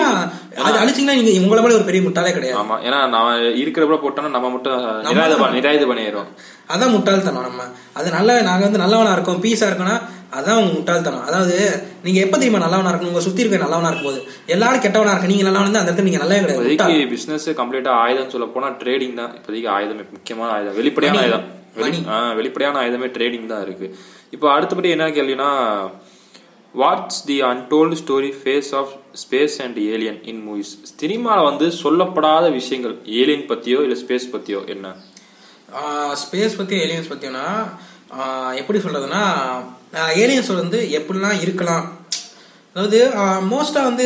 அது 0.68 0.78
அழிச்சிங்கன்னா 0.82 1.18
நீங்க 1.20 1.32
உங்களை 1.46 1.62
மாதிரி 1.64 1.78
ஒரு 1.80 1.88
பெரிய 1.90 2.02
முட்டாளே 2.08 2.34
கிடையாது. 2.38 2.60
ஆமா 2.64 2.76
ஏன்னா 2.88 3.00
நான் 3.16 3.32
இருக்கிறப்ப 3.64 3.98
போட்டோம்னா 4.04 4.36
நம்ம 4.36 4.52
மட்டும் 4.56 4.78
நிராயுத 5.08 5.56
நிராயுத 5.58 5.88
பண்ணிடுறோம் 5.92 6.30
அதான் 6.74 6.94
முட்டாள்தனம் 6.96 7.48
நம்ம. 7.48 7.66
அது 8.00 8.08
நல்ல 8.18 8.32
நாங்க 8.48 8.64
வந்து 8.68 8.84
நல்லவனா 8.84 9.12
இருக்கோம் 9.18 9.42
பீஸா 9.46 9.68
இருக்கோம்னா 9.70 9.98
அதான் 10.38 10.58
உங்க 10.62 10.72
முட்டாள்தனம். 10.78 11.26
அதாவது 11.28 11.58
நீங்க 12.06 12.20
எப்ப 12.24 12.36
தெரியுமா 12.40 12.60
நல்லவனா 12.64 12.90
இருக்கணும்? 12.92 13.12
உங்க 13.14 13.24
சுத்தி 13.28 13.44
இருக்க 13.44 13.60
நல்லவனா 13.64 13.90
இருக்கும்போது. 13.92 14.20
எல்லாரும் 14.56 14.84
கெட்டவனா 14.86 15.14
இருக்க 15.14 15.30
நீங்க 15.34 15.46
நல்லவனா 15.48 15.66
இருந்தா 15.66 15.82
அந்த 15.84 15.92
இடத்துல 15.92 16.08
நீங்க 16.10 16.22
நல்லவே 16.24 16.42
கிடையாது. 16.46 17.06
பிசினஸ் 17.14 17.48
கம்ப்ளீட்டா 17.62 17.94
ஆயுதம் 18.04 18.34
சொல்ல 18.34 18.48
போனா 18.56 18.70
ட்ரேடிங் 18.82 19.16
தான். 19.22 19.32
இப்போதைக்கு 19.38 19.70
ஆயுதம் 19.78 20.02
முக்கியமான 20.18 20.50
ஆயுதம். 20.58 20.78
வெளிப்படையான. 20.82 21.22
ஆயுதம். 21.24 21.46
வெளிப்படையான 22.42 22.80
ஆயுதமே 22.84 23.10
ட்ரேடிங் 23.18 23.50
தான் 23.54 23.64
இருக்கு. 23.68 23.88
இப்போ 24.36 24.48
அடுத்தபடி 24.56 24.90
என்ன 24.96 25.08
கேள்வினா 25.18 25.50
what's 26.80 27.20
the 27.28 27.36
untold 27.50 27.98
story 28.02 28.32
face 28.42 28.72
of 28.80 28.92
space 29.24 29.56
and 29.66 29.78
alien 29.94 30.20
in 30.32 30.42
movies 30.48 30.72
சினிமாவில் 31.02 31.48
வந்து 31.50 31.68
சொல்லப்படாத 31.84 32.46
விஷயங்கள் 32.58 32.96
ஏலியன் 33.20 33.46
பத்தியோ 33.52 33.80
இல்லை 33.86 33.98
ஸ்பேஸ் 34.04 34.28
பத்தியோ 34.36 34.60
என்ன? 34.74 34.88
ஸ்பேஸ் 36.24 36.58
பத்தி 36.60 36.76
ஏலியன்ஸ் 36.86 37.12
பத்தினா 37.14 37.46
எப்படி 38.60 38.80
சொல்றதுன்னா 38.84 39.24
ஏலியன்ஸ் 40.24 40.52
வந்து 40.62 40.80
எப்படிலாம் 41.00 41.42
இருக்கலாம்? 41.46 41.88
அதாவது 42.74 43.00
மோஸ்டா 43.52 43.82
வந்து 43.90 44.04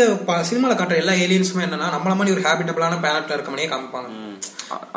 சினிமாவில் 0.49 0.77
காட்டுற 0.79 0.97
எல்லா 1.03 1.13
ஏலியன்ஸுமே 1.23 1.63
என்னன்னா 1.67 1.87
நம்மள 1.95 2.13
மாதிரி 2.19 2.35
ஒரு 2.35 2.43
ஹேபிட்டபிளான 2.45 2.99
பிளானட்ல 3.03 3.35
இருக்க 3.37 3.51
மாதிரியே 3.53 3.71
காமிப்பாங்க. 3.73 4.09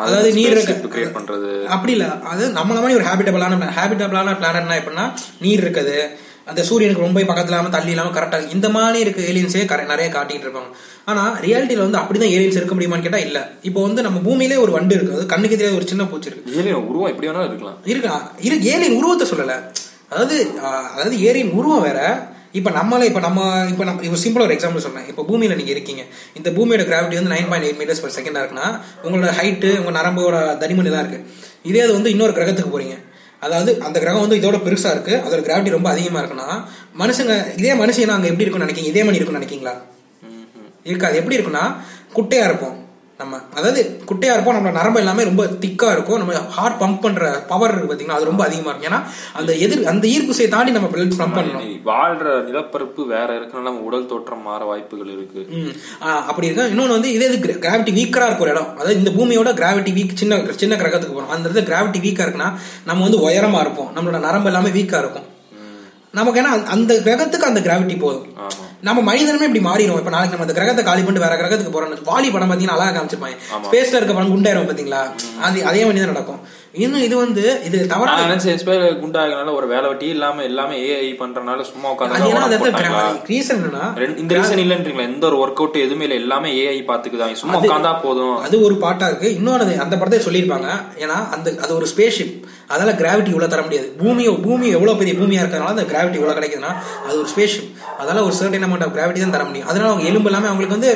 அதாவது 0.02 0.28
நீர் 0.36 0.58
கிரியேட் 0.94 1.16
பண்றது. 1.16 1.50
அப்படி 1.74 1.92
இல்ல. 1.96 2.06
அது 2.32 2.42
நம்மள 2.58 2.76
மாதிரி 2.82 2.98
ஒரு 2.98 3.06
ஹேபிட்டபிளான 3.08 3.72
ஹேபிட்டபிளான 3.78 4.36
பிளானட்னா 4.42 4.76
எப்படின்னா 4.82 5.06
நீர் 5.44 5.64
இருக்குது. 5.64 5.98
அந்த 6.50 6.62
சூரியனுக்கு 6.68 7.04
ரொம்ப 7.06 7.20
பக்கத்துல 7.28 7.52
இல்லாம 7.52 7.70
தள்ளி 7.74 7.92
இல்லாம 7.94 8.12
கரெக்டா 8.16 8.38
இந்த 8.56 8.68
மாதிரி 8.76 8.98
இருக்க 9.04 9.20
ஏலியன்ஸே 9.30 9.62
நிறைய 9.92 10.08
காட்டிட்டு 10.16 10.46
இருப்பாங்க. 10.46 10.70
ஆனா 11.10 11.22
ரியாலிட்டியில 11.44 11.84
வந்து 11.86 12.00
அப்படிதான் 12.00 12.32
ஏலியன்ஸ் 12.36 12.58
இருக்க 12.60 12.74
முடியுமான்னு 12.76 13.06
கேட்டா 13.06 13.20
இல்ல. 13.28 13.38
இப்போ 13.68 13.80
வந்து 13.86 14.04
நம்ம 14.06 14.20
பூமியிலே 14.26 14.58
ஒரு 14.64 14.72
வண்டு 14.76 14.94
இருக்கு. 14.96 15.16
அது 15.18 15.26
கண்ணுக்கு 15.32 15.56
தெரியாத 15.56 15.78
ஒரு 15.80 15.88
சின்ன 15.92 16.04
பூச்சி 16.10 16.30
இருக்கு. 16.30 16.52
ஏலியன் 16.60 16.86
உருவம் 16.90 17.10
எப்படி 17.12 17.28
வேணாலும் 17.28 17.50
இருக்கலாம். 17.50 17.78
இருக்கா? 17.92 18.14
இரு 18.48 18.56
ஏலியன் 18.74 18.98
உருவத்தை 19.00 19.26
சொல்லல. 19.32 19.56
அதாவது 20.12 20.36
அதாவது 20.94 21.16
ஏலியன் 21.28 21.56
உருவம் 21.60 21.84
வேற. 21.88 22.00
இப்போ 22.58 22.70
நம்மளே 22.78 23.06
இப்போ 23.10 23.20
நம்ம 23.26 23.40
இப்போ 23.70 23.84
நம்ம 23.86 24.02
இப்போ 24.08 24.18
சிம்பிள் 24.24 24.44
ஒரு 24.46 24.54
எக்ஸாம்பிள் 24.56 24.84
சொன்னேன் 24.84 25.06
இப்போ 25.12 25.22
பூமியில் 25.30 25.56
நீங்கள் 25.60 25.74
இருக்கீங்க. 25.76 26.02
இந்த 26.38 26.48
பூமியோட 26.56 26.82
கிராவிட்டி 26.90 27.18
வந்து 27.20 27.32
nine 27.34 27.48
point 27.50 27.66
eight 27.68 27.80
metres 27.80 28.02
per 28.04 28.14
செகண்டாக 28.16 28.42
இருக்குன்னா 28.42 28.68
உங்களோட 29.06 29.32
ஹைட்டு 29.38 29.70
உங்கள் 29.80 29.96
நரம்போட 29.98 30.36
தடிமணி 30.62 30.92
தான் 30.94 31.04
இருக்கு. 31.04 31.20
இதே 31.70 31.80
அது 31.86 31.92
வந்து 31.98 32.12
இன்னொரு 32.14 32.32
கிரகத்துக்கு 32.38 32.74
போறீங்க. 32.76 32.96
அதாவது 33.44 33.80
அந்த 33.86 33.98
கிரகம் 34.00 34.24
வந்து 34.26 34.38
இதோட 34.40 34.56
பெருசா 34.66 34.90
இருக்கு. 34.90 35.14
அதோட 35.26 35.40
கிராவிட்டி 35.46 35.70
ரொம்ப 35.70 35.90
அதிகமா 35.90 36.20
இருக்குன்னா 36.20 36.48
மனுஷங்க 37.02 37.34
இதே 37.58 37.72
மனுஷங்க 37.82 38.14
அங்க 38.16 38.30
எப்படி 38.32 38.44
இருக்கும்னு 38.44 38.66
நினைக்கீங்க 38.66 38.92
இதே 38.92 39.02
மாதிரி 39.02 39.20
இருக்கும்னு 39.20 39.42
நினைக்கீங்களா 39.42 39.74
இருக்காது. 40.84 41.16
எப்படி 41.16 41.36
இருக்குன்னா 41.38 41.64
குட்டையா 42.16 42.44
இருப்போம். 42.44 42.74
நம்ம 43.20 43.38
அதாவது 43.58 43.80
குட்டையா 44.08 44.32
இருப்போம் 44.34 44.56
நம்ம 44.56 44.70
நரம்பு 44.76 44.98
எல்லாமே 45.00 45.22
ரொம்ப 45.28 45.42
திக்கா 45.62 45.88
இருக்கும். 45.94 46.20
நம்ம 46.20 46.38
ஹார்ட் 46.54 46.78
பம்ப் 46.80 47.02
பண்ற 47.04 47.28
பவர் 47.50 47.72
இருக்கு 47.74 47.90
பாத்தீங்கன்னா 47.90 48.16
அது 48.18 48.30
ரொம்ப 48.30 48.42
அதிகமா 48.46 48.70
இருக்கும். 48.70 48.88
ஏன்னா 48.90 49.00
அந்த 49.38 49.50
எதிர் 49.64 49.84
அந்த 49.92 50.04
ஈர்ப்பு 50.14 50.36
செய்ய 50.38 50.50
தாண்டி 50.54 50.74
நம்ம 50.76 50.88
பிளட் 50.94 51.14
பம்ப் 51.20 51.36
பண்ணணும். 51.36 51.66
நீ 51.66 51.76
வாழ்ற 51.90 52.32
நிலப்பரப்பு 52.48 53.04
வேற 53.12 53.28
இருக்கனால 53.38 53.66
நம்ம 53.68 53.84
உடல் 53.88 54.08
தோற்றம் 54.12 54.42
மாற 54.48 54.60
வாய்ப்புகள் 54.70 55.12
இருக்கு. 55.16 55.42
அப்படி 56.30 56.48
இருக்கு? 56.48 56.70
இன்னொன்று 56.72 56.96
வந்து 56.96 57.12
இதே 57.18 57.28
இது 57.32 57.58
கிராவிட்டி 57.66 57.94
வீக்கரா 58.00 58.28
இருக்க 58.28 58.46
ஒரு 58.46 58.54
இடம். 58.54 58.72
அதாவது 58.78 58.98
இந்த 59.00 59.12
பூமியோட 59.18 59.52
கிராவிட்டி 59.60 59.94
வீக் 59.98 60.20
சின்ன 60.22 60.40
சின்ன 60.64 60.80
கிரகத்துக்கு 60.82 61.18
போறோம். 61.18 61.34
அந்த 61.36 61.44
இடத்துல 61.48 61.66
கிராவிட்டி 61.70 62.02
வீக்கா 62.06 62.26
இருக்குன்னா 62.26 62.50
நம்ம 62.90 63.00
வந்து 63.06 63.22
உயரமா 63.28 63.62
இருப்போம். 63.66 63.92
நம்மளோட 63.96 64.20
நரம்பு 64.26 64.50
எல்லாமே 64.52 64.72
வீக்கா 64.80 65.00
இருக்கும். 65.04 65.28
நமக்கு 66.14 66.40
ஏன்னா 66.40 66.64
அந்த- 66.66 67.00
கிரகத்துக்கு 67.00 67.42
அந்த 67.42 67.60
கிராவிட்டி 67.60 67.98
போதும். 67.98 68.26
நம்ம 68.80 69.00
மனிதனுமே 69.00 69.46
இப்படி 69.46 69.64
மாறிடும் 69.64 69.98
இப்ப 69.98 70.10
நாளைக்கு 70.10 70.36
நம்ம 70.36 70.46
அந்த 70.46 70.52
கிரகத்தை 70.52 70.84
காலி 70.84 71.02
பண்ணிட்டு 71.02 71.28
வேற 71.28 71.36
கிரகத்துக்கு 71.36 71.74
போறோம் 71.74 72.06
வாலி 72.06 72.32
படம் 72.32 72.50
பாத்தீங்கன்னா 72.50 72.76
அழகா 72.76 72.90
காமிச்சிருப்பாங்க. 72.90 73.36
ஸ்பேஸ்ல 73.68 73.96
இருக்க 73.96 74.12
படம் 74.12 74.32
குண்டாயிரும் 74.32 74.68
பாத்தீங்களா 74.70 75.00
அது 75.40 75.64
அதே 75.64 75.82
மாதிரி 75.82 75.98
தான் 75.98 76.12
நடக்கும். 76.12 76.40
இன்னும் 76.74 77.02
இது 77.06 77.16
வந்து 77.16 77.42
இது 77.66 77.78
தவறா 77.90 78.12
நான் 78.12 78.24
நினைச்சேன் 78.24 78.54
எஸ்பேர் 78.56 78.84
குண்டாகனால 79.02 79.52
ஒரு 79.58 79.66
வேலை 79.72 79.86
வெட்டி 79.90 80.06
இல்லாம 80.14 80.42
எல்லாமே 80.42 80.76
ஏஐ 80.86 81.10
பண்றனால 81.20 81.64
சும்மா 81.68 81.88
உட்காந்து 81.92 82.58
ரீசன் 83.28 83.58
என்னன்னா 83.58 83.84
இந்த 84.22 84.32
ரீசன் 84.38 84.62
இல்லன்றீங்களா? 84.64 85.06
எந்த 85.10 85.24
ஒரு 85.30 85.36
ஒர்க் 85.42 85.60
அவுட் 85.62 85.78
எதுவுமே 85.84 86.04
இல்ல. 86.06 86.16
எல்லாமே 86.22 86.50
ஏஐ 86.62 86.80
பாத்துக்குதாங்க 86.90 87.38
சும்மா 87.42 87.60
உட்காந்தா 87.60 87.92
போதும். 88.06 88.34
அது 88.46 88.56
ஒரு 88.68 88.76
பாட்டா 88.84 89.08
இருக்கு. 89.10 89.30
இன்னொன்று 89.38 89.76
அந்த 89.84 89.94
படத்தை 89.96 90.20
சொல்லியிருப்பாங்க. 90.26 90.68
ஏன்னா 91.04 91.18
அந்த 91.36 91.48
அது 91.64 91.72
ஒரு 91.78 91.88
ஸ்பேஸ் 91.92 92.18
ஷிப் 92.18 92.34
அதால 92.74 92.92
கிராவிட்டி 93.00 93.30
இவ்வளவு 93.32 93.52
தர 93.54 93.62
முடியாது. 93.66 93.88
பூமி 94.00 94.24
பூமி 94.46 94.66
எவ்வளவு 94.76 95.00
பெரிய 95.02 95.14
பூமியா 95.20 95.42
இருக்கிறதுனால 95.42 95.74
அந்த 95.76 95.86
கிராவிட்டி 95.92 96.18
இவ்வளவு 96.20 96.38
கிடைக்குதுன்னா 96.38 96.72
அது 97.06 97.16
ஒரு 97.22 97.30
ஸ்பேஸ் 97.34 97.54
ஷிப் 97.56 97.70
அதால 98.02 98.24
ஒரு 98.28 98.36
சர்டன் 98.40 98.66
அமௌண்ட் 98.68 98.86
ஆஃப் 98.86 98.96
கிராவிட்டி 98.98 99.22
தான் 99.24 99.36
தர 99.36 99.44
முடியும். 99.50 99.68
அதனால 99.70 99.90
அவங்க 99.92 100.10
எலும்பு 100.12 100.30
எல்லாமே 100.32 100.50
அவங்களுக்கு 100.50 100.78
வந்து 100.78 100.92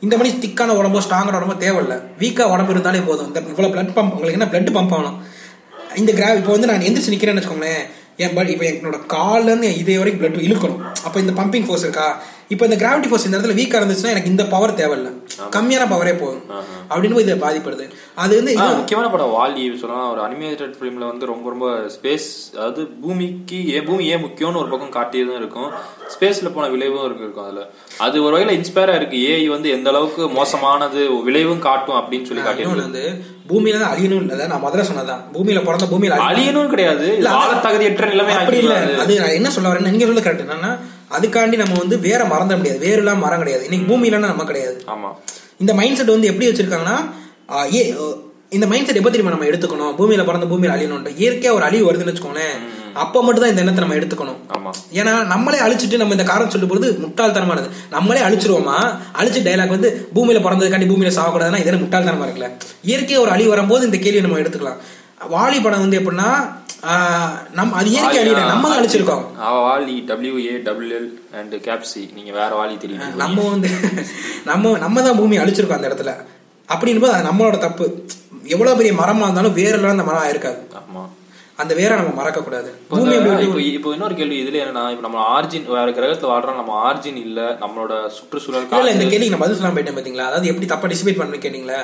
இந்த 0.00 0.16
மாதிரி 0.16 0.30
திக்கான 0.44 0.74
உடம்போ 0.80 1.00
ஸ்ட்ராங்கான 1.06 1.38
உடம்போ 1.40 1.56
தேவையில்லை. 1.56 1.96
வீக்காக 2.18 2.52
உடம்பு 2.54 2.72
இருந்தாலே 2.72 3.00
போதும். 3.08 3.26
இந்த 3.26 3.40
இவ்வளோ 3.40 3.70
பிளட் 3.74 3.94
பம்ப் 3.96 4.12
உங்களுக்கு 4.16 4.38
என்ன 4.38 4.48
பிளட் 4.52 4.76
பம்ப் 4.76 4.94
ஆகணும்? 4.96 5.18
இந்த 5.96 6.12
கிரா 6.12 6.28
இப்போ 6.36 6.50
வந்து 6.50 6.68
நான் 6.70 6.84
எந்திரிச்சு 6.88 7.14
நிற்கிறேன்னு 7.14 7.40
வச்சுக்கோங்களேன். 7.40 7.82
என் 8.16 8.34
பட் 8.34 8.48
இப்போ 8.48 8.64
என்னோட 8.64 8.98
கால்ல 9.14 9.50
இருந்து 9.50 9.78
இதே 9.82 9.98
வரைக்கும் 9.98 10.22
பிளட் 10.22 10.44
இழுக்கணும். 10.46 10.80
அப்போ 11.04 11.20
இந்த 11.20 11.32
பம்பிங் 11.42 11.66
ஃபோர்ஸ் 11.66 11.86
இருக்கா? 11.88 12.08
இப்போ 12.50 12.64
இந்த 12.64 12.76
கிராவிட்டி 12.76 13.08
ஃபோர்ஸ் 13.08 13.24
இந்த 13.24 13.38
இடத்துல 13.38 13.54
வீக்கா 13.54 13.76
இருந்துச்சுன்னா 13.78 14.08
எனக்கு 14.08 14.30
இந்த 14.30 14.44
பவர் 14.46 14.74
தேவையில்ல. 14.74 15.08
கம்மியான 15.50 15.84
பவரே 15.86 16.12
போதும். 16.18 16.40
அப்படின்னு 16.90 17.12
போய் 17.12 17.24
இதை 17.24 17.36
பாதிப்படுது. 17.38 17.84
அது 18.14 18.32
வந்து 18.36 18.52
முக்கியமான 18.72 19.10
படம் 19.10 19.32
வாலி 19.32 19.78
சொல்லலாம். 19.78 20.10
ஒரு 20.10 20.20
அனிமேட்டட் 20.22 20.74
ஃபிலிம்ல 20.76 21.06
வந்து 21.06 21.26
ரொம்ப 21.26 21.48
ரொம்ப 21.48 21.66
ஸ்பேஸ் 21.94 22.26
அதாவது 22.54 22.82
பூமிக்கு 23.02 23.68
ஏன் 23.68 23.84
பூமி 23.84 24.06
ஏன் 24.06 24.24
முக்கியம்னு 24.24 24.56
ஒரு 24.56 24.68
பக்கம் 24.68 24.92
காட்டியதும் 24.92 25.36
இருக்கும். 25.36 25.68
ஸ்பேஸ்ல 26.14 26.52
போன 26.52 26.68
விளைவும் 26.68 27.04
இருக்கு 27.04 27.22
இருக்கும் 27.22 27.44
அதுல. 27.44 27.64
அது 27.98 28.24
ஒரு 28.24 28.36
வகையில 28.36 28.56
இன்ஸ்பயரா 28.58 28.94
இருக்கு 28.94 29.16
ஏஐ 29.28 29.48
வந்து 29.48 29.70
எந்த 29.70 29.88
அளவுக்கு 29.88 30.28
மோசமானது 30.30 31.00
விளைவும் 31.22 31.58
காட்டும் 31.60 31.96
அப்படின்னு 31.96 32.24
சொல்லி 32.24 32.42
காட்டியிருக்கு. 32.42 32.84
வந்து 32.84 33.04
பூமியில 33.48 33.80
தான் 33.80 33.92
அழியணும் 33.92 34.22
இல்லை 34.26 34.46
நான் 34.46 34.64
முதல்ல 34.64 34.84
சொன்னதான் 34.88 35.22
பூமியில 35.32 35.60
பிறந்த 35.64 35.86
பூமியில 35.86 36.16
அழி- 36.16 36.28
அழியணும் 36.30 36.68
கிடையாது. 36.68 37.06
தகுதியற்ற 37.64 38.06
நிலைமை 38.08 38.34
அப்படி 38.34 38.58
இல்ல. 38.58 38.74
அது 38.98 39.20
நான் 39.20 39.28
என்ன 39.32 39.50
சொல்ல 39.50 39.68
வரேன் 39.70 39.88
நீங்க 39.88 40.06
சொல்ல 40.06 40.20
கரெக்ட் 40.20 40.44
என்னன்னா 40.46 40.72
அதுக்காண்டி 41.18 41.56
நம்ம 41.62 41.78
வந்து 41.78 41.98
வேற 41.98 42.24
மறந்துட 42.24 42.56
முடியாது. 42.56 42.78
வேறு 42.86 43.00
இல்லாம 43.02 43.20
மரம் 43.24 43.38
கிடையாது. 43.38 43.66
இன்னைக்கு 43.68 43.86
பூமியில 43.92 44.18
நம்ம 44.18 44.44
கிடையாது. 44.44 44.84
ஆமா. 44.86 45.10
இந்த 45.58 45.74
மைண்ட் 45.74 45.96
செட் 45.96 46.14
வந்து 46.16 46.26
எப்படி 46.26 46.48
வச்சிருக்காங்கன்னா 46.50 46.98
ஏ 47.74 47.94
இந்த 48.56 48.66
மைண்ட் 48.66 48.86
செட் 48.86 49.00
எப்ப 49.00 49.10
தெரியுமா 49.10 49.34
நம்ம 49.34 49.48
எடுத்துக்கணும்? 49.50 49.92
பூமியில 49.98 50.24
பிறந்த 50.24 50.46
பூமியில 50.46 50.72
அழியணும்ட்டு 50.76 51.10
இயற்கையா 51.22 51.52
ஒரு 51.52 51.64
அழிவு 51.64 51.92
வருதுன்னு 51.92 52.12
வச்சுக்கோங்களேன். 52.12 52.54
அப்ப 52.94 53.22
மட்டும் 53.22 53.42
தான் 53.42 53.50
இந்த 53.50 53.62
எண்ணத்தை 53.64 53.82
நம்ம 53.84 53.98
எடுத்துக்கணும். 53.98 54.72
ஏன்னா 54.92 55.26
நம்மளே 55.26 55.58
அழிச்சிட்டு 55.58 55.96
நம்ம 55.96 56.12
இந்த 56.12 56.24
காரணம் 56.24 56.50
சொல்லும் 56.50 56.68
போது 56.68 56.86
முட்டாள்தனமானது. 57.02 57.68
நம்மளே 57.90 58.20
அழிச்சிருவோமா? 58.20 58.78
அழிச்சு 59.18 59.40
டைலாக் 59.48 59.74
வந்து 59.76 60.08
பூமியில 60.14 60.40
பிறந்ததுக்காண்டி 60.46 60.88
பூமியில 60.92 61.12
சாகக்கூடாதுன்னா 61.18 61.60
இதே 61.60 61.70
முட்டாள்தனமா 61.70 62.26
இருக்குல்ல. 62.28 62.50
இயற்கையா 62.86 63.18
ஒரு 63.18 63.30
அழிவு 63.30 63.48
வரும்போது 63.48 63.84
இந்த 63.84 63.98
கேள்வியை 63.98 64.20
நம்ம 64.20 64.38
எடுத்துக்கலாம். 64.38 64.80
வாலி 65.34 65.62
படம் 65.62 65.80
வந்து 65.80 66.00
எப்படின்னா 66.00 66.28
நம்ம 67.58 67.76
அது 67.78 67.88
இயற்கை 67.94 68.18
அழியில 68.20 68.42
நம்ம 68.50 68.68
தான் 68.68 68.78
அழிச்சிருக்கோம். 68.80 69.24
அவ 69.46 69.54
Wally 69.66 69.94
W 70.10 70.34
A 70.44 70.54
WL 70.68 71.08
and 71.38 71.54
கேப்சி 71.66 72.02
நீங்க 72.16 72.30
வேற 72.38 72.50
வாலி 72.60 72.76
தெரியும்? 72.84 73.16
நம்ம 73.22 73.44
வந்து 73.50 73.70
நம்ம 74.50 74.72
நம்ம 74.84 75.02
தான் 75.06 75.18
பூமி 75.20 75.40
அழிச்சிருக்கோம் 75.42 75.78
அந்த 75.78 75.90
இடத்துல. 75.90 76.12
அப்படின்னும் 76.68 77.04
போது 77.04 77.14
அது 77.16 77.28
நம்மளோட 77.28 77.58
தப்பு. 77.66 77.86
எவ்வளவு 78.54 78.78
பெரிய 78.78 78.92
மரமா 79.00 79.26
இருந்தாலும் 79.26 79.56
வேரெல்லாம் 79.58 79.96
அந்த 79.96 80.06
மரம் 80.08 80.24
ஆயிருக்காது. 80.24 80.60
ஆமா. 80.80 81.02
அந்த 81.58 81.72
வேரை 81.78 81.94
நம்ம 81.98 82.12
மறக்க 82.18 82.40
கூடாது 82.40 82.68
இப்போ 83.76 83.88
இன்னொரு 83.94 84.14
கேள்வி 84.20 84.36
இதுல 84.42 84.60
என்னன்னா 84.62 84.84
இப்போ 84.92 85.04
நம்ம 85.06 85.18
ஆர்ஜின் 85.34 85.66
வேற 85.76 85.88
கிரகத்துல 85.98 86.30
வாழ்றோம் 86.32 86.60
நம்ம 86.60 86.72
ஆர்ஜின் 86.86 87.18
இல்ல 87.24 87.40
நம்மளோட 87.62 87.92
சுற்றுச்சூழல் 88.16 88.66
இல்ல 88.78 88.94
இந்த 88.96 89.06
கேள்விக்கு 89.06 89.34
நான் 89.34 89.44
பதில் 89.44 89.58
சொல்லாம 89.58 89.76
போயிட்டேன் 89.76 89.98
பாத்தீங்களா? 89.98 90.28
அதாவது 90.30 90.50
எப்படி 90.52 90.68
தப்பா 90.72 90.88
டிசிபேட் 90.92 91.20
பண்ணு 91.20 91.44
கேட்டீங்களா? 91.44 91.80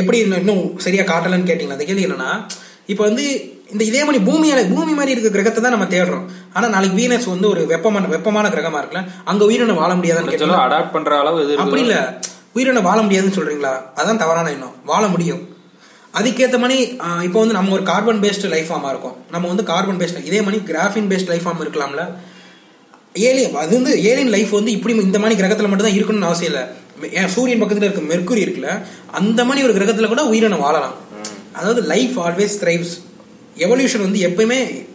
எப்படி 0.00 0.18
இன்னும் 0.40 0.64
சரியா 0.86 1.04
காட்டலன்னு 1.04 1.50
கேட்டீங்களா? 1.50 1.78
அந்த 1.78 1.88
கேள்வி 1.88 2.06
என்னன்னா 2.08 2.30
இப்போ 2.92 3.02
வந்து 3.08 3.24
இந்த 3.72 3.82
இதே 3.90 4.00
மாதிரி 4.06 4.20
பூமியால 4.28 4.60
பூமி 4.74 4.92
மாதிரி 4.98 5.12
இருக்க 5.14 5.30
கிரகத்தை 5.34 5.60
தான் 5.62 5.74
நம்ம 5.74 5.86
தேடுறோம். 5.94 6.26
ஆனா 6.56 6.66
நாளைக்கு 6.74 6.96
வீனஸ் 7.00 7.26
வந்து 7.32 7.48
ஒரு 7.52 7.62
வெப்பமான 7.72 8.10
வெப்பமான 8.14 8.48
கிரகமா 8.54 8.78
இருக்குல்ல 8.80 9.02
அங்க 9.30 9.42
உயிரினம் 9.50 9.80
வாழ 9.82 9.92
முடியாதுன்னு 9.98 10.60
அடாப்ட் 10.66 10.94
பண்ற 10.96 11.12
அளவு 11.22 11.40
அப்படி 11.64 11.82
இல்ல. 11.86 11.96
உயிரினம் 12.56 12.86
வாழ 12.88 12.98
முடியாதுன்னு 13.06 13.36
சொல்றீங்களா? 13.38 13.72
அதான் 14.00 14.20
தவறான 14.22 14.50
எண்ணம். 14.56 14.74
வாழ 14.90 15.02
முடியும். 15.14 15.42
அதுக்கேற்ற 16.18 16.58
மாதிரி 16.62 16.78
இப்போ 17.26 17.38
வந்து 17.42 17.56
நம்ம 17.56 17.72
ஒரு 17.76 17.84
கார்பன் 17.90 18.20
பேஸ்டு 18.24 18.52
லைஃப் 18.54 18.68
ஃபார்மா 18.70 18.90
இருக்கும். 18.92 19.16
நம்ம 19.34 19.48
வந்து 19.52 19.64
கார்பன் 19.70 19.98
பேஸ்ட் 20.02 20.22
இதே 20.30 20.40
மாதிரி 20.46 20.60
கிராஃபின் 20.70 21.08
பேஸ்ட் 21.10 21.30
லைஃப் 21.32 21.44
ஃபார்ம் 21.46 21.62
இருக்கலாம்ல. 21.64 22.04
ஏலியன் 23.28 23.58
அது 23.64 23.72
வந்து 23.78 23.92
ஏலியன் 24.10 24.32
லைஃப் 24.36 24.52
வந்து 24.58 24.72
இப்படி 24.76 24.94
இந்த 25.08 25.18
மாதிரி 25.22 25.36
கிரகத்துல 25.42 25.68
மட்டும் 25.72 25.88
தான் 25.88 25.98
இருக்கணும்னு 25.98 26.28
அவசியம் 26.30 26.52
இல்லை. 26.52 26.64
ஏன் 27.20 27.30
சூரியன் 27.34 27.62
பக்கத்துல 27.62 27.86
இருக்க 27.88 28.04
மெர்க்குரி 28.12 28.42
இருக்குல்ல 28.46 28.70
அந்த 29.20 29.40
மாதிரி 29.48 29.66
ஒரு 29.68 29.74
கிரகத்துல 29.78 30.08
கூட 30.12 30.24
உயிரினம் 30.32 30.64
வாழலாம். 30.66 30.96
அதாவது 31.58 31.82
லைஃப் 31.92 32.16
ஆல்வேஸ் 32.26 32.56
thrives. 32.62 32.92
எவல்யூஷன் 33.58 34.00
வந்து 34.00 34.18
எப்பயுமே 34.28 34.86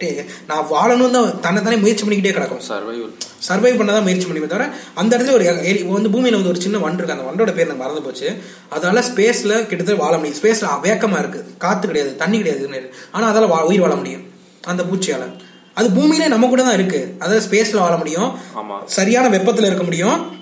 நான் 0.46 0.64
வாழணும் 0.70 1.10
தான் 1.10 1.40
தன்னை 1.40 1.62
தானே 1.62 1.76
முயற்சி 1.76 2.06
பண்ணிக்கிட்டே 2.06 2.32
கிடக்கும். 2.32 2.60
சர்வைவல் 2.68 3.12
சர்வை 3.48 3.76
பண்ண 3.76 3.92
தான் 3.92 4.02
முயற்சி 4.02 4.26
பண்ணிமே 4.26 4.46
தவிர 4.46 4.70
அந்த 4.94 5.18
இடத்துல 5.18 5.32
ஒரு 5.32 5.44
இப்போ 5.78 5.92
வந்து 5.92 6.08
பூமியில 6.08 6.32
வந்து 6.32 6.48
ஒரு 6.48 6.60
சின்ன 6.60 6.78
வண்டு 6.78 7.04
இருக்கு. 7.04 7.22
அந்த 7.22 7.30
வண்டோட 7.30 7.46
பேர் 7.46 7.66
எனக்கு 7.66 7.82
மறந்து 7.82 8.02
போச்சு. 8.02 8.36
அதால 8.70 9.02
ஸ்பேஸ்ல 9.12 9.66
கிட்டத்தட்ட 9.66 9.94
வாழ 9.94 10.16
முடியும். 10.16 10.38
ஸ்பேஸ்ல 10.38 10.66
வேக்கமா 10.82 11.18
இருக்கு. 11.18 11.44
காத்து 11.58 11.86
கிடையாது 11.86 12.16
தண்ணி 12.16 12.36
கிடையாது 12.36 12.68
இதுன்னு. 12.68 12.88
ஆனா 13.12 13.32
அதால 13.32 13.46
வா- 13.46 13.62
உயிர் 13.62 13.80
வாழ 13.80 13.94
முடியும். 13.94 14.22
அந்த 14.62 14.82
பூச்சியால. 14.82 15.40
அது 15.74 15.90
பூமியிலே 15.90 16.28
நம்ம 16.28 16.46
கூட 16.46 16.62
தான் 16.62 16.74
இருக்கு. 16.74 17.14
அதாவது 17.18 17.46
ஸ்பேஸ்ல 17.46 17.78
வாழ 17.78 17.96
முடியும். 17.96 18.38
சரியான 18.86 19.36
வெப்பத்துல 19.36 19.66
இருக்க 19.66 19.82
முடியும். 19.82 20.40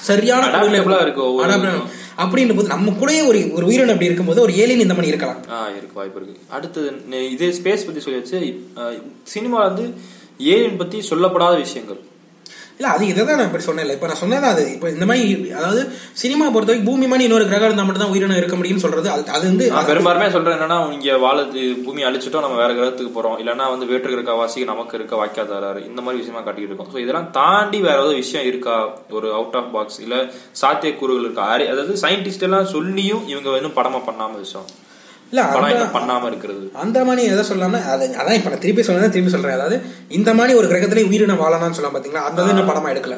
சரியான 0.00 0.46
இருக்கு 0.66 1.97
அப்படின்னும் 2.22 2.58
போது 2.58 2.72
நம்ம 2.74 2.92
கூடயே 3.00 3.22
ஒரு 3.30 3.40
ஒரு 3.56 3.64
உயிரினம் 3.70 3.94
அப்படி 3.94 4.10
இருக்கும்போது 4.10 4.40
ஒரு 4.46 4.52
ஏலியன் 4.62 4.84
இந்த 4.86 4.96
மாதிரி 4.96 5.12
இருக்கலாம். 5.12 5.40
ஆ 5.56 5.58
இருக்கு 5.78 5.98
வாய்ப்பு 6.00 6.20
இருக்கு. 6.20 6.40
அடுத்தது 6.56 6.88
இதே 7.34 7.48
ஸ்பேஸ் 7.58 7.86
பத்தி 7.88 8.00
சொல்லியாச்சு 8.06 8.40
சினிமா 9.34 9.58
வந்து 9.68 9.84
ஏலியன் 10.54 10.80
பத்தி 10.82 10.98
சொல்லப்படாத 11.10 11.56
விஷயங்கள். 11.64 12.00
இல்ல 12.80 12.88
அது 12.94 13.04
இதை 13.12 13.22
தான் 13.22 13.38
நான் 13.38 13.48
இப்படி 13.48 13.64
சொன்னேன் 13.64 13.94
இப்ப 13.94 14.08
நான் 14.10 14.20
சொன்னது 14.20 14.46
அது 14.50 14.64
இப்ப 14.74 14.90
இந்த 14.94 15.06
மாதிரி 15.10 15.22
அதாவது 15.58 15.80
சினிமா 16.22 16.44
பொறுத்த 16.46 16.70
வரைக்கும் 16.70 16.90
பூமி 16.90 17.06
மாதிரி 17.12 17.26
இன்னொரு 17.28 17.46
கிரகம் 17.48 17.68
இருந்தா 17.68 17.86
மட்டும் 17.86 18.04
தான் 18.04 18.12
உயிரினம் 18.14 18.40
இருக்க 18.40 18.56
முடியும்னு 18.56 18.84
சொல்றது 18.84 19.08
அது 19.14 19.24
அது 19.36 19.44
வந்து 19.50 19.66
நான் 19.72 19.88
பெரும்பாலுமே 19.90 20.28
சொல்றேன் 20.34 20.56
என்னன்னா 20.56 20.78
இங்க 20.96 21.16
வாழது 21.24 21.62
பூமி 21.86 22.06
அழிச்சிட்டோம் 22.08 22.46
நம்ம 22.46 22.60
வேற 22.62 22.70
கிரகத்துக்கு 22.72 23.12
போறோம். 23.16 23.36
இல்லைன்னா 23.42 23.66
வந்து 23.72 23.88
வேற்று 23.92 24.14
கிரக 24.14 24.34
வாசி 24.34 24.64
நமக்கு 24.64 24.96
இருக்க 24.98 25.16
வாய்க்காதாரு 25.16 25.82
இந்த 25.86 26.00
மாதிரி 26.02 26.22
விஷயமா 26.22 26.42
காட்டிட்டு 26.42 26.70
இருக்கோம். 26.70 26.92
ஸோ 26.94 26.98
இதெல்லாம் 27.04 27.30
தாண்டி 27.30 27.80
வேற 27.80 27.96
ஏதாவது 27.98 28.16
விஷயம் 28.16 28.48
இருக்கா? 28.50 28.76
ஒரு 29.10 29.28
அவுட் 29.34 29.56
ஆஃப் 29.56 29.72
பாக்ஸ் 29.76 30.00
இல்ல 30.00 30.16
சாத்தியக்கூறுகள் 30.62 31.26
இருக்கா? 31.26 31.46
அதாவது 31.72 31.94
சயின்டிஸ்ட் 32.04 32.46
எல்லாம் 32.48 32.72
சொல்லியும் 32.76 33.24
இவங்க 33.32 33.56
இன்னும் 33.60 33.78
படமா 33.80 34.00
பண்ணாம 34.08 34.38
விஷயம் 34.38 34.68
இல்ல 35.32 35.40
பண்ணாம 35.96 36.26
இருக்கிறது. 36.30 36.62
அந்த 36.82 36.98
மாதிரி 37.06 37.22
எதை 37.32 37.42
சொல்லாம 37.48 37.80
அது 37.94 38.04
அதான் 38.20 38.36
இப்ப 38.38 38.50
நான் 38.52 38.62
திருப்பி 38.64 38.82
சொல்றேன் 38.86 39.12
திருப்பி 39.16 39.32
சொல்றேன். 39.34 39.56
அதாவது 39.58 39.76
இந்த 40.18 40.30
மாதிரி 40.38 40.52
ஒரு 40.60 40.68
கிரகத்திலே 40.70 41.08
உயிரினம் 41.10 41.42
வாழலாம்னு 41.42 41.76
சொல்லலாம் 41.78 41.96
பாத்தீங்களா? 41.96 42.22
அந்த 42.28 42.48
இன்னும் 42.52 42.70
படமா 42.70 42.92
எடுக்கல. 42.94 43.16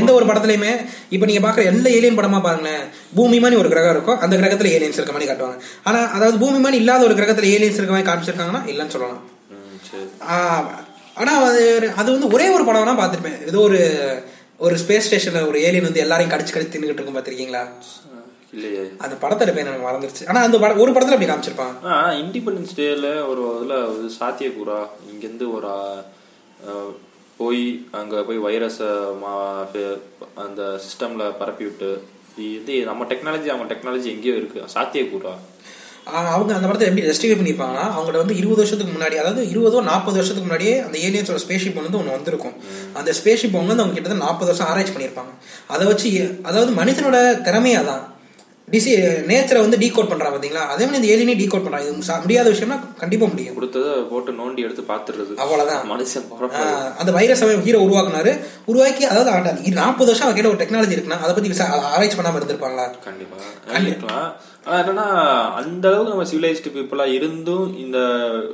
எந்த 0.00 0.10
ஒரு 0.18 0.24
படத்துலயுமே 0.28 0.70
இப்ப 1.14 1.24
நீங்க 1.28 1.42
பாக்குற 1.46 1.64
எந்த 1.72 1.86
ஏலியன் 1.96 2.18
படமா 2.18 2.38
பாருங்களேன் 2.46 2.84
பூமி 3.18 3.36
மாதிரி 3.42 3.58
ஒரு 3.62 3.68
கிரகம் 3.72 3.94
இருக்கும் 3.96 4.20
அந்த 4.24 4.34
கிரகத்துல 4.40 4.70
ஏலியன்ஸ் 4.76 4.98
இருக்க 4.98 5.14
மாதிரி 5.16 5.28
காட்டுவாங்க. 5.30 5.58
ஆனா 5.88 6.00
அதாவது 6.16 6.36
பூமி 6.44 6.58
மாதிரி 6.64 6.80
இல்லாத 6.82 7.04
ஒரு 7.08 7.16
கிரகத்துல 7.20 7.50
ஏலியன்ஸ் 7.56 7.78
இருக்க 7.80 7.94
மாதிரி 7.96 8.08
காமிச்சிருக்காங்கன்னா 8.10 8.62
இல்லைன்னு 8.72 8.94
சொல்லலாம். 8.96 9.22
ஆனா 11.22 11.34
அது 11.48 11.62
அது 12.00 12.08
வந்து 12.14 12.32
ஒரே 12.36 12.46
ஒரு 12.56 12.64
படம் 12.68 12.82
வேணா 12.82 12.96
பார்த்திருப்பேன். 13.02 13.38
ஏதோ 13.50 13.60
ஒரு 13.68 13.80
ஒரு 14.66 14.74
ஸ்பேஸ் 14.82 15.06
ஸ்டேஷன்ல 15.06 15.40
ஒரு 15.50 15.58
ஏலியன் 15.68 15.88
வந்து 15.88 16.02
எல்லாரையும் 16.04 16.32
கடிச்சு 16.34 16.54
கடிச்சு 16.54 16.74
தின்னுகிட்டு 16.74 17.00
இருக்கும் 17.00 17.18
பாத்திருக்கீங்களா? 17.18 17.62
இல்லையே. 18.52 18.82
அந்த 19.04 19.14
படத்தோட 19.22 19.52
பேர் 19.54 19.68
எனக்கு 19.68 19.86
மறந்துருச்சு. 19.86 20.26
ஆனா 20.30 20.40
அந்த 20.46 20.56
படம் 20.62 20.82
ஒரு 20.82 20.92
படத்துல 20.94 21.16
அப்படி 21.16 21.30
காமிச்சிருப்பாங்க 21.30 21.90
ஆ 21.92 21.96
இண்டிபெண்டன்ஸ் 22.22 22.76
டேல 22.80 23.08
ஒரு 23.30 23.42
இதுல 23.56 23.76
ஒரு 23.92 24.10
சாத்தியக்கூறா. 24.18 24.78
இங்கேருந்து 25.12 25.48
ஒரு 25.56 25.72
போய் 27.40 27.64
அங்க 28.00 28.22
போய் 28.28 28.38
வைரஸை 28.46 28.90
அந்த 30.44 30.62
சிஸ்டம்ல 30.84 31.24
பரப்பி 31.40 31.64
விட்டு 31.68 31.90
இது 32.44 32.74
நம்ம 32.88 33.04
டெக்னாலஜி 33.10 33.48
அவங்க 33.52 33.66
டெக்னாலஜி 33.72 34.08
எங்கேயோ 34.14 34.36
இருக்கு. 34.40 34.62
சாத்தியக்கூறா. 34.76 35.34
அவங்க 36.34 36.50
அந்த 36.56 36.66
படத்தை 36.66 36.88
எப்படி 36.88 37.04
ஜஸ்டிஃபை 37.10 37.36
பண்ணியிருப்பாங்கன்னா 37.38 37.84
அவங்கள்ட்ட 37.94 38.20
வந்து 38.22 38.36
இருபது 38.40 38.60
வருஷத்துக்கு 38.62 38.92
முன்னாடி 38.96 39.16
அதாவது 39.22 39.42
இருபதோ 39.52 39.78
நாற்பது 39.88 40.18
வருஷத்துக்கு 40.18 40.48
முன்னாடியே 40.48 40.74
அந்த 40.86 40.96
ஏலியன்ஸோட 41.06 41.40
ஸ்பேஸ்ஷிப் 41.44 41.80
வந்து 41.80 41.98
ஒன்று 42.00 42.16
வந்திருக்கும். 42.16 42.56
அந்த 42.98 43.10
அவங்க 43.20 43.70
வந்து 43.70 43.82
அவங்க 43.82 43.96
கிட்டத்தட்ட 43.96 44.26
நாற்பது 44.26 44.50
வருஷம் 44.50 44.70
ஆராய்ச்சி 44.72 44.94
பண்ணியிருப்பாங்க. 44.96 45.32
அதை 45.74 45.86
வச்சு 45.92 46.10
அதாவது 46.50 46.72
மனுஷனோட 46.80 47.18
திறமையா 47.48 47.80
தான் 47.90 48.04
டிசி 48.70 48.92
நேச்சரை 49.26 49.58
வந்து 49.58 49.76
டீகோட் 49.76 50.10
பண்றான் 50.10 50.34
பாத்தீங்களா? 50.36 50.64
அதே 50.66 50.86
மாதிரி 50.86 51.08
இந்த 51.08 51.08
ஏலியனே 51.08 51.36
டீகோட் 51.36 51.64
பண்றான் 51.66 51.80
இது 51.80 52.20
முடியாத 52.20 52.50
விஷயம்னா 52.50 52.80
கண்டிப்பா 52.98 53.26
முடியும். 53.26 53.54
கொடுத்ததை 53.54 53.92
போட்டு 54.02 54.32
நோண்டி 54.32 54.58
எடுத்து 54.58 54.82
பாத்துடுறது 54.82 55.34
அவ்வளவுதான். 55.34 55.90
மனுஷன் 55.90 56.94
அந்த 56.96 57.12
வைரஸ் 57.12 57.44
ஹீரோ 57.62 57.78
உருவாக்குனாரு. 57.78 58.40
உருவாக்கி 58.64 59.04
அதாவது 59.04 59.70
நாற்பது 59.70 60.12
வருஷம் 60.12 60.28
அவங்க 60.28 60.42
கிட்ட 60.42 60.48
ஒரு 60.48 60.64
டெக்னாலஜி 60.64 60.90
இருக்குன்னா 60.90 61.20
அதை 61.20 61.34
பத்தி 61.34 61.50
விசா- 61.50 61.80
ஆராய்ச்சி 61.80 62.16
பண்ணாம 62.16 62.36
இருந்திருப்பாங்களா? 62.40 62.86
கண்டிப்பா. 63.04 63.36
இருக்கலாம். 63.80 64.32
ஆனா 64.64 64.80
என்னன்னா 64.80 65.06
அந்த 65.54 65.88
அளவுக்கு 65.88 66.14
நம்ம 66.14 66.30
சிவிலைஸ்டு 66.30 66.76
பீப்புளா 66.76 67.12
இருந்தும் 67.12 67.78
இந்த 67.78 67.98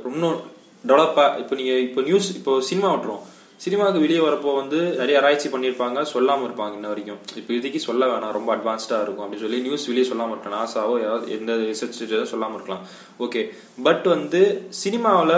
இன்னும் 0.05 0.39
டெவலப்பா 0.87 1.37
இப்போ 1.37 1.55
நீங்க 1.55 1.71
இப்போ 1.71 2.01
நியூஸ் 2.01 2.35
இப்போ 2.35 2.61
சினிமா 2.61 2.93
விட்டுரும் 2.93 3.23
சினிமாவுக்கு 3.63 4.03
வெளியே 4.03 4.21
வரப்போ 4.25 4.51
வந்து 4.59 4.79
நிறைய 4.99 5.17
ஆராய்ச்சி 5.19 5.49
பண்ணியிருப்பாங்க 5.51 5.99
சொல்லாம 6.13 6.45
இருப்பாங்க 6.47 6.73
இன்ன 6.77 6.87
வரைக்கும். 6.91 7.19
இப்போ 7.39 7.51
இதுக்கு 7.57 7.79
சொல்ல 7.85 8.03
வேணாம் 8.11 8.33
ரொம்ப 8.37 8.49
அட்வான்ஸ்டா 8.55 8.97
இருக்கும் 9.03 9.25
அப்படின்னு 9.25 9.43
சொல்லி 9.45 9.59
நியூஸ் 9.65 9.85
வெளியே 9.89 10.05
சொல்லாம 10.09 10.33
இருக்கலாம். 10.33 10.55
நாசாவோ 10.57 10.95
ஏதாவது 11.03 11.25
எந்த 11.37 11.51
ரிசர்ச் 11.69 11.99
சொல்லாம 12.31 12.57
இருக்கலாம். 12.57 12.83
ஓகே 13.25 13.41
பட் 13.87 14.07
வந்து 14.13 14.41
சினிமாவில் 14.81 15.35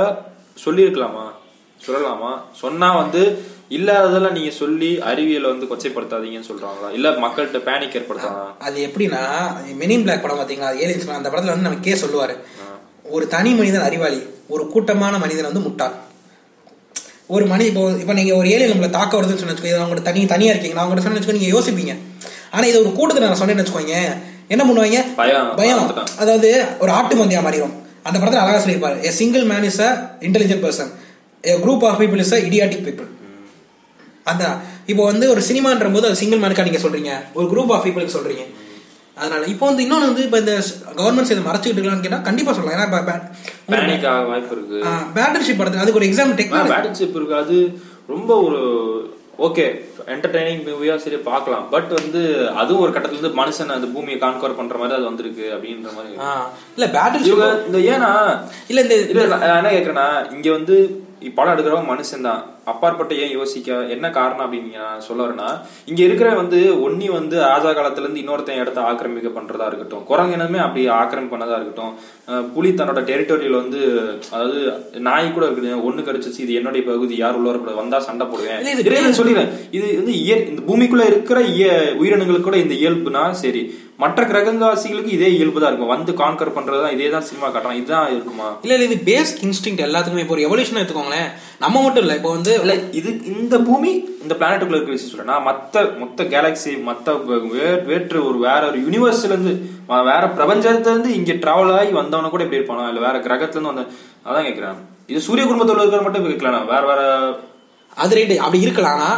சொல்லியிருக்கலாமா? 0.64 1.26
சொல்லலாமா? 1.86 2.32
சொன்னா 2.62 2.90
வந்து 3.02 3.22
இல்லாததெல்லாம் 3.78 4.36
நீங்க 4.38 4.54
சொல்லி 4.62 4.90
அறிவியலை 5.12 5.48
வந்து 5.54 5.70
கொச்சைப்படுத்தாதீங்கன்னு 5.72 6.50
சொல்றாங்களா? 6.52 6.90
இல்ல 6.98 7.12
மக்கள்கிட்ட 7.26 7.62
பேனிக் 7.70 7.98
ஏற்படுத்தாங்களா 8.00 8.48
அது 8.68 8.80
எப்படின்னா 8.88 9.22
மெனின் 9.84 10.06
பிளாக் 10.08 10.26
படம் 10.26 10.42
பாத்தீங்களா? 10.42 10.72
ஏலியன்ஸ் 10.84 11.16
அந்த 11.20 11.32
படத்துல 11.34 11.54
வந்து 11.56 11.68
நம்ம 11.68 11.84
கே 11.88 11.96
சொல்லுவாரு 12.06 12.38
ஒரு 13.16 13.28
தனி 13.36 13.54
மனிதன் 13.62 13.88
அறிவாளி 13.90 14.20
ஒரு 14.54 14.64
கூட்டமான 14.74 15.16
மனிதன் 15.26 15.50
வந்து 15.52 15.66
முட்டாள். 15.68 15.96
ஒரு 17.30 17.46
மனித 17.52 17.68
இப்போ 17.72 17.84
இப்போ 18.02 18.14
நீங்க 18.18 18.34
ஒரு 18.40 18.48
ஏலியன் 18.56 18.72
நம்மளை 18.72 18.90
தாக்க 18.96 19.14
வருதுன்னு 19.18 19.42
சொன்னு 19.42 19.54
வச்சுக்கோங்க 19.54 19.84
அவங்க 19.84 20.04
தனி 20.10 20.26
தனியா 20.34 20.52
இருக்கீங்க 20.54 20.76
நான் 20.78 20.86
உங்கள்கிட்ட 20.86 21.08
சொன்னு 21.08 21.20
வச்சுக்கோ 21.20 21.38
நீங்க 21.40 21.52
யோசிப்பீங்க. 21.56 21.94
ஆனா 22.56 22.66
இது 22.72 22.78
ஒரு 22.84 22.92
கூட்டத்தை 22.98 23.22
நான் 23.24 23.42
சொன்னேன்னு 23.42 23.64
வச்சுக்கோங்க 23.64 23.96
என்ன 24.54 24.64
பண்ணுவாங்க? 24.68 25.00
பயம். 25.60 25.82
அதாவது 26.24 26.50
ஒரு 26.84 26.92
ஆட்டு 26.98 27.16
மந்தியா 27.22 27.42
மாறிடும். 27.46 27.74
அந்த 28.08 28.18
படத்துல 28.20 28.44
அழகா 28.44 28.60
சொல்லியிருப்பாரு. 28.64 28.98
A 29.08 29.12
single 29.20 29.46
man 29.52 29.66
is 29.70 29.82
a 29.88 29.90
intelligent 30.28 30.64
person 30.66 30.92
a 31.44 31.56
group 31.64 31.86
of 31.90 32.00
people 32.02 32.22
is 32.26 32.36
a 32.38 32.40
idiotic 32.48 32.86
people 32.88 33.10
அதான் 34.32 34.56
இப்போ 34.92 35.04
வந்து 35.12 35.26
ஒரு 35.34 35.42
சினிமான்ற 35.50 35.88
போது 35.96 36.08
அது 36.10 36.20
சிங்கிள் 36.22 36.42
மேனுக்கா 36.44 36.64
நீங்க 36.68 36.82
சொல்றீங்க? 36.86 37.12
ஒரு 37.38 37.46
குரூப் 37.52 37.72
ஆஃப் 37.76 37.84
பீப்புளுக்கு 37.86 38.16
சொல்றீங்க. 38.18 38.44
அதனால 39.18 39.44
இப்போ 39.54 39.66
வந்து 39.70 39.84
இன்னொன்று 39.86 40.10
வந்து 40.10 40.24
இப்போ 40.28 40.40
இந்த 40.44 40.54
கவர்மெண்ட்ஸ் 41.00 41.34
இதை 41.34 41.44
மறைச்சிக்கிட்டு 41.48 41.80
இருக்கலாம்னு 41.80 42.06
கேட்டா 42.06 42.22
கண்டிப்பா 42.30 42.54
சொல்லலாம். 42.56 42.78
ஏன்னா 42.78 42.88
பேனிக் 43.74 44.08
ஆக 44.14 44.24
வாய்ப்பு 44.32 44.56
இருக்கு. 44.56 44.80
பேட்டர்ஷிப் 45.18 45.60
படத்துல 45.60 45.84
அதுக்கு 45.84 46.02
ஒரு 46.02 46.10
எக்ஸாம் 46.10 46.38
டெக்னாலஜி 46.40 46.74
பேட்டில்ஷிப் 46.74 47.20
இருக்கு 47.20 47.42
அது 47.44 47.58
ரொம்ப 48.14 48.32
ஒரு 48.48 48.60
ஓகே 49.48 49.64
என்டர்டைனிங் 50.14 50.62
மூவியா 50.66 50.96
சரி 51.06 51.18
பார்க்கலாம். 51.30 51.64
பட் 51.74 51.90
வந்து 52.00 52.22
அதுவும் 52.62 52.84
ஒரு 52.84 52.92
கட்டத்துல 52.96 53.18
இருந்து 53.18 53.40
மனுஷன் 53.40 53.74
அந்த 53.78 53.88
பூமியை 53.96 54.18
கான்கவர் 54.20 54.60
பண்ற 54.60 54.76
மாதிரி 54.82 54.98
அது 55.00 55.10
வந்திருக்கு 55.10 55.46
அப்படின்ற 55.56 55.90
மாதிரி. 55.98 56.14
இல்ல 56.76 56.86
பேட்டர்ஷிப் 56.98 57.32
இவங்க 57.32 57.48
இந்த 57.70 57.80
ஏன்னா 57.94 58.12
இல்ல 58.72 58.82
இந்த 58.86 58.96
என்ன 59.58 59.74
கேக்குறேன்னா 59.76 60.08
இங்க 60.36 60.50
வந்து 60.58 60.78
படம் 61.36 61.54
எடுக்கிறவங்க 61.54 61.92
மனுஷன் 61.92 62.22
தான். 62.22 62.44
அப்பாற்பட்ட 62.66 63.16
ஏன் 63.16 63.32
யோசிக்க 63.32 63.86
என்ன 63.86 64.10
காரணம் 64.10 64.54
அப்படின்னு 64.54 64.76
நான் 64.76 65.02
சொல்ல 65.02 65.24
வரேன்னா 65.24 65.62
இங்க 65.86 66.04
இருக்கிற 66.04 66.36
வந்து 66.36 66.58
ஒன்னி 66.76 67.12
வந்து 67.12 67.40
ராஜா 67.40 67.70
காலத்துல 67.70 68.00
இருந்து 68.00 68.20
இன்னொருத்தன் 68.20 68.60
இடத்த 68.60 68.82
ஆக்கிரமிக்க 68.82 69.30
பண்றதா 69.30 69.68
இருக்கட்டும். 69.68 70.04
குரங்கு 70.04 70.36
இனமே 70.36 70.58
அப்படி 70.58 70.90
ஆக்கிரமி 70.90 71.30
பண்ணதா 71.34 71.56
இருக்கட்டும். 71.56 71.94
புலி 72.54 72.70
தன்னோட 72.70 73.02
டெரிட்டோரியில 73.02 73.56
வந்து 73.56 73.80
அதாவது 74.32 74.60
நாய் 75.00 75.34
கூட 75.34 75.46
இருக்குது 75.46 75.82
ஒண்ணு 75.88 76.06
கடிச்சிச்சு 76.08 76.40
இது 76.40 76.54
என்னுடைய 76.54 76.86
பகுதி 76.86 77.16
யார் 77.16 77.34
உள்ள 77.34 77.48
வரக்கூடாது 77.48 77.82
வந்தா 77.82 78.00
சண்டை 78.00 78.28
போடுவேன். 78.28 78.62
சொல்லிடுறேன். 79.16 79.50
இது 79.72 79.96
வந்து 79.96 80.14
இயற் 80.20 80.48
இந்த 80.48 80.62
பூமிக்குள்ள 80.68 81.06
இருக்கிற 81.06 81.40
இய- 81.42 81.94
உயிரினங்களுக்கு 82.00 82.42
கூட 82.42 82.58
இந்த 82.58 82.74
இயல்புனா 82.76 83.32
சரி. 83.32 83.64
மற்ற 84.00 84.22
கிரகவாசிகளுக்கு 84.30 85.12
இதே 85.18 85.28
இயல்பு 85.36 85.60
தான் 85.62 85.70
இருக்கும். 85.72 85.92
வந்து 85.94 86.12
கான்கர் 86.22 86.56
பண்றதுதான் 86.56 86.96
இதே 86.96 87.08
தான் 87.14 87.26
சினிமா 87.28 87.48
காட்டுறான் 87.48 87.78
இதுதான் 87.80 88.10
இருக்குமா? 88.16 88.48
இல்ல 88.64 88.74
இல்ல 88.76 88.88
இது 88.90 88.98
பேஸ்க் 89.10 89.40
இன்ஸ்டிங் 89.48 89.80
எல்லாத்துக்குமே. 89.86 90.24
இப்போ 90.24 90.36
ஒரு 90.38 90.46
எவல்யூஷன் 90.48 90.80
எடுத்துக்கோங்களேன். 90.80 91.30
நம்ம 91.64 91.84
மட்டும் 91.86 92.04
இல்ல 92.06 92.16
இப்போ 92.20 92.32
வந்து 92.38 92.54
இல்ல 92.64 92.74
இது 93.00 93.12
இந்த 93.34 93.58
பூமி 93.70 93.92
இந்த 94.24 94.34
பிளானட்டுக்குள்ள 94.40 94.80
இருக்க 94.80 94.96
விஷயம் 94.96 95.14
சொல்றேன். 95.14 95.46
மத்த 95.48 95.86
மொத்த 96.02 96.24
கேலக்சி 96.34 96.74
மத்த 96.90 97.16
வேற்று 97.92 98.20
ஒரு 98.30 98.40
வேற 98.48 98.62
ஒரு 98.72 98.80
யூனிவர்ஸ்ல 98.86 99.32
இருந்து 99.34 99.54
வேற 100.12 100.24
பிரபஞ்சத்துல 100.40 100.94
இருந்து 100.94 101.12
இங்க 101.20 101.34
டிராவல் 101.46 101.74
ஆகி 101.80 101.94
வந்தவன 102.02 102.32
கூட 102.36 102.44
எப்படி 102.46 102.62
இருப்பானா? 102.62 102.90
இல்ல 102.94 103.06
வேற 103.08 103.18
கிரகத்துல 103.28 103.60
இருந்து 103.60 103.74
வந்த 103.74 103.86
அதான் 104.28 104.48
கேக்குறேன். 104.50 104.78
இது 105.14 105.26
சூரிய 105.30 105.46
குடும்பத்துல 105.46 105.82
இருக்கிற 105.84 106.04
மட்டும் 106.06 106.28
கேட்கலாம் 106.28 106.70
வேற 106.74 106.84
வேற 106.92 107.02
அது 108.04 108.16
ரைட்டு 108.18 108.36
அப்படி 108.44 108.66
இருக்கலாம் 108.66 108.96
ஆனா 108.98 109.10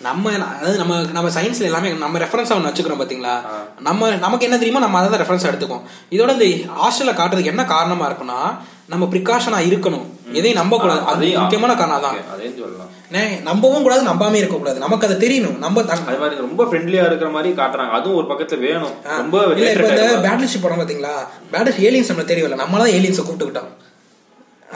நம்ம 0.00 0.30
அதாவது 0.32 0.78
நம்ம 0.78 1.00
நம்ம 1.12 1.28
சயின்ஸ்ல 1.28 1.62
எல்லாமே 1.62 1.90
நம்ம 1.92 2.18
ரெஃபரன்ஸா 2.18 2.52
ஒன்று 2.52 2.70
வச்சுக்கிறோம் 2.70 3.00
பாத்தீங்களா? 3.00 3.40
நம்ம 3.80 4.14
நமக்கு 4.16 4.44
என்ன 4.44 4.58
தெரியுமோ 4.58 4.84
நம்ம 4.84 4.98
அதை 4.98 5.18
தான் 5.18 5.26
ரெஃபரன்ஸ் 5.26 5.42
எடுத்துக்கோம் 5.42 5.80
இதோட 6.10 6.40
இந்த 6.40 6.44
ஹாஸ்டல்ல 6.72 7.14
காட்டுறதுக்கு 7.14 7.44
என்ன 7.44 7.64
காரணமா 7.64 8.10
இருக்குன்னா 8.10 8.54
நம்ம 8.86 9.06
ப்ரிகாஷனா 9.06 9.60
இருக்கணும். 9.62 10.02
எதையும் 10.28 10.60
நம்ப 10.60 10.78
கூடாது 10.78 11.00
அது 11.00 11.38
முக்கியமான 11.38 11.74
காரணம் 11.74 12.02
Okay, 12.02 12.32
அதையும் 12.32 12.58
சொல்லலாம். 12.58 13.42
நம்பவும் 13.42 13.82
கூடாது 13.82 14.02
நம்பாமே 14.08 14.34
இருக்க 14.34 14.56
கூடாது 14.56 14.78
நமக்கு 14.78 15.06
அது 15.06 15.28
தெரியணும். 15.28 15.58
நம்ம 15.58 15.82
தன்- 15.82 16.06
அது 16.06 16.18
மாதிரி 16.18 16.40
ரொம்ப 16.40 16.64
ஃப்ரெண்ட்லியா 16.64 17.06
இருக்கிற 17.06 17.30
மாதிரி 17.30 17.54
காட்டுறாங்க. 17.54 17.90
அதுவும் 17.90 18.26
ஒரு 18.26 18.34
பக்கத்துல 18.34 18.58
வேணும். 18.58 18.90
ரொம்ப 19.16 19.44
இல்ல 19.56 19.72
இப்ப 19.72 19.88
இந்த 19.88 20.28
பேட்டில் 20.28 20.48
ஷிப் 20.48 20.62
படம் 20.62 20.80
பாத்தீங்களா? 20.80 21.10
பேட்டில் 21.52 21.80
ஏலியன்ஸ் 21.80 22.08
நம்ம 22.08 22.22
தெரியல 22.22 22.62
நம்மளால 22.62 22.92
ஏலியன்ஸை 22.92 23.22
கூப்பிட்டுக்கிட்டோம். 23.22 23.70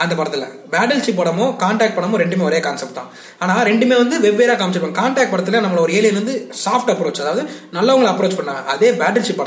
அந்த 0.03 0.13
படத்தில். 0.19 0.45
பேட்டில் 0.73 1.03
ஷிப் 1.05 1.19
படமும் 1.19 1.51
கான்டாக்ட் 1.63 1.95
படமும் 1.97 2.19
ரெண்டுமே 2.21 2.43
ஒரே 2.49 2.59
கான்செப்ட் 2.67 2.97
தான். 2.99 3.09
ஆனால் 3.43 3.61
ரெண்டுமே 3.69 3.95
வந்து 4.01 4.15
வெவ்வேறா 4.25 4.55
காமிச்சிருப்பாங்க 4.61 4.97
கான்டாக்ட் 5.01 5.33
படத்தில் 5.33 5.59
நம்மள 5.65 5.79
ஒரு 5.85 5.93
ஏலியன் 5.99 6.19
வந்து 6.21 6.35
சாஃப்ட் 6.63 6.91
அப்ரோச் 6.93 7.21
அதாவது 7.25 7.43
நல்லவங்களை 7.77 8.11
அப்ரோச் 8.13 8.37
பண்ணாங்க. 8.39 8.63
அதே 8.75 8.91
பேட்டில் 9.01 9.27
ஷிப் 9.29 9.43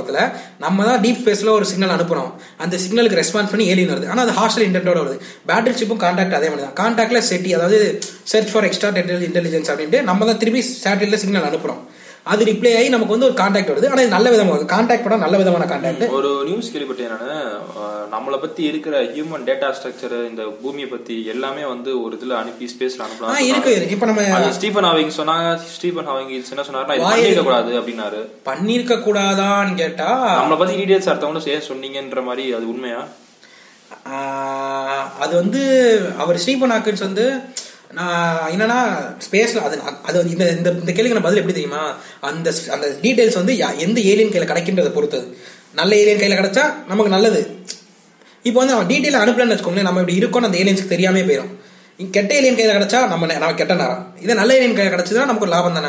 நம்ம 0.64 0.84
தான் 0.90 1.00
டீப் 1.04 1.20
ஸ்பேஸில் 1.22 1.52
ஒரு 1.58 1.66
சிக்னல் 1.72 1.94
அனுப்புறோம். 1.96 2.30
அந்த 2.64 2.74
சிக்னலுக்கு 2.84 3.20
ரெஸ்பான்ஸ் 3.22 3.52
பண்ணி 3.52 3.66
ஏலியன் 3.74 3.92
வருது. 3.94 4.08
ஆனால் 4.12 4.24
அது 4.26 4.34
ஹாஸ்டல் 4.40 4.66
இன்டென்ட்டோட 4.68 4.98
வருது. 5.02 5.18
பேட்டில் 5.50 5.78
ஷிப்பும் 5.80 6.02
கான்டாக்ட் 6.04 6.38
அதே 6.40 6.50
மாதிரி 6.52 6.66
தான். 6.66 6.76
கான்டாக்டில் 6.82 7.26
செட்டி 7.30 7.52
அதாவது 7.58 7.80
சர்ச் 8.32 8.52
ஃபார் 8.52 8.68
எக்ஸ்ட்ரா 8.70 8.90
இன்டெலிஜென்ஸ் 9.28 9.70
அப்படின்ட்டு 9.72 10.00
நம்ம 10.10 10.30
தான் 10.30 10.40
திருப்பி 10.44 10.62
சேட்டலைட்டில் 10.84 11.22
சிக்னல் 11.24 11.48
அனுப்புறோம். 11.50 11.82
அது 12.30 12.42
ரிப்ளை 12.48 12.72
ஆகி 12.78 12.88
நமக்கு 12.92 13.14
வந்து 13.14 13.26
ஒரு 13.28 13.36
கான்டாக்ட் 13.40 13.70
வருது. 13.72 13.88
ஆனா 13.92 14.02
இது 14.02 14.12
நல்ல 14.14 14.26
விதமா 14.32 14.52
வருது. 14.54 14.66
கான்டாக்ட் 14.72 15.04
படம் 15.06 15.22
நல்ல 15.24 15.36
விதமான 15.40 15.64
கான்டாக்ட் 15.70 16.12
ஒரு 16.18 16.30
நியூஸ் 16.48 16.70
கேள்விப்பட்டேன் 16.74 17.12
நானு. 17.12 17.30
நம்மளை 18.12 18.38
பத்தி 18.42 18.62
இருக்கிற 18.70 18.94
ஹியூமன் 19.14 19.46
டேட்டா 19.48 19.68
ஸ்ட்ரக்சர் 19.76 20.14
இந்த 20.28 20.42
பூமியை 20.62 20.88
பத்தி 20.92 21.14
எல்லாமே 21.32 21.64
வந்து 21.72 21.90
ஒரு 22.02 22.12
இதுல 22.18 22.36
அனுப்பி 22.42 22.66
ஸ்பேஸ்ல 22.72 23.04
அனுப்பலாம் 23.06 23.48
இருக்கு. 23.50 23.72
இப்ப 23.94 24.06
நம்ம 24.10 24.50
ஸ்டீபன் 24.58 24.88
ஹாவிங் 24.90 25.12
சொன்னாங்க. 25.20 25.48
ஸ்டீபன் 25.76 26.10
ஹாவிங் 26.10 26.30
என்ன 26.34 26.64
சொன்னாருன்னா 26.68 26.98
பண்ணிருக்க 27.00 27.44
கூடாது 27.48 27.72
அப்படின்னாரு. 27.80 28.20
பண்ணிருக்க 28.50 29.00
கூடாதான்னு 29.08 29.74
கேட்டா 29.82 30.10
நம்மளை 30.38 30.58
பத்தி 30.62 30.76
டீடைல்ஸ் 30.80 31.10
அடுத்தவங்க 31.12 31.54
ஏன் 31.56 31.68
சொன்னீங்கன்ற 31.70 32.22
மாதிரி 32.28 32.46
அது 32.58 32.66
உண்மையா? 32.74 33.02
அது 35.24 35.32
வந்து 35.40 35.62
அவர் 36.22 36.40
ஸ்டீபன் 36.44 36.74
ஹாக்கின்ஸ் 36.74 37.06
வந்து 37.08 37.26
நான் 37.92 38.38
என்னன்னா 38.50 38.96
ஸ்பேஸ்ல 39.30 39.62
அது 39.62 39.80
அது 40.02 40.30
இந்த 40.30 40.50
இந்த 40.50 40.70
இந்த 40.70 40.92
கேள்விக்கான 40.92 41.22
பதில் 41.22 41.40
எப்படி 41.40 41.46
தெரியுமா? 41.46 41.96
அந்த 42.20 42.54
அந்த 42.70 42.96
டீடைல்ஸ் 43.02 43.34
வந்து 43.34 43.56
எந்த 43.56 44.00
ஏலியன் 44.00 44.30
கையில் 44.30 44.48
கிடைக்கின்றதை 44.48 44.88
பொறுத்தது 44.88 45.36
நல்ல 45.74 45.96
ஏலியன் 45.96 46.18
கையில் 46.18 46.38
கிடைச்சா 46.38 46.74
நமக்கு 46.88 47.08
நல்லது. 47.08 47.56
இப்போ 48.42 48.64
வந்து 48.64 48.74
அவன் 48.74 48.86
டீட்டெயில் 48.86 49.26
அனுப்பலன்னு 49.26 49.54
வச்சுக்கோங்களேன் 49.54 49.82
நம்ம 49.82 50.00
இப்படி 50.00 50.14
இருக்கோம் 50.14 50.42
அந்த 50.42 50.58
ஏலியன்ஸ்க்கு 50.58 50.88
தெரியாமே 50.88 51.22
போயிடும் 51.22 51.60
கெட்ட 52.10 52.34
ஏலியன் 52.34 52.56
கையில் 52.56 52.76
கிடைச்சா 52.76 53.06
நம்ம 53.06 53.26
நம்ம 53.26 53.54
கெட்ட 53.54 53.74
நேரம். 53.74 54.16
இதே 54.20 54.34
நல்ல 54.34 54.54
ஏலியன் 54.54 54.74
கையில் 54.74 54.92
கிடச்சதுன்னா 54.92 55.18
நமக்கு 55.18 55.40
ஒரு 55.40 55.50
லாபம் 55.50 55.74
தானே? 55.74 55.86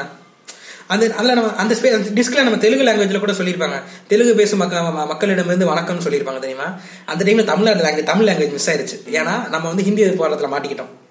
அந்த 0.88 1.14
அதில் 1.18 1.34
நம்ம 1.34 1.56
அந்த 1.56 1.76
ஸ்பே 1.76 1.92
அந்த 1.92 2.22
டிஸ்கில் 2.22 2.44
நம்ம 2.44 2.58
தெலுங்கு 2.58 2.92
லாங்குவேஜில் 2.92 3.20
கூட 3.20 3.32
சொல்லியிருப்பாங்க. 3.32 3.82
தெலுங்கு 4.08 4.36
பேசும் 4.36 4.58
மக்க 4.58 4.80
ம- 4.80 5.16
மக்களிடமிருந்து 5.16 5.76
வணக்கம்னு 5.76 6.10
சொல்லியிருப்பாங்க 6.10 6.40
தெரியுமா? 6.40 6.80
அந்த 7.06 7.26
டைமில் 7.26 7.44
Tamil Nadu 7.44 7.84
language 7.84 8.04
Tamil 8.04 8.28
language 8.28 8.52
miss 8.52 8.70
ஆயிடுச்சு 8.70 9.10
ஏன்னா 9.10 9.50
நம்ம 9.50 9.68
வந்து 9.68 9.84
ஹிந்தி 9.84 10.08
போராட்டத்தில் 10.08 10.60
மாட்டிக்கிட்டோம். 10.60 11.03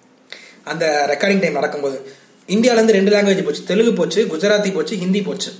அந்த 0.64 0.84
ரெக்கார்டிங் 1.12 1.40
டைம் 1.40 1.52
நடக்கும்போது. 1.52 2.16
இந்தியாவிலேருந்து 2.48 2.96
ரெண்டு 2.98 3.12
லாங்குவேஜ் 3.14 3.44
போச்சு. 3.44 3.62
தெலுங்கு 3.64 3.92
போச்சு 3.92 4.20
குஜராத்தி 4.32 4.74
போச்சு 4.74 4.96
ஹிந்தி 4.96 5.22
போச்சு. 5.22 5.52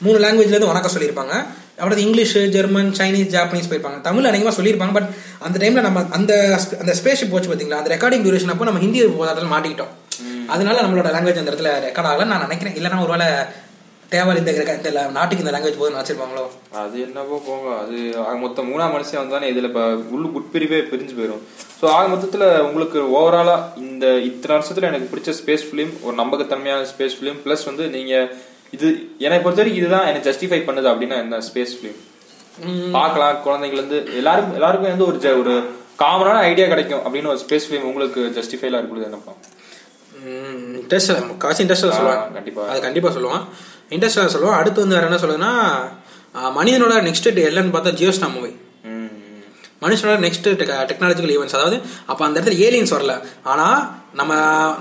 மூணு 0.00 0.18
லாங்குவேஜ்லேருந்து 0.18 0.72
வணக்கம் 0.72 0.94
சொல்லியிருப்பாங்க. 0.96 1.34
அப்புறம் 1.78 1.98
இங்கிலீஷ் 1.98 2.36
ஜெர்மன் 2.48 2.90
சைனீஸ் 2.98 3.32
ஜாப்பனீஸ் 3.34 3.68
போயிருப்பாங்க. 3.70 4.00
தமிழ் 4.00 4.24
அதிகமாக 4.24 4.62
சொல்லியிருப்பாங்க. 4.62 4.92
பட் 4.92 5.08
அந்த 5.38 5.56
டைமில் 5.62 5.86
நம்ம 5.86 6.06
அந்த 6.10 6.32
அந்த 6.80 6.94
ஸ்பேஸ் 7.00 7.30
போச்சு 7.30 7.50
பார்த்தீங்களா 7.50 7.80
அந்த 7.80 7.94
ரெக்கார்டிங் 7.94 8.24
டியூரேஷன் 8.26 8.54
அப்போ 8.54 8.64
நம்ம 8.64 8.80
ஹிந்தி 8.80 9.02
போராட்டத்தில் 9.02 9.54
மாட்டிக்கிட்டோம். 9.54 9.92
அதனால 10.46 10.76
நம்மளோட 10.82 11.08
லாங்குவேஜ் 11.14 11.40
அந்த 11.42 11.50
இடத்துல 11.52 11.72
ரெக்கார்ட் 11.86 12.10
ஆகல 12.10 12.24
நான் 12.24 12.46
நினைக்கிறேன். 12.46 12.76
இல்லைன்னா 12.78 13.02
ஒருவேளை 13.06 13.26
தேவை 14.12 14.34
இந்த 14.36 14.50
இந்த 14.74 14.90
நாட்டுக்கு 15.10 15.42
இந்த 15.44 15.52
லாங்குவேஜ் 15.52 15.78
போதும் 15.78 15.96
நினைச்சிருப்பாங்களோ? 15.96 16.44
அது 16.82 16.96
என்னவோ 17.00 17.36
போங்க. 17.46 17.68
அது 17.78 17.96
ஆக 18.20 18.36
மொத்தம் 18.36 18.68
மூணாம் 18.68 18.92
மனுஷன் 18.94 19.20
வந்தானே 19.20 19.50
இதுல 19.50 19.68
இப்ப 19.68 19.82
உள்ளு 20.12 20.28
உட்பிரிவே 20.34 20.78
பிரிஞ்சு 20.88 21.14
போயிடும் 21.14 21.42
ஸோ 21.80 21.86
ஆக 21.88 22.04
மொத்தத்துல 22.08 22.46
உங்களுக்கு 22.62 23.00
ஓவராலா 23.14 23.56
இந்த 23.84 24.06
இத்தனை 24.28 24.52
வருஷத்துல 24.56 24.88
எனக்கு 24.88 25.10
பிடிச்ச 25.10 25.34
ஸ்பேஸ் 25.38 25.66
ஃபிலிம் 25.68 25.92
ஒரு 26.02 26.16
நம்பகத்தன்மையான 26.16 26.86
ஸ்பேஸ் 26.92 27.16
ஃபிலிம் 27.18 27.38
ப்ளஸ் 27.44 27.64
வந்து 27.64 27.88
நீங்க 27.88 28.14
இது 28.72 28.86
என்னை 29.18 29.38
பொறுத்த 29.38 29.60
வரைக்கும் 29.60 29.82
இதுதான் 29.82 30.06
எனக்கு 30.06 30.30
ஜஸ்டிஃபை 30.30 30.60
பண்ணுது 30.64 30.90
அப்படின்னா 30.90 31.18
என்ன 31.18 31.40
ஸ்பேஸ் 31.46 31.76
ஃபிலிம் 31.76 31.98
பார்க்கலாம் 32.92 33.38
குழந்தைங்கள 33.44 33.80
இருந்து 33.80 34.00
எல்லாரும் 34.16 34.54
எல்லாருக்கும் 34.54 34.90
வந்து 34.90 35.06
ஒரு 35.06 35.18
ஜ- 35.18 35.38
ஒரு 35.38 35.54
காமனான 35.98 36.40
ஐடியா 36.46 36.66
கிடைக்கும் 36.66 37.02
அப்படின்னு 37.04 37.26
ஒரு 37.26 37.40
ஸ்பேஸ் 37.40 37.66
ஃபிலிம் 37.66 37.84
உங்களுக்கு 37.84 38.20
ஜஸ்டிஃபைலா 38.36 38.80
இருக்குது 38.80 39.04
என்னப்பா? 39.04 39.32
இன்ட்ரெஸ்ட் 40.76 41.12
காசு 41.38 41.62
இன்ட்ரெஸ்டாக 41.64 41.96
சொல்லுவாங்க. 41.96 42.24
கண்டிப்பா. 42.34 42.62
அது 42.68 42.80
கண்டிப்பாக 42.80 43.14
சொல்லுவான். 43.16 43.44
இன்ட்ரெஸ்டாக 43.94 44.30
சொல்லுவான் 44.34 44.58
அடுத்து 44.60 44.82
வந்து 44.84 44.96
வேற 44.98 45.06
என்ன 45.10 45.20
சொல்லுதுன்னா 45.24 45.52
மனிதனோட 46.58 46.94
நெக்ஸ்ட் 47.08 47.28
எல்லன்னு 47.50 47.74
பார்த்தா 47.76 47.98
ஜியோஸ்டா 48.00 48.28
மூவி 48.36 48.52
மனுஷனோட 49.82 50.18
நெக்ஸ்ட் 50.24 50.46
டெக்னாலஜிக்கல் 50.90 51.32
ஈவெண்ட்ஸ் 51.34 51.56
அதாவது 51.58 51.76
அப்போ 52.10 52.22
அந்த 52.26 52.36
இடத்துல 52.38 52.56
ஏலியன்ஸ் 52.66 52.94
வரல. 52.94 53.12
ஆனால் 53.52 53.80
நம்ம 54.20 54.32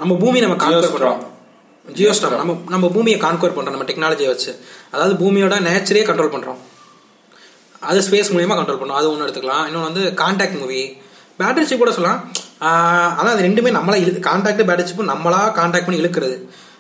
நம்ம 0.01 0.13
பூமி 0.23 0.39
நம்ம 0.45 0.55
கான்கோர் 0.63 0.93
பண்ணுறோம் 0.93 1.19
ஜியோஸ்டாம் 1.97 2.33
நம்ம 2.41 2.53
நம்ம 2.73 2.85
பூமியை 2.95 3.17
கான்கோர் 3.25 3.53
பண்ணுறோம் 3.57 3.75
நம்ம 3.75 3.87
டெக்னாலஜியை 3.89 4.29
வச்சு. 4.31 4.51
அதாவது 4.93 5.13
பூமியோட 5.21 5.57
நேச்சரே 5.67 6.03
கண்ட்ரோல் 6.09 6.33
பண்ணுறோம் 6.35 6.59
அது 7.89 7.99
ஸ்பேஸ் 8.07 8.31
மூலியமா 8.33 8.55
கண்ட்ரோல் 8.59 8.79
பண்ணும். 8.81 8.99
அது 8.99 9.07
ஒன்று 9.11 9.25
எடுத்துக்கலாம். 9.25 9.65
இன்னொன்று 9.67 9.89
வந்து 9.89 10.03
கான்டாக்ட் 10.21 10.57
மூவி 10.61 10.81
பேட்டரி 11.39 11.65
சிப் 11.69 11.83
கூட 11.83 11.91
சொல்லலாம். 11.97 12.21
ஆனால் 13.17 13.33
அது 13.33 13.45
ரெண்டுமே 13.47 13.71
நம்மளா 13.77 13.97
இழு 14.03 14.13
கான்டாக்ட் 14.29 14.67
பேட்டரி 14.69 14.87
சிப்பும் 14.91 15.11
நம்மளா 15.13 15.41
கான்டாக்ட் 15.59 15.87
பண்ணி 15.87 16.01
இழுக்கிறது. 16.03 16.37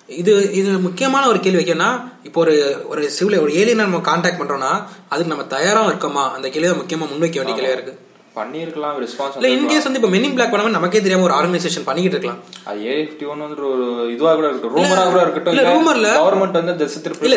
இது 0.09 0.51
இது 0.51 0.79
முக்கியமான 0.79 1.27
ஒரு 1.27 1.39
கேள்வி 1.39 1.63
வைக்கன்னா 1.63 1.87
இப்போ 2.23 2.39
ஒரு 2.39 2.85
ஒரு 2.85 3.09
சிவில் 3.09 3.39
ஒரு 3.39 3.51
ஏலியனை 3.51 3.75
நம்ம 3.75 3.97
கான்டாக்ட் 3.97 4.39
பண்றோம்னா 4.39 4.83
அதுக்கு 5.09 5.27
நம்ம 5.27 5.43
தயாராக 5.43 5.89
இருக்கோமா? 5.91 6.31
அந்த 6.31 6.49
கேள்வி 6.49 6.67
தான் 6.67 6.77
முக்கியமாக 6.77 7.13
முன்வைக்க 7.13 7.35
வேண்டிய 7.35 7.55
கேள்வியா 7.55 7.73
இருக்கு. 7.73 7.93
பண்ணியிருக்கலாம் 8.37 8.95
ரெஸ்பான்ஸ் 9.03 9.35
இல்லை 9.37 9.51
இன்கேஸ் 9.55 9.87
வந்து 9.87 9.99
இப்போ 10.01 10.11
மெனிங் 10.15 10.35
பிளாக் 10.37 10.51
பண்ணாமல் 10.53 10.75
நமக்கே 10.77 11.01
தெரியாம 11.05 11.25
ஒரு 11.27 11.35
ஆர்கனைசேஷன் 11.37 11.87
பண்ணிக்கிட்டு 11.89 12.17
இருக்கலாம். 12.17 12.39
அது 12.69 12.79
ஏ 12.87 12.95
ஃபிஃப்டி 12.99 13.25
ஒரு 13.29 13.85
இதுவா 14.15 14.31
கூட 14.39 14.47
இருக்கட்டும் 14.49 14.75
ரூமரா 14.77 15.03
கூட 15.11 15.21
இருக்கட்டும் 15.25 15.53
இல்ல, 15.53 15.63
இல்ல. 15.97 16.09
கவர்மெண்ட் 16.19 16.59
வந்து 16.61 16.75
திசை 16.81 16.99
திருப்பி. 17.05 17.31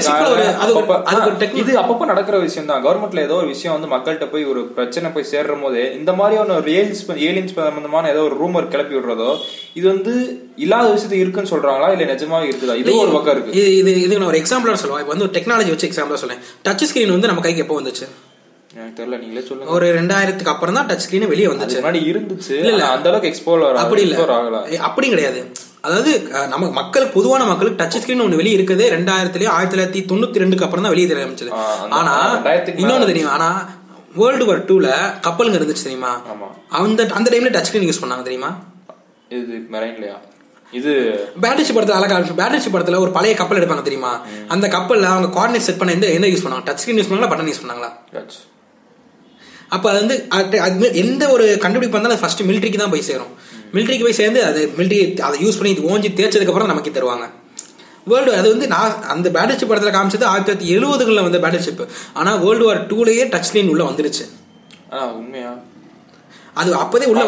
இது 1.63 1.73
அப்பப்ப 1.83 2.05
நடக்கிற 2.13 2.37
விஷயம் 2.47 2.71
தான் 2.71 2.83
கவர்மெண்ட்ல 2.87 3.25
ஏதோ 3.29 3.37
ஒரு 3.43 3.49
விஷயம் 3.55 3.77
வந்து 3.77 3.91
மக்கள்கிட்ட 3.95 4.29
போய் 4.35 4.45
ஒரு 4.53 4.63
பிரச்சனை 4.79 5.11
போய் 5.17 5.31
சேர்ற 5.33 5.57
போதே 5.65 5.85
இந்த 6.01 6.13
மாதிரியான 6.21 6.57
ஒரு 6.61 6.71
ஏலியன்ஸ் 6.79 7.03
ஏலியன்ஸ் 7.29 7.57
சம்பந்தமான 7.61 8.11
ஏதோ 8.15 8.23
ஒரு 8.29 8.37
ரூமர் 8.43 8.71
கிளப்பி 8.75 8.97
விடுறதோ 8.97 9.31
இது 9.79 9.87
வந்து 9.93 10.13
இல்லாத 10.65 10.87
விஷயத்து 10.95 11.21
இருக்குன்னு 11.23 11.53
சொல்றாங்களா? 11.53 11.89
இல்ல 11.95 12.05
நிஜமாவே 12.13 12.49
இருக்குதா? 12.51 12.75
இது 12.81 12.95
ஒரு 13.03 13.13
பக்கம் 13.17 13.35
இருக்கு. 13.37 13.53
இது 13.81 13.91
இது 14.07 14.19
நான் 14.21 14.31
ஒரு 14.33 14.41
எக்ஸாம்பிளா 14.43 14.81
சொல்லுவேன் 14.83 15.03
இப்போ 15.05 15.13
வந்து 15.15 15.27
ஒரு 15.27 15.35
டெக்னாலஜி 15.37 15.73
வச்சு 15.75 15.89
எக்ஸாம்பிளா 15.91 16.21
சொல்றேன். 16.23 16.43
டச் 16.67 16.85
ஸ்கிரீன் 16.91 17.15
வந்து 17.17 17.31
நம்ம 17.33 17.45
கைக்கு 17.47 17.65
எப்போ 17.65 17.77
வந்துச்சு? 17.81 18.07
எனக்கு 18.79 18.97
தெரியல 18.99 19.17
நீங்களே 19.23 19.43
சொல்லுங்க. 19.47 19.73
ஒரு 19.77 19.87
ரெண்டாயிரத்துக்கு 19.97 20.53
அப்புறம் 20.53 20.77
தான் 20.79 20.89
டச் 20.91 21.03
ஸ்கிரீன் 21.05 21.31
வெளியே 21.33 21.47
வந்துச்சு. 21.53 21.79
முன்னாடி 21.79 22.01
இருந்துச்சு. 22.11 22.55
இல்ல, 22.71 22.83
அந்த 22.95 23.09
அளவுக்கு 23.11 23.31
எக்ஸ்ப்ளோர் 23.31 23.81
அப்படி 23.85 24.03
இல்ல. 24.07 24.17
அப்படி 24.89 25.09
கிடையாது. 25.15 25.41
அதாவது 25.87 26.11
நம்ம 26.53 26.65
மக்களுக்கு 26.79 27.15
பொதுவான 27.19 27.43
மக்களுக்கு 27.51 27.81
டச் 27.83 27.99
ஸ்கிரீன் 28.03 28.23
ஒன்று 28.25 28.41
வெளியே 28.41 28.57
இருக்குது. 28.59 28.85
ரெண்டாயிரத்துலயே 28.97 29.51
ஆயிரத்தி 29.57 29.75
தொள்ளாயிரத்தி 29.75 30.03
தொண்ணூத்தி 30.11 30.43
ரெண்டுக்கு 30.43 30.67
அப்புறம் 30.67 30.85
தான் 30.87 30.95
வெளியே 30.95 31.09
தெரிய 31.13 31.27
ஆரம்பிச்சது. 31.27 31.53
ஆனா 31.99 32.15
இன்னொன்னு 32.83 33.11
தெரியும்? 33.13 33.33
ஆனா 33.37 33.49
வேர்ல்டு 34.21 34.47
வார் 34.51 34.67
டூல 34.71 34.87
கப்பலுங்க 35.27 35.59
இருந்துச்சு 35.61 35.87
தெரியுமா? 35.89 36.13
அந்த 36.81 37.09
அந்த 37.19 37.29
டைம்ல 37.35 37.53
டச் 37.57 37.69
ஸ்கிரீன் 37.71 37.89
யூஸ் 37.91 38.03
பண்ணாங்க 38.05 38.27
தெரியுமா? 38.29 38.51
இது 39.39 39.57
மெரைன்லயா 39.75 40.17
இது 40.79 40.91
பேட்டரிச்சி 41.43 41.73
படத்துல 41.77 41.97
அழகா 41.99 42.17
பேட்டரிச்சி 42.41 42.71
படத்துல 42.75 42.99
ஒரு 43.05 43.11
பழைய 43.17 43.35
கப்பல் 43.41 43.61
எடுப்பாங்க 43.61 43.85
தெரியுமா? 43.89 44.13
அந்த 44.55 44.67
கப்பல்ல 44.77 45.09
அவங்க 45.15 45.29
கோஆர்டினேட் 45.37 45.69
செட் 45.69 45.81
பண்ண 45.81 45.97
எந்த 45.99 46.09
எந்த 46.19 46.29
யூஸ் 46.33 46.45
பண்ணாங்க 46.45 46.67
டச் 46.69 46.83
ஸ்கிரீன் 46.83 47.01
யூஸ் 47.01 47.11
பண்ணாங்களா? 47.11 47.33
பட்டன் 47.33 47.51
யூஸ் 47.53 47.63
பண்ணாங்களா. 47.65 47.91
அப்ப 49.71 49.91
அது 49.91 49.99
வந்து 49.99 50.17
அது- 50.31 50.59
அது 50.59 50.95
எந்த 50.95 51.29
ஒரு 51.29 51.59
கண்டுபிடிப்பு 51.59 51.97
வந்தாலும் 51.97 52.19
ஃபர்ஸ்ட் 52.19 52.43
மிலிட்ரிக்கு 52.43 52.77
தான் 52.77 52.91
போய் 52.91 53.03
சேரும். 53.03 53.31
மிலிட்ரிக்கு 53.75 54.03
போய் 54.03 54.13
சேர்ந்து 54.13 54.45
அது 54.45 54.73
மிலிட்ரி 54.79 54.99
அதை 55.21 55.47
யூஸ் 55.47 55.59
பண்ணி 55.59 55.71
இது 55.71 55.89
ஓஞ்சி 55.91 56.09
தேய்ச்சதுக்கு 56.15 56.47
அப்புறம் 56.47 56.69
நமக்கு 56.69 56.91
தருவாங்க. 56.91 57.27
வேர்ல்டு 58.07 58.35
அது 58.35 58.51
வந்து 58.51 58.67
நான் 58.67 59.03
அந்த 59.05 59.31
பேட்டரி 59.31 59.57
சிப் 59.57 59.69
படத்தில் 59.69 59.95
காமிச்சது 59.95 60.25
ஆயிரத்தி 60.25 60.53
தொள்ளாயிரத்தி 60.53 60.77
எழுபதுகளில் 60.77 61.23
வந்த 61.23 61.39
பேட்டரி 61.39 61.59
சிப் 61.59 61.83
ஆனால் 62.15 62.39
வேர்ல்டு 62.39 62.65
வார் 62.65 62.87
டூலேயே 62.87 63.25
டச் 63.29 63.49
ஸ்க்ரீன் 63.49 63.69
உள்ள 63.69 63.85
வந்துருச்சு. 63.85 64.25
உண்மையா? 65.15 65.51
அது 66.55 66.75
அப்போதே 66.75 67.07
உள்ள 67.07 67.25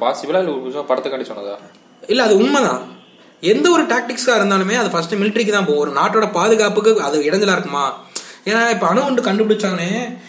பாசிபிளா 0.00 0.38
இல்ல 0.38 0.52
ஒரு 0.52 0.86
படத்துக்காண்டி 0.88 1.26
சொன்னதா? 1.28 1.56
இல்லை 2.02 2.24
அது 2.24 2.36
உண்மைதான். 2.36 2.80
எந்த 3.42 3.70
ஒரு 3.70 3.82
டாக்டிக்ஸாக 3.84 4.38
இருந்தாலுமே 4.38 4.74
அது 4.74 4.90
ஃபர்ஸ்ட் 4.90 5.14
மிலிட்ரிக்கு 5.14 5.50
தான் 5.50 5.66
போகும். 5.66 5.80
ஒரு 5.80 5.90
நாட்டோட 5.90 6.32
பாதுகாப்புக்கு 6.32 7.02
அது 7.02 7.22
இடைஞ்சலா 7.22 7.52
இருக்குமா? 7.52 7.84
ஏன்னா 8.44 8.70
இப்போ 8.70 8.86
அணுகுண்டு 8.86 9.22
கண்டுபிடிச்சானே 9.22 9.90
ஆஹ், 9.94 10.27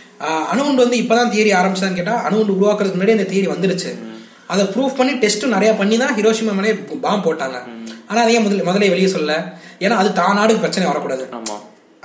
அணுகுண்டு 0.52 0.84
வந்து 0.86 0.98
இப்பதான் 1.02 1.32
தியரி 1.34 1.52
ஆரம்பிச்சான்னு 1.60 1.98
கேட்டால் 2.00 2.22
அணுகுண்டு 2.28 2.56
உருவாக்குறதுக்கு 2.58 3.00
முன்னாடி 3.00 3.16
அந்த 3.18 3.28
தியரி 3.32 3.48
வந்துருச்சு. 3.54 3.92
அதை 4.54 4.64
ப்ரூஃப் 4.74 4.98
பண்ணி 5.00 5.14
டெஸ்ட்டும் 5.24 5.56
நிறைய 5.56 5.72
பண்ணி 5.80 5.96
தான் 6.04 6.14
ஹிரோஷிமா 6.18 6.54
மேலே 6.60 6.74
பாம்பு 7.06 7.24
போட்டாங்க. 7.28 7.58
ஆனால் 8.10 8.24
அதையே 8.26 8.40
முதல்ல 8.46 8.66
முதல்ல 8.70 8.90
வெளியே 8.94 9.10
சொல்ல 9.16 9.34
ஏன்னா 9.84 9.96
அது 10.02 10.10
தான் 10.22 10.38
நாடுக்கு 10.40 10.64
பிரச்சனை 10.64 10.86
வரக்கூடாது. 10.92 11.26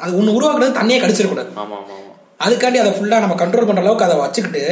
அது 0.03 0.11
ஒன்று 0.19 0.37
உருவாக்குறது 0.39 0.79
தண்ணியே 0.81 0.99
கடிச்சிடக்கூடாது. 1.03 1.51
அதுக்காண்டி 2.45 2.79
அதை 2.83 2.93
ஃபுல்லா 2.97 3.19
நம்ம 3.25 3.37
கண்ட்ரோல் 3.43 3.69
பண்ற 3.69 3.83
அளவுக்கு 3.85 4.07
அதை 4.07 4.17
வச்சுக்கிட்டு 4.23 4.63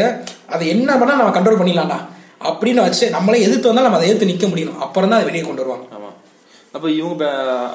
அதை 0.55 0.64
என்ன 0.74 0.90
பண்ணா 1.01 1.20
நம்ம 1.20 1.34
கண்ட்ரோல் 1.36 1.61
பண்ணிடலாம்டா. 1.61 1.99
அப்படின்னு 2.51 2.80
வச்சு 2.86 3.05
நம்மளே 3.16 3.43
எதிர்த்து 3.47 3.70
வந்தால் 3.70 3.86
நம்ம 3.88 3.99
அதை 3.99 4.09
எதிர்த்து 4.09 4.30
நிக்க 4.30 4.47
முடியும் 4.53 4.78
அப்புறம் 4.86 5.11
தான் 5.11 5.18
அதை 5.18 5.28
வெளியே 5.30 5.45
கொண்டு 5.49 5.62
வருவாங்க. 5.62 5.84
அப்ப 6.75 6.91
இவங்க 6.91 7.25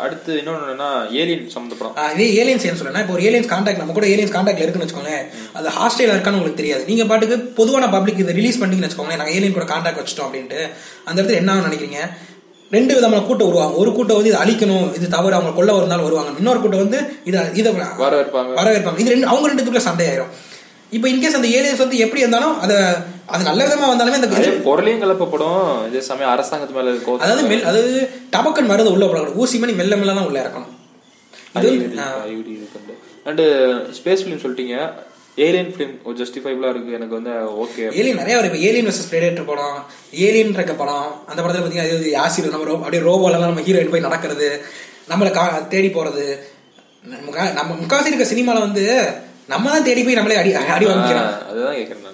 அடுத்து 0.02 0.32
இன்னொன்னு 0.40 0.64
என்னன்னா 0.64 0.88
ஏலியன் 1.22 1.52
சம்மந்தப்படும் 1.56 1.98
இதே 2.16 2.28
ஏலியன்ஸ் 2.40 2.66
என்ன 2.68 2.80
சொல்றேன்னா 2.80 3.00
இப்போ 3.00 3.14
ஒரு 3.14 3.22
ஏலியன்ஸ் 3.22 3.50
கான்டாக்ட் 3.52 3.78
நம்ம 3.78 3.94
கூட 3.94 4.08
ஏலியன்ஸ் 4.08 4.34
கான்டாக்ட்ல 4.36 4.64
இருக்குன்னு 4.64 4.88
வச்சுக்கோங்களேன் 4.88 5.26
அது 5.54 5.70
ஹாஸ்டேல 5.70 6.16
இருக்கான்னு 6.16 6.40
உங்களுக்கு 6.40 6.62
தெரியாது. 6.62 6.84
நீங்க 6.86 7.06
பாட்டுக்கு 7.06 7.38
பொதுவான 7.60 7.90
பப்ளிக் 7.90 8.20
இதை 8.20 8.34
ரிலீஸ் 8.34 8.60
பண்ணிங்கன்னு 8.62 8.90
வச்சுக்கோங்களேன் 8.90 9.22
நாங்கள் 9.22 9.36
ஏலியன் 9.36 9.54
கூட 9.54 9.66
கான்டாக்ட் 9.66 10.02
வச்சிட்டோம் 10.02 10.28
அப்படின்ட்டு 10.28 10.60
அந்த 11.06 11.18
இடத்துல 11.20 11.40
என்ன 11.42 11.60
நினைக்கிறீங்க? 11.68 12.02
ரெண்டு 12.72 12.96
விதமான 12.96 13.22
கூட்டம் 13.22 13.48
வருவாங்க 13.48 13.76
ஒரு 13.76 13.92
கூட்டம் 13.92 14.18
வந்து 14.18 14.32
இது 14.32 14.40
அழிக்கணும் 14.44 14.88
இது 14.96 15.08
தவறு 15.10 15.36
அவங்க 15.36 15.74
ஒரு 15.74 15.88
நாள் 15.88 16.02
வருவாங்க 16.02 16.32
இன்னொரு 16.38 16.62
கூட்டம் 16.62 16.84
வந்து 16.86 17.00
இதை 17.24 17.42
இதை 17.54 17.72
வரவேற்பாங்க. 18.02 18.52
வரவேற்பாங்க. 18.60 19.00
இது 19.00 19.10
ரெண்டு 19.10 19.28
அவங்க 19.28 19.48
ரெண்டுத்துக்குள்ள 19.50 19.88
சண்டை 19.90 20.08
ஆயிரும் 20.08 20.34
இப்போ 20.92 21.08
இன்கேஸ் 21.08 21.38
அந்த 21.38 21.48
ஏலியன்ஸ் 21.50 21.78
வந்து 21.78 21.98
எப்படி 21.98 22.22
இருந்தாலும் 22.22 22.60
அதை 22.60 22.76
அது 23.26 23.44
நல்ல 23.44 23.62
விதமா 23.66 23.88
வந்தாலுமே 23.88 24.18
அந்த 24.18 24.28
பொருளையும் 24.64 25.02
கலப்பப்படும். 25.02 25.58
இதே 25.88 26.02
சமயம் 26.02 26.32
அரசாங்கத்து 26.32 26.72
மேல 26.72 26.90
இருக்க 26.90 27.18
அதாவது 27.20 27.48
மெல் 27.48 27.64
அதாவது 27.64 27.94
டபக்கன் 28.32 28.66
மருந்து 28.66 28.92
உள்ள 28.92 29.06
போடக்கூடாது. 29.06 29.36
ஊசி 29.36 29.58
மணி 29.58 29.74
மெல்ல 29.74 29.96
மெல்ல 29.96 30.14
தான் 30.14 30.26
உள்ள 30.26 30.40
இறக்கணும். 30.42 30.74
அண்ட் 33.24 33.42
ஸ்பேஸ் 33.98 34.24
ஃபிலிம் 34.24 34.44
சொல்லிட்டீங்க. 34.44 34.76
ஏலியன் 35.38 35.74
ஃபிலிம் 35.74 36.04
ஒரு 36.04 36.18
ஜஸ்டிஃபைபிளா 36.18 36.70
இருக்கு. 36.70 36.92
எனக்கு 36.92 37.14
வந்து 37.14 37.30
ஓகே 37.64 37.84
ஏலியன் 37.94 38.16
நிறைய 38.16 38.36
வரும் 38.36 38.52
இப்போ 38.52 38.68
ஏலியன் 38.68 38.88
வர்சஸ் 38.88 39.12
பிரெடேட்டர் 39.12 39.46
படம் 39.46 39.78
ஏலியன் 40.20 40.54
இருக்க 40.54 40.74
படம் 40.74 41.08
அந்த 41.28 41.42
படத்துல 41.42 41.62
பார்த்தீங்கன்னா 41.62 41.98
அது 41.98 42.12
ஆசிட் 42.18 42.50
நம்ம 42.50 42.70
ரோ- 42.70 42.78
அப்படியே 42.78 43.04
ரோபோலாம் 43.04 43.40
நம்ம 43.40 43.62
ஹீரோயின் 43.62 43.92
போய் 43.92 44.00
நடக்கிறது 44.00 44.50
நம்மளை 45.10 45.32
கா 45.32 45.44
தேடி 45.70 45.88
போறது. 45.90 46.26
நம்ம 47.04 47.52
நம்ம 47.52 47.76
முக்காசி 47.76 48.06
இருக்க 48.06 48.36
சினிமால 48.36 48.60
வந்து 48.60 48.86
நம்ம 49.50 49.70
தான் 49.70 49.84
தேடி 49.84 50.04
போய் 50.04 50.14
நம்மளே 50.14 50.36
அடி 50.36 50.52
அடி 50.70 50.86
வாங்கிக்கிறோம் 50.86 51.30
அதுதான் 51.50 51.76
கேக்குறேன் 51.76 52.06
நான். 52.06 52.14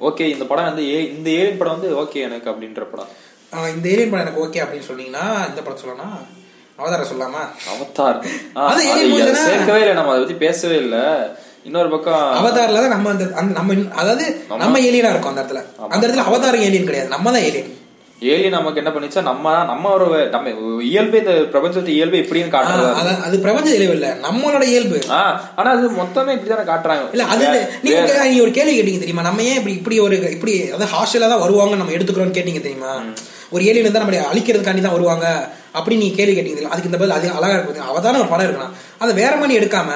ஓகே 0.00 0.24
இந்த 0.30 0.44
படம் 0.44 0.64
வந்து 0.64 0.84
ஏ- 0.90 1.10
இந்த 1.10 1.28
ஏலியன் 1.32 1.58
படம் 1.58 1.74
வந்து 1.74 1.90
ஓகே 1.96 2.20
எனக்கு 2.20 2.50
அப்படின்ற 2.50 2.84
படம். 2.86 3.10
இந்த 3.72 3.86
ஏலியன் 3.88 4.10
படம் 4.10 4.24
எனக்கு 4.24 4.42
ஓகே 4.44 4.62
அப்படின்னு 4.62 4.88
சொன்னீங்கன்னா 4.88 5.26
இந்த 5.48 5.60
படம் 5.62 5.78
சொல்லலாம்? 5.78 6.16
அவதாரம் 6.78 7.10
சொல்லலாமா? 7.10 7.42
அவதார். 7.70 8.18
அது? 8.66 8.82
சேர்க்கவே 9.42 9.80
இல்லை 9.80 9.94
நம்ம 9.94 10.10
அதை 10.10 10.22
பத்தி 10.22 10.36
பேசவே 10.38 10.76
இல்ல. 10.76 10.96
இன்னொரு 11.64 11.88
பக்கம் 11.90 12.22
அவதாரில் 12.38 12.74
தான் 12.76 12.88
நம்ம 12.88 13.10
அந்த 13.10 13.24
நம்ம 13.52 13.72
அதாவது 13.94 14.24
நம்ம 14.58 14.78
ஏலியனா 14.80 15.10
இருக்கோம் 15.10 15.32
அந்த 15.32 15.42
இடத்துல. 15.42 15.60
அந்த 15.88 16.02
இடத்துல 16.06 16.24
அவதாரம் 16.24 16.60
ஏலியன் 16.60 16.84
கிடையாது. 16.84 17.08
நம்ம 17.08 17.32
தான் 17.32 17.42
ஏலியன் 17.42 17.70
ஏலியன் 18.30 18.54
நமக்கு 18.54 18.80
என்ன 18.80 18.90
பண்ணிச்சா 18.92 19.20
நம்ம 19.22 19.52
நம்ம 19.64 19.90
ஒரு 19.96 20.06
நம்ம 20.30 20.50
இயல்பு 20.88 21.16
இந்த 21.18 21.32
பிரபஞ்சத்து 21.52 21.96
இயல்பு 21.96 22.16
இப்படின்னு 22.22 22.52
காட்டுறது 22.52 22.90
அது. 23.20 23.36
பிரபஞ்ச 23.44 23.68
இயல்பு 23.72 23.96
இல்ல 23.96 24.08
நம்மளோட 24.24 24.64
இயல்பு. 24.72 24.98
ஆனா 25.56 25.68
அது 25.74 25.90
மொத்தமே 25.98 26.34
இப்படிதானே 26.36 26.64
காட்டுறாங்க. 26.68 27.04
இல்ல 27.14 27.26
அது 27.32 27.46
நீங்க 27.84 28.00
ஒரு 28.44 28.52
கேள்வி 28.52 28.74
கேட்டீங்க 28.74 29.02
தெரியுமா? 29.02 29.26
நம்ம 29.28 29.44
ஏன் 29.44 29.58
இப்படி 29.60 29.74
இப்படி 29.78 29.98
ஒரு 30.06 30.18
இப்படி 30.36 30.54
அதாவது 30.68 30.92
ஹாஸ்டல்ல 30.94 31.30
தான் 31.32 31.44
வருவாங்க 31.44 31.76
நம்ம 31.76 31.94
எடுத்துக்கிறோம்னு 31.96 32.38
கேட்டீங்க 32.38 32.62
தெரியுமா? 32.62 32.92
ஒரு 33.54 33.62
ஏலியன் 33.64 33.84
இருந்தா 33.84 34.02
நம்மளை 34.02 34.20
அழிக்கிறதுக்காண்டி 34.28 34.82
தான் 34.82 34.96
வருவாங்க 34.96 35.26
அப்படி 35.74 35.96
நீங்க 35.96 36.16
கேள்வி 36.16 36.34
கேட்டீங்க 36.34 36.70
அதுக்கு 36.72 36.90
இந்த 36.90 37.00
பதில் 37.00 37.16
அது 37.16 37.36
அழகா 37.38 37.56
இருக்கு. 37.56 37.88
அவதான 37.90 38.20
ஒரு 38.22 38.30
படம் 38.30 38.46
இருக்கலாம் 38.46 38.74
அதை 39.00 39.12
வேற 39.20 39.32
மணி 39.36 39.58
எடுக்காம 39.58 39.90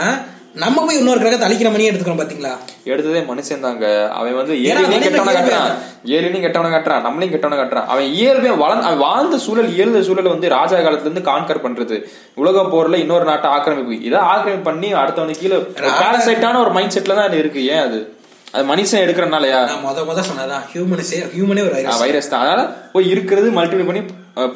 நம்ம 0.62 0.84
போய் 0.84 0.96
இன்னொரு 0.96 1.18
கிரகத்தை 1.18 1.46
அழிக்கிற 1.46 1.70
மணியே 1.70 1.88
எடுத்துக்கிறோம் 1.90 2.20
பாத்தீங்களா? 2.20 2.52
எடுத்ததே 2.84 3.20
மனுஷன் 3.30 3.60
தாங்க. 3.60 4.12
அவன் 4.12 4.34
வந்து 4.34 4.54
மனிதன் 4.58 5.02
கெட்டவன 5.06 5.32
காட்டுறான். 5.32 5.72
ஏலியனையும் 6.04 6.44
கெட்டவன 6.44 6.70
காட்டுறான். 6.74 7.04
நம்மளையும் 7.06 7.32
கெட்டவன 7.34 7.56
காட்டுறான். 7.58 7.86
அவன் 7.86 8.04
இயல்பே 8.04 8.50
வளர்ந்து 8.50 8.84
அவன் 8.84 8.98
வாழ்ந்த 8.98 9.38
சூழல் 9.38 9.72
இயல்ந்த 9.72 10.02
சூழல் 10.02 10.24
வந்து 10.24 10.48
ராஜா 10.48 10.76
காலத்துல 10.76 11.00
இருந்து 11.00 11.30
கான்கர் 11.30 11.64
பண்றது. 11.66 12.04
உலக 12.34 12.60
போர்ல 12.60 12.94
இன்னொரு 12.94 13.24
நாட்டை 13.24 13.50
ஆக்கிரமிப்பு. 13.50 14.02
இதை 14.02 14.18
ஆக்கிரமிப்பு 14.18 14.70
பண்ணி 14.70 14.94
அடுத்தவனுக்கு 14.94 15.38
கீழே 15.38 15.56
பேரசைட்டான 16.02 16.60
ஒரு 16.60 16.70
மைண்ட் 16.70 16.96
செட்ல 16.98 17.14
தான் 17.14 17.32
இருக்கு. 17.32 17.66
ஏன் 17.66 17.84
அது? 17.88 18.15
அது 18.54 18.64
மனுஷன் 18.70 19.02
எடுக்கிறனாலயா? 19.04 19.60
முத 19.86 20.02
முத 20.10 20.20
சொன்னதான் 20.28 20.64
ஹியூமனஸே 20.72 21.18
ஹியூமனே 21.34 21.62
ஒரு 21.68 21.74
வைரஸ் 21.78 22.02
வைரஸ் 22.04 22.30
தான். 22.32 22.42
அதனால 22.44 22.62
போய் 22.94 23.10
இருக்கிறது 23.14 23.48
மல்டிப்ளை 23.58 23.86
பண்ணி 23.88 24.02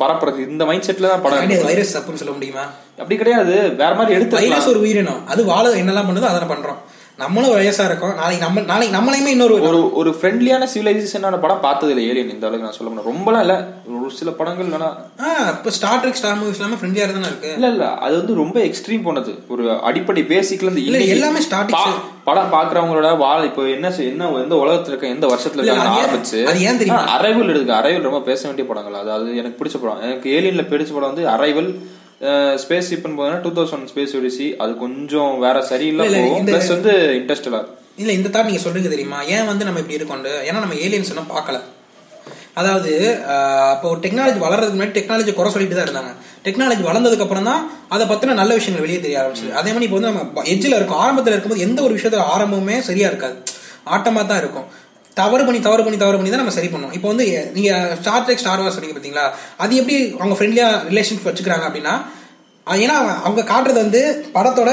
பரப்புறது. 0.03 0.41
இந்த 0.53 0.65
மைண்ட் 0.69 0.87
செட்ல 0.89 1.11
தான் 1.13 1.23
படம். 1.25 1.67
வைரஸ் 1.71 1.95
தப்புன்னு 1.97 2.23
சொல்ல 2.23 2.35
முடியுமா? 2.37 2.65
அப்படி 3.01 3.17
கிடையாது. 3.23 3.55
வேற 3.83 3.93
மாதிரி 3.99 4.17
எடுத்து 4.19 4.39
வைரஸ் 4.41 4.71
ஒரு 4.73 4.81
உயிரினம். 4.87 5.23
அது 5.33 5.45
வாழ 5.53 5.65
என்னெல்லாம் 5.83 6.09
பண்ணுதோ 6.11 6.29
அதை 6.33 6.49
பண்றோம். 6.55 6.81
நம்மளும் 7.21 7.51
வயசா 7.51 7.85
இருக்கோம். 7.85 8.15
நாளைக்கு 8.15 8.47
நம்ம 8.47 8.61
நாளைக்கு 8.61 8.99
நம்மளையுமே 8.99 9.27
இன்னொரு 9.27 9.63
ஒரு 9.63 9.93
ஒரு 9.93 10.11
ஃப்ரெண்ட்லியான 10.11 10.67
சிவிலைசேஷனான 10.75 11.41
படம் 11.41 11.61
பார்த்தது 11.61 11.93
இல்லை 11.93 12.09
ஏலியன் 12.09 12.31
இந்த 12.31 12.47
அளவுக்கு 12.47 12.71
நான் 12.71 12.79
சொல்ல 12.79 12.93
முடியும். 12.93 13.17
ரொம்பலாம் 13.17 13.41
இல்ல. 13.41 13.73
ஒரு 14.01 14.11
சில 14.11 14.31
படங்கள் 14.31 14.67
ஆஹ் 14.67 15.51
இப்ப 15.51 15.71
ஸ்டார் 15.71 16.09
ட்ரெக் 16.09 16.13
ஸ்டார் 16.13 16.37
மூவிஸ் 16.37 16.55
எல்லாமே 16.55 16.75
ஃப்ரெண்ட்லியா 16.75 17.13
தானே 17.13 17.27
இருக்கு. 17.27 17.53
இல்ல 17.53 17.69
இல்ல. 17.69 17.95
அது 17.95 18.17
வந்து 18.17 18.35
ரொம்ப 18.35 18.61
எக்ஸ்ட்ரீம் 18.61 19.03
போனது. 19.03 19.35
ஒரு 19.49 19.81
அடிப்படை 19.83 20.23
பேசிக்ல 20.23 20.63
இருந்து 20.63 20.85
இல்ல, 20.85 20.99
எல்லாமே 20.99 21.39
பா- 21.39 21.69
படம் 22.25 22.53
பாக்குறவங்களோட 22.53 23.17
வாழ 23.19 23.45
இப்போ 23.45 23.63
என்ன 23.63 23.89
என்ன 23.91 24.31
எந்த 24.31 24.55
உலகத்துல 24.55 24.87
இருக்க 24.87 25.07
எந்த 25.07 25.27
வருஷத்துல 25.27 25.63
இருக்க 25.63 25.73
ஆரம்பிச்சு. 25.73 26.45
அது 26.45 26.61
ஏன் 26.63 26.79
தெரியுமா? 26.79 27.21
அரைவல் 27.21 27.49
எடுக்கு 27.49 27.73
அரைவல் 27.73 28.01
ரொம்ப 28.01 28.21
பேச 28.21 28.47
வேண்டிய 28.47 28.69
படங்கள். 28.69 29.01
அது 29.01 29.11
அது 29.11 29.37
எனக்கு 29.37 29.65
பிடிச்ச 29.65 29.81
படம். 29.83 30.03
எனக்கு 30.03 30.41
ஏலியன்ல 30.41 30.61
பிடிச்ச 30.61 30.95
படம் 30.95 31.15
வந்து 31.15 31.27
அரைவல் 31.27 31.79
ஸ்பேஸ் 32.63 32.89
ஷிப்னு 32.91 33.19
போதுனா 33.19 33.37
டூ 33.45 33.51
தௌசண்ட் 33.59 33.91
ஸ்பேஸ் 33.91 34.15
ஒடிசி 34.19 34.47
அது 34.63 34.73
கொஞ்சம் 34.85 35.35
வேற 35.45 35.59
சரியில்லை 35.73 36.07
போகும். 36.15 36.47
பிளஸ் 36.49 36.73
வந்து 36.77 36.93
இன்ட்ரெஸ்டலா 37.19 37.61
இல்ல 38.01 38.11
இந்த 38.19 38.29
தாட் 38.35 38.49
நீங்க 38.49 38.63
சொல்றீங்க 38.65 38.91
தெரியுமா? 38.95 39.19
ஏன் 39.35 39.49
வந்து 39.51 39.67
நம்ம 39.69 39.81
இப்படி 39.83 39.99
இருக்கோண்டு 39.99 40.33
ஏன்னா 40.49 40.59
நம்ம 40.65 40.77
ஏலியன்ஸ் 40.87 41.13
இன்னும் 41.13 41.31
பார்க்கல. 41.37 41.59
அதாவது 42.61 42.93
இப்போ 43.75 43.89
டெக்னாலஜி 44.05 44.39
வளர்றதுக்கு 44.45 44.77
முன்னாடி 44.77 44.97
டெக்னாலஜி 44.99 45.33
குறை 45.39 45.51
சொல்லிட்டு 45.55 45.77
தான் 45.79 45.87
இருந்தாங்க. 45.89 46.13
டெக்னாலஜி 46.47 46.83
வளர்ந்ததுக்கு 46.89 47.25
அப்புறம் 47.27 47.49
தான் 47.51 47.63
அதை 47.95 48.05
பத்தின 48.13 48.37
நல்ல 48.41 48.53
விஷயங்கள் 48.59 48.85
வெளியே 48.87 49.01
தெரிய 49.05 49.19
ஆரம்பிச்சது. 49.23 49.53
அதே 49.61 49.71
மாதிரி 49.75 49.87
இப்போ 49.89 49.99
வந்து 49.99 50.11
நம்ம 50.11 50.45
எஜ்ஜில் 50.55 50.79
இருக்கும் 50.79 51.03
ஆரம்பத்தில் 51.05 51.35
இருக்கும்போது 51.35 51.67
எந்த 51.69 51.81
ஒரு 51.87 51.97
விஷயத்தோட 51.99 52.25
ஆரம்பமே 52.37 52.79
சரியா 52.91 53.09
இருக்காது. 53.13 53.37
ஆட்டமா 53.95 54.23
தான் 54.33 54.43
இருக்கும். 54.45 54.67
தவறு 55.19 55.45
பண்ணி 55.47 55.61
தவறு 55.67 55.85
பண்ணி 55.85 55.99
தவறு 56.03 56.19
பண்ணி 56.19 56.31
தான் 56.33 56.43
நம்ம 56.43 56.55
சரி 56.59 56.71
பண்ணுவோம் 56.73 56.95
இப்போ 56.99 57.09
வந்து 57.13 57.27
நீங்க 57.57 57.73
ஸ்டார் 58.01 58.25
ட்ரெக் 58.27 58.43
ஸ்டார் 58.43 58.63
வார் 58.63 58.77
சொன்னீங்க 58.77 58.97
பாத்தீங்களா 58.99 59.27
அது 59.65 59.81
எப்படி 59.81 59.97
அவங்க 60.23 60.37
ஃப்ரெண்ட்லியா 60.39 60.69
ரிலேஷன்ஷிப் 60.93 61.29
வச்சுக்கிறாங்க 61.31 61.67
அப்படின்னா 61.69 61.97
ஏன்னா 62.85 62.97
அவங்க 63.27 63.43
காட்டுறது 63.53 63.79
வந்து 63.85 64.01
படத்தோட 64.39 64.71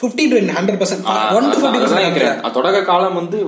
50 0.00 0.26
to 0.32 0.36
hundred 0.56 0.78
percent 0.80 1.06
one 1.36 1.48
to 1.52 1.56
fifty. 1.62 2.26
அது 2.44 2.54
தொடக்க 2.58 2.78
காலம் 2.90 3.16
வந்து 3.20 3.38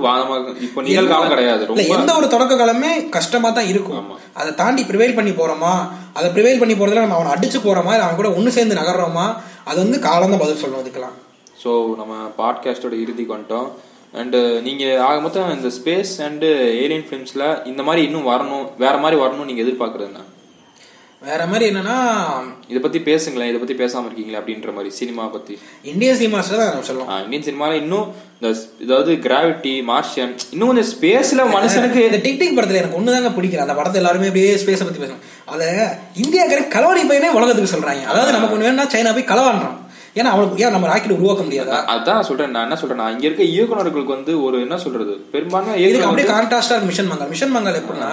இப்போ 0.65 0.81
நிகழ்காலம் 0.87 1.31
கிடையாது. 1.33 1.63
இல்ல 1.75 1.85
எந்த 1.95 2.09
ஒரு 2.19 2.27
தொடக்க 2.33 2.55
காலமே 2.61 2.91
கஷ்டமா 3.15 3.49
தான் 3.57 3.69
இருக்கும். 3.71 4.09
அதை 4.39 4.51
தாண்டி 4.59 4.83
ப்ரிவைல் 4.89 5.15
பண்ணி 5.19 5.31
போறோமா? 5.39 5.73
அதை 6.17 6.27
ப்ரிவைல் 6.35 6.61
பண்ணி 6.61 6.75
போறதுல 6.81 7.05
நம்ம 7.05 7.17
அவனை 7.19 7.31
அடிச்சு 7.35 7.61
போறோமா? 7.67 7.93
இல்ல 7.95 8.05
அவன் 8.07 8.19
கூட 8.21 8.31
ஒண்ணு 8.37 8.55
சேர்ந்து 8.57 8.79
நகர்றோமா? 8.81 9.25
அது 9.69 9.77
வந்து 9.83 9.99
காலம் 10.07 10.33
தான் 10.33 10.43
பதில் 10.43 10.61
சொல்லணும் 10.63 10.83
இதுக்கெல்லாம் 10.85 11.17
ஸோ 11.63 11.71
நம்ம 12.01 12.13
பாட்காஸ்டோட 12.41 12.95
இறுதிக்கு 13.03 13.35
வந்துட்டோம். 13.35 13.67
அண்டு 14.13 14.39
நீங்க 14.61 14.83
ஆக 15.03 15.19
மொத்தம் 15.19 15.55
இந்த 15.55 15.69
ஸ்பேஸ் 15.77 16.13
அண்டு 16.23 16.49
ஏலியன் 16.81 17.07
ஃபிலிம்ஸ்ல 17.07 17.43
இந்த 17.65 17.83
மாதிரி 17.83 18.05
இன்னும் 18.05 18.29
வரணும் 18.29 18.67
வேற 18.77 18.97
மாதிரி 18.97 19.21
வரணும் 19.21 19.45
நீங்க 19.45 19.63
எதிர்பார்க்கறது 19.63 20.09
என்ன? 20.11 20.21
வேற 21.21 21.45
மாதிரி 21.45 21.65
என்னன்னா 21.69 21.95
இதை 22.67 22.79
பத்தி 22.81 22.99
பேசுங்களேன் 22.99 23.49
இதை 23.49 23.59
பத்தி 23.59 23.73
பேசாம 23.73 24.07
இருக்கீங்களே 24.07 24.39
அப்படின்ற 24.39 24.73
மாதிரி 24.73 24.89
சினிமா 24.91 25.25
பத்தி. 25.25 25.53
இந்தியன் 25.83 26.19
சினிமாஸ்ல 26.21 26.57
தான் 26.57 26.73
ஆஹ் 27.07 27.21
இந்தியன் 27.25 27.45
சினிமால 27.45 27.77
இன்னும் 27.77 28.07
இந்த 28.35 28.49
இதாவது 28.85 29.11
கிராவிட்டி 29.25 29.73
மார்ஷியன் 29.89 30.33
இன்னும் 30.51 30.67
கொஞ்சம் 30.67 30.89
ஸ்பேஸ்ல 30.91 31.45
மனுஷனுக்கு 31.53 32.01
இந்த 32.05 32.17
டிக் 32.17 32.39
டிக் 32.39 32.57
படத்துல 32.57 32.81
எனக்கு 32.81 32.99
ஒண்ணுதாங்க 32.99 33.31
பிடிக்கல. 33.37 33.63
அந்த 33.65 33.75
படத்தை 33.75 33.99
எல்லாருமே 34.01 34.27
அப்படியே 34.27 34.51
ஸ்பேஸை 34.55 34.85
பத்தி 34.85 35.03
பேசுறாங்க 35.03 35.23
அத 35.45 35.63
இந்தியாக்கார 36.17 36.61
களவாணி 36.75 37.03
பையனே 37.05 37.31
உலகத்துக்கு 37.33 37.73
சொல்றாங்க. 37.75 38.03
அதாவது 38.05 38.31
நமக்கு 38.31 38.57
ஒண்ணு 38.57 38.67
வேணும்னா 38.67 38.87
சைனா 38.93 39.13
போய் 39.13 39.31
களவாடுறோம் 39.31 39.79
ஏன்னா 40.19 40.31
அவனுக்கு 40.33 40.63
ஏன் 40.63 40.73
நம்ம 40.75 40.87
ராக்கெட் 40.91 41.15
உருவாக்க 41.17 41.43
முடியாதா? 41.45 41.77
அதான் 41.93 42.17
நான் 42.17 42.27
சொல்றேன். 42.29 42.51
நான் 42.55 42.65
என்ன 42.67 42.75
சொல்றேன் 42.81 43.13
இங்க 43.13 43.25
இருக்க 43.27 43.43
இயக்குனர்களுக்கு 43.53 44.15
வந்து 44.17 44.33
ஒரு 44.45 44.57
என்ன 44.65 44.75
சொல்றது? 44.83 45.13
பெரும்பான்மை 45.35 45.75
இதுக்கு 45.83 46.07
அப்படியே 46.09 46.27
கான்ட்ராஸ்டா 46.33 46.75
மிஷன் 46.89 47.09
மங்கால். 47.11 47.31
மிஷன் 47.35 47.55
மங்கால் 47.55 47.79
எப்படின்னா 47.81 48.11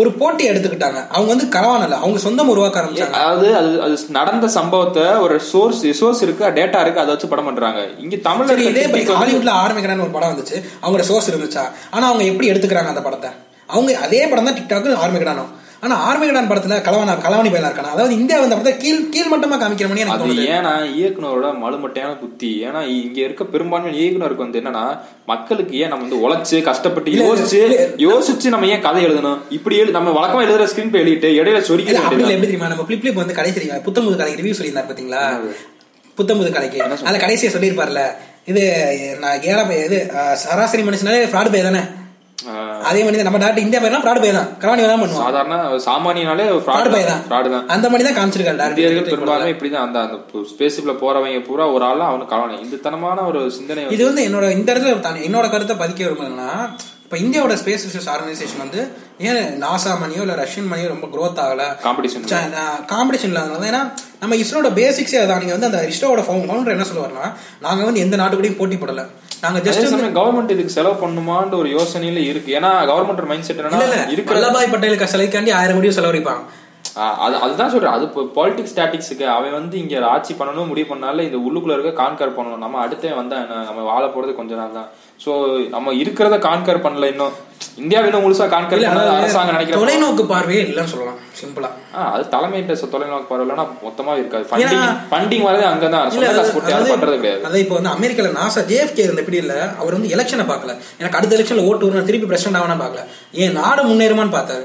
ஒரு 0.00 0.10
போட்டி 0.20 0.44
எடுத்துக்கிட்டாங்க. 0.50 1.00
அவங்க 1.14 1.28
வந்து 1.32 1.46
களவானல 1.56 1.98
அவங்க 2.02 2.20
சொந்தம் 2.24 2.50
உருவாக்க 2.52 2.80
ஆரம்பிச்சாங்க. 2.80 3.16
அதாவது 3.18 3.48
அது 3.58 3.70
அது 3.84 3.96
நடந்த 4.18 4.46
சம்பவத்தை 4.58 5.04
ஒரு 5.24 5.36
சோர்ஸ் 5.50 5.82
ரிசோர்ஸ் 5.88 6.22
இருக்கு 6.26 6.44
டேட்டா 6.58 6.78
இருக்கு 6.84 7.02
அதை 7.02 7.10
வச்சு 7.14 7.30
படம் 7.32 7.48
பண்றாங்க. 7.48 7.82
இங்க 8.04 8.16
தமிழ்ல 8.28 8.50
சரி 8.52 8.66
இதே 8.72 8.86
ஹாலிவுட்ல 9.20 9.52
ஆரம்பிக்கிறான்னு 9.64 10.06
ஒரு 10.06 10.14
படம் 10.16 10.32
வந்துச்சு. 10.32 10.56
அவங்களோட 10.82 11.06
சோர்ஸ் 11.10 11.30
இருந்துச்சா? 11.32 11.64
ஆனா 11.90 12.04
அவங்க 12.10 12.24
எப்படி 12.32 12.50
எடுத்துக்கிறாங்க 12.52 12.92
அந்த 12.94 13.04
படத்தை? 13.08 13.30
அவங்க 13.74 13.92
அதே 14.06 14.22
படம் 14.32 14.48
தான் 14.50 14.58
டிக்டாக் 14.58 15.04
ஆரம்பிக்கிறானோ? 15.04 15.44
ஆனா 15.84 15.96
ஆர்மிகடான் 16.04 16.48
படத்துல 16.48 16.76
கலவான 16.84 17.14
கலவாணி 17.22 17.48
பயிலா 17.48 17.68
இருக்கான? 17.68 17.90
அதாவது 17.90 18.14
இந்தியா 18.14 18.36
வந்த 18.38 18.54
படத்தை 18.54 18.74
கீழ் 18.78 19.00
கீழ் 19.08 19.30
மட்டமா 19.32 19.56
காமிக்கிற 19.58 19.88
மணி 19.88 20.02
எனக்கு 20.04 20.46
ஏன்னா 20.52 20.72
இயக்குனரோட 20.94 21.48
மலுமட்டையான 21.62 22.12
புத்தி. 22.18 22.50
ஏன்னா 22.66 22.80
இங்க 22.96 23.18
இருக்க 23.20 23.44
பெரும்பான்மை 23.46 23.92
இயக்குனருக்கு 23.98 24.44
வந்து 24.44 24.60
என்னன்னா 24.60 24.84
மக்களுக்கு 25.26 25.74
ஏன் 25.78 25.92
நம்ம 25.92 26.06
வந்து 26.06 26.20
உழைச்சு 26.24 26.58
கஷ்டப்பட்டு 26.64 27.16
யோசிச்சு. 27.20 27.60
யோசிச்சு 28.04 28.52
நம்ம 28.54 28.68
ஏன் 28.68 28.82
கதை 28.82 29.02
எழுதணும்? 29.06 29.38
இப்படி 29.50 29.76
எழு 29.76 29.90
நம்ம 29.90 30.14
வழக்கமா 30.18 30.44
எழுதுற 30.46 30.66
ஸ்கிரீன் 30.72 30.92
பே 30.92 31.02
எழுதிட்டு 31.02 31.30
இடையில 31.38 31.62
சொருக்கி 31.68 31.94
எப்படி 31.98 32.44
தெரியுமா? 32.44 32.68
நம்ம 32.68 32.86
பிளிப் 32.86 33.02
பிளிப் 33.02 33.20
வந்து 33.22 33.34
கடைசி 33.34 33.58
புத்தம்புது 33.86 34.16
கலைக்கு 34.16 34.40
ரிவ்யூ 34.42 34.56
சொல்லியிருந்தார் 34.58 34.90
பாத்தீங்களா? 34.90 35.24
புத்தம்புது 36.16 36.50
கலைக்கு 36.52 36.80
அந்த 37.04 37.18
கடைசியை 37.18 37.52
சொல்லியிருப்பார்ல 37.52 38.02
இது 38.46 38.62
நான் 39.20 39.44
ஏழை 39.44 39.62
இது 39.84 39.98
சராசரி 40.40 40.82
மனுஷனாலே 40.82 41.20
ஃப்ராட் 41.28 41.52
பை 41.52 41.62
தானே? 41.62 41.82
அதே 42.88 43.00
மாதிரி 43.02 43.16
தான் 43.16 43.28
நம்ம 43.28 43.40
டாக்டர் 43.42 43.62
இந்தியா 43.64 43.80
பையன் 43.82 44.02
ஃப்ராட் 44.02 44.22
பை 44.22 44.30
தான் 44.32 44.48
கலவாணி 44.62 44.82
தான் 44.84 45.02
பண்ணுவோம் 45.02 45.24
சாதாரண 45.24 45.56
சாமானியனாலே 45.84 46.46
ஃப்ராட் 46.64 46.90
பை 46.94 47.02
தான். 47.04 47.20
ஃப்ராடு 47.26 47.48
தான். 47.54 47.64
அந்த 47.74 47.86
மாதிரி 47.90 48.06
தான் 48.06 48.16
காமிச்சிருக்காரு 48.18 48.70
இந்தியர்கள் 48.72 49.06
பெரும்பாலுமே 49.08 49.52
இப்படிதான். 49.54 49.84
அந்த 49.86 49.98
அந்த 50.04 50.16
ஸ்பேஸ்ல 50.50 50.94
போறவங்க 51.02 51.40
பூரா 51.46 51.66
ஒரு 51.74 51.86
ஆள் 51.86 52.02
கலவனை 52.32 52.56
இந்த 52.64 52.80
தனமான 52.84 53.26
ஒரு 53.30 53.42
சிந்தனை 53.56 53.84
இது 53.96 54.02
வந்து 54.08 54.26
என்னோட 54.28 54.48
இந்த 54.56 54.68
இடத்துல 54.72 54.98
தான் 55.06 55.24
என்னோட 55.28 55.48
கருத்தை 55.54 55.76
பதிக்க 55.80 56.02
விரும்புறேன்னா 56.04 56.50
இப்போ 57.04 57.16
இந்தியாவோட 57.22 57.54
ஸ்பேஸ் 57.60 57.86
ரிசர்ச் 57.86 58.10
ஆர்கனைசேஷன் 58.12 58.62
வந்து 58.62 58.80
ஏன் 59.24 59.42
நாசா 59.62 59.90
மணியோ 59.98 60.22
இல்லை 60.24 60.36
ரஷ்யன் 60.38 60.70
மணியோ 60.70 60.86
ரொம்ப 60.92 61.06
growth 61.12 61.38
ஆகல? 61.42 61.64
காம்படிஷன் 61.82 62.24
காம்படிஷன் 62.92 63.30
இல்லாதனால 63.32 63.68
ஏன்னா 63.70 63.82
நம்ம 64.22 64.36
இஸ்ரோட 64.42 64.68
பேசிக்ஸே 64.78 65.18
அதான். 65.20 65.40
நீங்க 65.42 65.54
வந்து 65.56 65.70
அந்த 65.70 65.80
இஸ்ரோட 65.90 66.22
ஃபவுண்டர் 66.26 66.74
என்ன 66.74 66.86
சொல்லுவாருன்னா 66.88 67.26
நாங்க 67.62 67.82
வந்து 67.84 68.02
எந்த 68.04 68.16
நாட்டு 68.16 68.38
கூடயும் 68.38 68.58
போட்டி 68.60 68.78
போடல. 68.78 69.04
நாங்க 69.44 69.60
ஜஸ்ட் 69.68 69.94
கவர்மெண்ட் 70.18 70.52
இதுக்கு 70.54 70.76
செலவு 70.78 70.96
பண்ணுமான்ற 71.04 71.54
ஒரு 71.62 71.70
யோசனையில 71.76 72.20
இருக்கு. 72.32 72.50
ஏன்னா 72.58 72.72
கவர்மெண்ட் 72.90 73.30
மைண்ட் 73.30 73.48
செட் 73.48 73.62
என்னன்னா 73.62 73.80
வல்லபாய் 74.34 74.72
பட்டேலுக்கு 74.74 75.12
சிலைக்காண்டி 75.14 75.52
ஆயிரம் 75.60 75.78
கோடி 75.78 75.90
செலவழிப்பாங்க. 75.98 76.44
அது 77.24 77.34
அதுதான் 77.44 77.72
சொல்றேன். 77.72 77.94
அது 77.96 78.04
பாலிடிக்ஸ் 78.36 78.72
ஸ்டாட்டிக்ஸுக்கு 78.72 79.24
அவன் 79.36 79.56
வந்து 79.58 79.76
இங்க 79.82 80.02
ஆட்சி 80.14 80.32
பண்ணணும் 80.40 80.68
முடிவு 80.72 80.88
பண்ணால 80.90 81.24
இந்த 81.28 81.38
உள்ளுக்குள்ள 81.46 81.76
இருக்க 81.76 81.92
கான்கர் 82.02 82.36
பண்ணணும். 82.36 82.62
நம்ம 82.64 82.76
அடுத்தே 82.84 83.10
வந்தா 83.20 83.36
என்ன? 83.44 83.62
நம்ம 83.70 83.86
வாழ 83.92 84.04
போறது 84.14 84.32
கொஞ்ச 84.40 84.52
நாள் 84.60 84.76
தான். 84.78 84.90
சோ 85.24 85.32
நம்ம 85.74 85.92
இருக்கிறத 86.02 86.36
கான்கர் 86.46 86.84
பண்ணல 86.84 87.08
இன்னும். 87.12 87.34
இந்தியாவை 87.82 88.06
இன்னும் 88.08 88.24
முழுசா 88.24 88.46
கான்கர் 88.54 88.78
இல்ல, 88.78 88.88
பண்ண 88.90 89.02
அதாவது 89.04 89.24
அரசாங்கம் 89.24 89.56
நினைக்கிறேன் 89.56 89.82
தொலைநோக்கு 89.82 90.24
பார்வையே 90.32 90.62
இல்லைன்னு 90.68 90.92
சொல்லலாம். 90.94 91.18
சிம்பிளா 91.40 91.70
அது 92.14 92.24
தலைமையிட்ட 92.34 92.88
தொலைநோக்கு 92.94 93.28
பரவாயில்லனா 93.32 93.64
மொத்தமா 93.86 94.14
இருக்காது. 94.20 94.46
ஃபண்டிங் 94.50 94.86
ஃபண்டிங் 95.10 95.44
வரது 95.48 95.66
அங்கதான். 95.72 96.06
இல்ல 96.14 96.28
சொந்த 96.28 96.38
காசு 96.40 96.54
போட்டு 96.56 96.72
யாரும் 96.74 96.92
பண்றது 96.94 97.18
கிடையாது. 97.22 97.42
அதான் 97.48 97.64
இப்போ 97.64 97.76
வந்து 97.78 97.92
அமெரிக்கால 97.96 98.32
நாசா 98.38 98.62
ஜேஎஃப்கே 98.70 99.06
இருந்த 99.08 99.24
பீரியட்ல 99.28 99.56
அவர் 99.80 99.96
வந்து 99.98 100.12
எலெக்ஷனை 100.16 100.46
பார்க்கல. 100.52 100.74
எனக்கு 101.00 101.18
அடுத்த 101.20 101.38
எலெக்ஷன்ல 101.38 101.66
ஓட்டு 101.70 101.90
வரும் 101.90 102.08
திருப்பி 102.10 102.30
பிரசிடண்ட் 102.32 102.60
ஆகணும் 102.62 102.84
பார்க்கல. 102.86 103.04
ஏன் 103.42 103.58
நாடு 103.60 103.82
முன்னேறுமான்னு 103.90 104.36
பார்த்தாரு. 104.38 104.64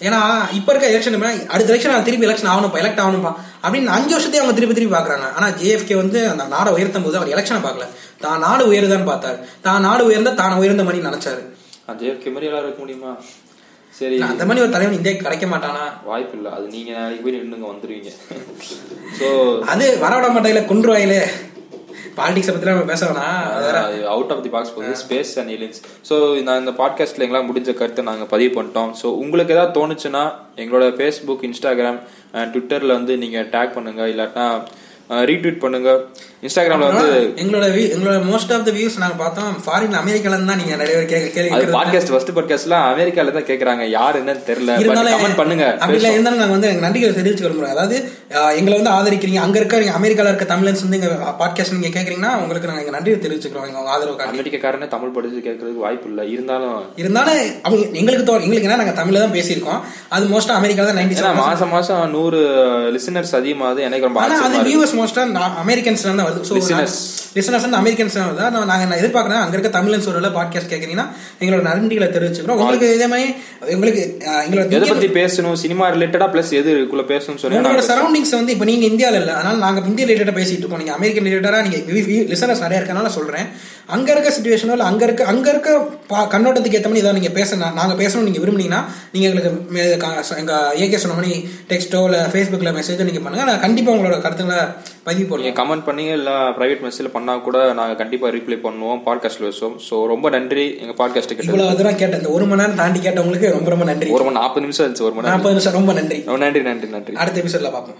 ஏன்னா 0.00 0.18
இப்ப 0.52 0.72
இருக்க 0.72 0.86
எலெக்ஷன் 0.92 1.14
அடுத்த 1.48 1.72
எலெக்ஷன் 1.72 2.06
திருப்பி 2.08 2.26
எலெக்ஷன் 2.26 2.50
ஆகணும்ப்பா 2.52 2.80
எலெக்ட் 2.82 3.02
ஆகணும்ப்பா 3.04 3.32
அப்படின்னு 3.62 3.94
அஞ்சு 3.96 4.14
வருஷத்தையும் 4.14 4.42
அவங்க 4.42 4.56
திருப்பி 4.58 4.74
திருப்பி 4.74 4.96
பாக்குறாங்க. 4.96 5.26
ஆனா 5.36 5.48
ஜேஎஃப்கே 5.60 5.96
வந்து 5.96 6.28
அந்த 6.32 6.44
நாடை 6.54 6.72
உயர்த்தும் 6.72 7.06
போது 7.06 7.18
அவர் 7.18 7.32
எலெக்ஷனை 7.34 7.60
பார்க்கல. 7.62 7.86
தான் 8.20 8.40
நாடு 8.40 8.64
உயருதான்னு 8.72 9.08
பார்த்தாரு. 9.12 9.38
தான் 9.60 9.82
நாடு 9.82 10.04
உயர்ந்தா 10.10 10.34
தான் 10.34 10.60
உயர்ந்த 10.62 10.84
மாதிரி 10.84 11.06
நினைச்சாரு. 11.08 11.42
ஜேஎஃப்கே 12.00 12.30
மாதிரி 12.32 12.46
எல்லாரும் 12.46 12.68
இருக்க 12.68 12.82
முடியுமா? 12.82 13.12
சரி. 13.94 14.16
அந்த 14.22 14.44
மாதிரி 14.44 14.62
ஒரு 14.64 14.72
தலைவன் 14.72 14.96
இந்தியாவுக்கு 14.98 15.26
கிடைக்க 15.26 15.46
மாட்டானா? 15.46 15.84
வாய்ப்பு 16.04 16.36
இல்ல 16.38 16.50
அது 16.50 16.66
நீங்க 16.68 16.92
நாளைக்கு 16.92 17.22
போய் 17.24 17.36
நின்னுங்க 17.36 17.66
வந்துருவீங்க. 17.72 18.10
சோ 19.20 19.28
அது 19.72 19.98
வரவிட 20.04 20.28
மாட்டாயில 20.36 20.62
கொன்றுவாயிலே. 20.72 21.20
பாலிடிக்ஸை 22.18 22.52
பத்தி 22.54 22.68
நம்ம 22.68 22.84
பேச 22.90 23.06
வேணாம் 23.06 24.04
அவுட் 24.12 24.30
ஆஃப் 24.34 24.42
தி 24.44 24.50
பாக்ஸ் 24.54 24.72
போகுது. 24.74 24.92
ஸ்பேஸ் 25.02 25.32
அண்ட் 25.40 25.50
ஏலியன்ஸ் 25.54 25.80
ஸோ 26.08 26.16
நான் 26.46 26.60
இந்த 26.62 26.72
பாட்காஸ்ட்ல 26.80 27.24
எங்களால் 27.26 27.48
முடிஞ்ச 27.48 27.74
கருத்தை 27.80 28.02
நாங்கள் 28.08 28.30
பதிவு 28.34 28.52
பண்ணிட்டோம். 28.56 28.92
ஸோ 29.00 29.06
உங்களுக்கு 29.22 29.54
ஏதாவது 29.56 29.74
தோணுச்சுன்னா 29.78 30.22
எங்களோட 30.62 30.86
ஃபேஸ்புக் 30.98 31.44
இன்ஸ்டாகிராம் 31.48 31.98
ட்விட்டர்ல 32.54 32.92
வந்து 32.98 33.14
நீங்க 33.24 33.40
டேக் 33.54 33.76
பண்ணுங்க. 33.76 34.02
இல்லாட்டா 34.12 34.46
ரீட்வீட் 35.30 35.62
பண்ணுங்க. 35.64 35.90
இன்ஸ்டாகிராம்ல 36.46 36.88
வந்து 36.92 37.10
எங்களோட 37.42 37.66
எங்களோட 37.94 38.16
மோஸ்ட் 38.30 38.52
ஆஃப் 38.56 38.66
த 38.68 38.72
வியூஸ் 38.78 38.98
நாங்க 39.02 39.16
பார்த்தோம். 39.22 39.52
ஃபாரின் 39.64 39.96
அமெரிக்கால 40.02 40.34
இருந்து 40.36 40.50
தான் 40.52 40.60
நீங்க 40.62 40.74
நிறைய 40.82 40.96
பேர் 40.98 41.08
கேள்வி 41.12 41.30
கேள்வி. 41.36 41.72
பாட்காஸ்ட் 41.78 42.12
ஃபர்ஸ்ட் 42.14 42.32
பாட்காஸ்ட்ல 42.38 42.76
அமெரிக்கால 42.92 43.34
தான் 43.38 43.48
கேக்குறாங்க. 43.50 43.84
யார் 43.98 44.18
என்னன்னு 44.20 44.44
தெரியல 44.50 44.76
கமெண்ட் 45.14 45.40
பண்ணுங்க. 45.40 45.66
அப்படி 45.82 45.98
இல்லை 46.00 46.12
இருந்தாலும் 46.16 46.42
நாங்க 46.42 46.56
வந்து 46.56 46.70
நன்றிகளை 46.86 47.14
தெரிவிச்சு 47.20 47.46
விரும்புறோம் 47.46 47.74
அதாவது 47.76 47.96
எங்களை 48.58 48.74
வந்து 48.78 48.92
ஆதரிக்கிறீங்க. 48.96 49.40
அங்க 49.46 49.56
இருக்க 49.60 49.80
நீங்க 49.82 49.94
அமெரிக்கால 50.00 50.30
இருக்க 50.32 50.46
தமிழன்ஸ் 50.52 50.84
வந்து 50.84 50.98
எங்க 51.00 51.10
பாட்காஸ்ட் 51.42 51.76
நீங்க 51.76 51.90
கேக்குறீங்கன்னா 51.96 52.32
உங்களுக்கு 52.42 52.70
நாங்க 52.70 52.94
நன்றியை 52.96 53.18
தெரிவிச்சுக்கிறோம் 53.24 53.66
எங்க 53.70 53.94
ஆதரவுக்காண்டி 53.96 54.34
அமெரிக்காரனே 54.36 54.88
தமிழ் 54.94 55.14
படிச்சு 55.16 55.44
கேட்கறதுக்கு 55.48 55.84
வாய்ப்பு 55.86 56.08
இல்லை. 56.10 56.24
இருந்தாலும் 56.34 56.78
இருந்தாலும் 57.02 57.40
அவங்க 57.66 57.82
எங்களுக்கு 58.02 58.26
தோ 58.30 58.36
எங்களுக்கு 58.46 58.68
என்ன 58.70 58.80
நாங்க 58.82 58.96
தமிழ்ல 59.00 59.24
தான் 59.24 59.36
பேசியிருக்கோம். 59.38 59.80
அது 60.16 60.24
மோஸ்டா 60.34 60.58
அமெரிக்கால 60.60 60.88
தான் 60.90 61.00
நைன்டி 61.00 61.16
மாசம் 61.42 61.74
மாசம் 61.76 62.02
நூறு 62.16 62.40
லிசனர்ஸ் 62.96 63.36
அதிகமாகுது. 63.40 63.82
எனக்கு 63.88 64.08
ரொம்ப 64.08 64.22
அது 64.48 64.64
வியூவர்ஸ் 64.70 64.96
மோஸ்டா 65.00 65.24
அமெரிக்கன்ஸ்ல 65.64 66.10
தான் 66.10 66.28
வருது 66.36 66.48
ஸோ. 66.64 66.88
லிசனர்ஸ் 67.34 67.70
வந்து 67.70 67.76
அமெரிக்கன்ஸ் 67.76 68.12
தான். 68.12 68.52
நான் 68.52 68.66
நாங்க 68.66 68.84
நான் 68.84 68.98
எதிர்பார்க்கறேன். 68.98 69.40
அங்க 69.40 69.58
இருக்க 69.58 69.78
தமிழன்ஸ் 69.78 70.08
ஒரு 70.08 70.20
பாட்காஸ்ட் 70.20 70.70
கேக்குறீங்கன்னா 70.70 71.06
எங்களோட 71.40 71.62
நன்றிகளை 71.62 72.08
தெரிவிச்சுக்கிறோம். 72.08 72.50
உங்களுக்கு 72.50 72.94
இதே 72.94 73.06
மாதிரி 73.06 73.34
உங்களுக்கு 73.66 74.18
எங்களோட 74.50 74.70
எதை 74.70 74.88
பத்தி 74.88 75.06
பேசணும்? 75.06 75.52
சினிமா 75.52 75.88
ரிலேட்டடா 75.88 76.28
பிளஸ் 76.32 76.50
எது 76.50 76.74
இதுக்குள்ள 76.74 77.04
பேசணும்னு 77.04 77.36
சொல்லி 77.36 77.56
உங்களோட 77.56 77.82
சரௌண்டிங்ஸ் 77.82 78.30
வந்து 78.30 78.52
இப்போ 78.52 78.64
நீங்க 78.64 78.86
இந்தியால 78.86 79.14
இல்ல. 79.14 79.34
அதனால 79.34 79.56
நாங்க 79.56 79.80
இந்திய 79.86 80.06
ரிலேட்டடா 80.08 80.36
பேசிட்டு 80.36 80.58
இருக்கோம். 80.58 80.76
நீங்க 80.76 80.92
அமெரிக்கன் 80.92 81.24
ரிலேட்டடா 81.24 81.62
நீங்க 81.62 81.76
லிசனர்ஸ் 82.34 82.60
நிறைய 82.60 82.84
இருக்கனால 82.84 83.06
சொல்றேன். 83.06 83.46
அங்க 83.86 84.12
இருக்க 84.12 84.30
சுச்சுவேஷனோ 84.30 84.70
இல்ல 84.70 84.84
அங்க 84.84 85.04
இருக்க 85.04 85.24
அங்க 85.24 85.50
இருக்க 85.50 85.70
பா- 86.08 86.26
கண்ணோட்டத்துக்கு 86.26 86.76
ஏத்த 86.76 86.86
மாதிரி 86.86 86.98
ஏதாவது 86.98 87.12
நீங்க 87.12 87.30
பேச 87.30 87.56
நாங்க 87.56 87.94
பேசணும் 87.94 88.22
நீங்க 88.22 88.38
விரும்புனீங்கன்னா 88.38 88.84
நீங்க 89.12 89.28
எங்களுக்கு 89.28 89.74
மே- 89.74 89.96
க- 89.96 90.36
எங்க 90.36 90.72
ஏகே 90.76 90.96
சொன்ன 90.96 91.16
மாதிரி 91.16 91.48
டெக்ஸ்டோ 91.68 92.04
இல்ல 92.04 92.30
ஃபேஸ்புக்ல 92.32 92.82
மெசேஜோ 92.82 93.04
நீங்க 93.04 93.20
பண்ணுங்க. 93.20 93.44
நான் 93.44 93.60
கண்டிப்பா 93.60 93.92
உங்களோட 93.92 94.20
கருத்துக்களை 94.20 94.64
பதிவு 95.06 95.26
போடுவேன் 95.28 95.52
கமெண்ட் 95.52 95.84
பண்ணி 95.84 96.04
இல்ல 96.04 96.50
பிரைவேட் 96.50 96.82
மெசேஜ்ல 96.84 97.08
பண்ணா 97.08 97.36
கூட 97.36 97.72
நாங்க 97.72 97.94
கண்டிப்பா 97.94 98.28
ரிப்ளை 98.28 98.56
பண்ணுவோம் 98.66 99.00
பாட்காஸ்ட்ல 99.06 99.44
பேசுவோம் 99.46 99.76
சோ 99.90 100.06
ரொம்ப 100.06 100.30
நன்றி 100.30 100.64
எங்க 100.78 100.94
பாட்காஸ்ட் 101.00 101.32
கிட்ட. 101.32 101.42
இவ்வளவு 101.42 101.76
தூரம் 101.76 101.96
கேட்ட 101.96 102.16
இந்த 102.16 102.28
ஒரு 102.28 102.44
மணி 102.44 102.60
நேரம் 102.60 102.76
தாண்டி 102.76 102.98
கேட்டவங்களுக்கு 102.98 103.50
ரொம்ப 103.50 103.70
ரொம்ப 103.70 103.84
நன்றி. 103.84 104.10
ஒரு 104.10 104.24
மணி 104.24 104.38
நாற்பது 104.38 104.60
நிமிஷம் 104.60 104.88
ஆச்சு 104.88 105.04
ஒரு 105.04 105.14
மணி 105.14 105.28
நாற்பது 105.28 105.48
நிமிஷம் 105.48 105.72
ரொம்ப 105.72 105.92
நன்றி. 105.92 106.18
நன்றி 106.38 106.62
நன்றி 106.62 106.88
நன்றி. 106.88 107.14
அடுத்த 107.14 107.40
எபிசோட்ல 107.40 107.72
பார்ப்போம். 107.72 107.94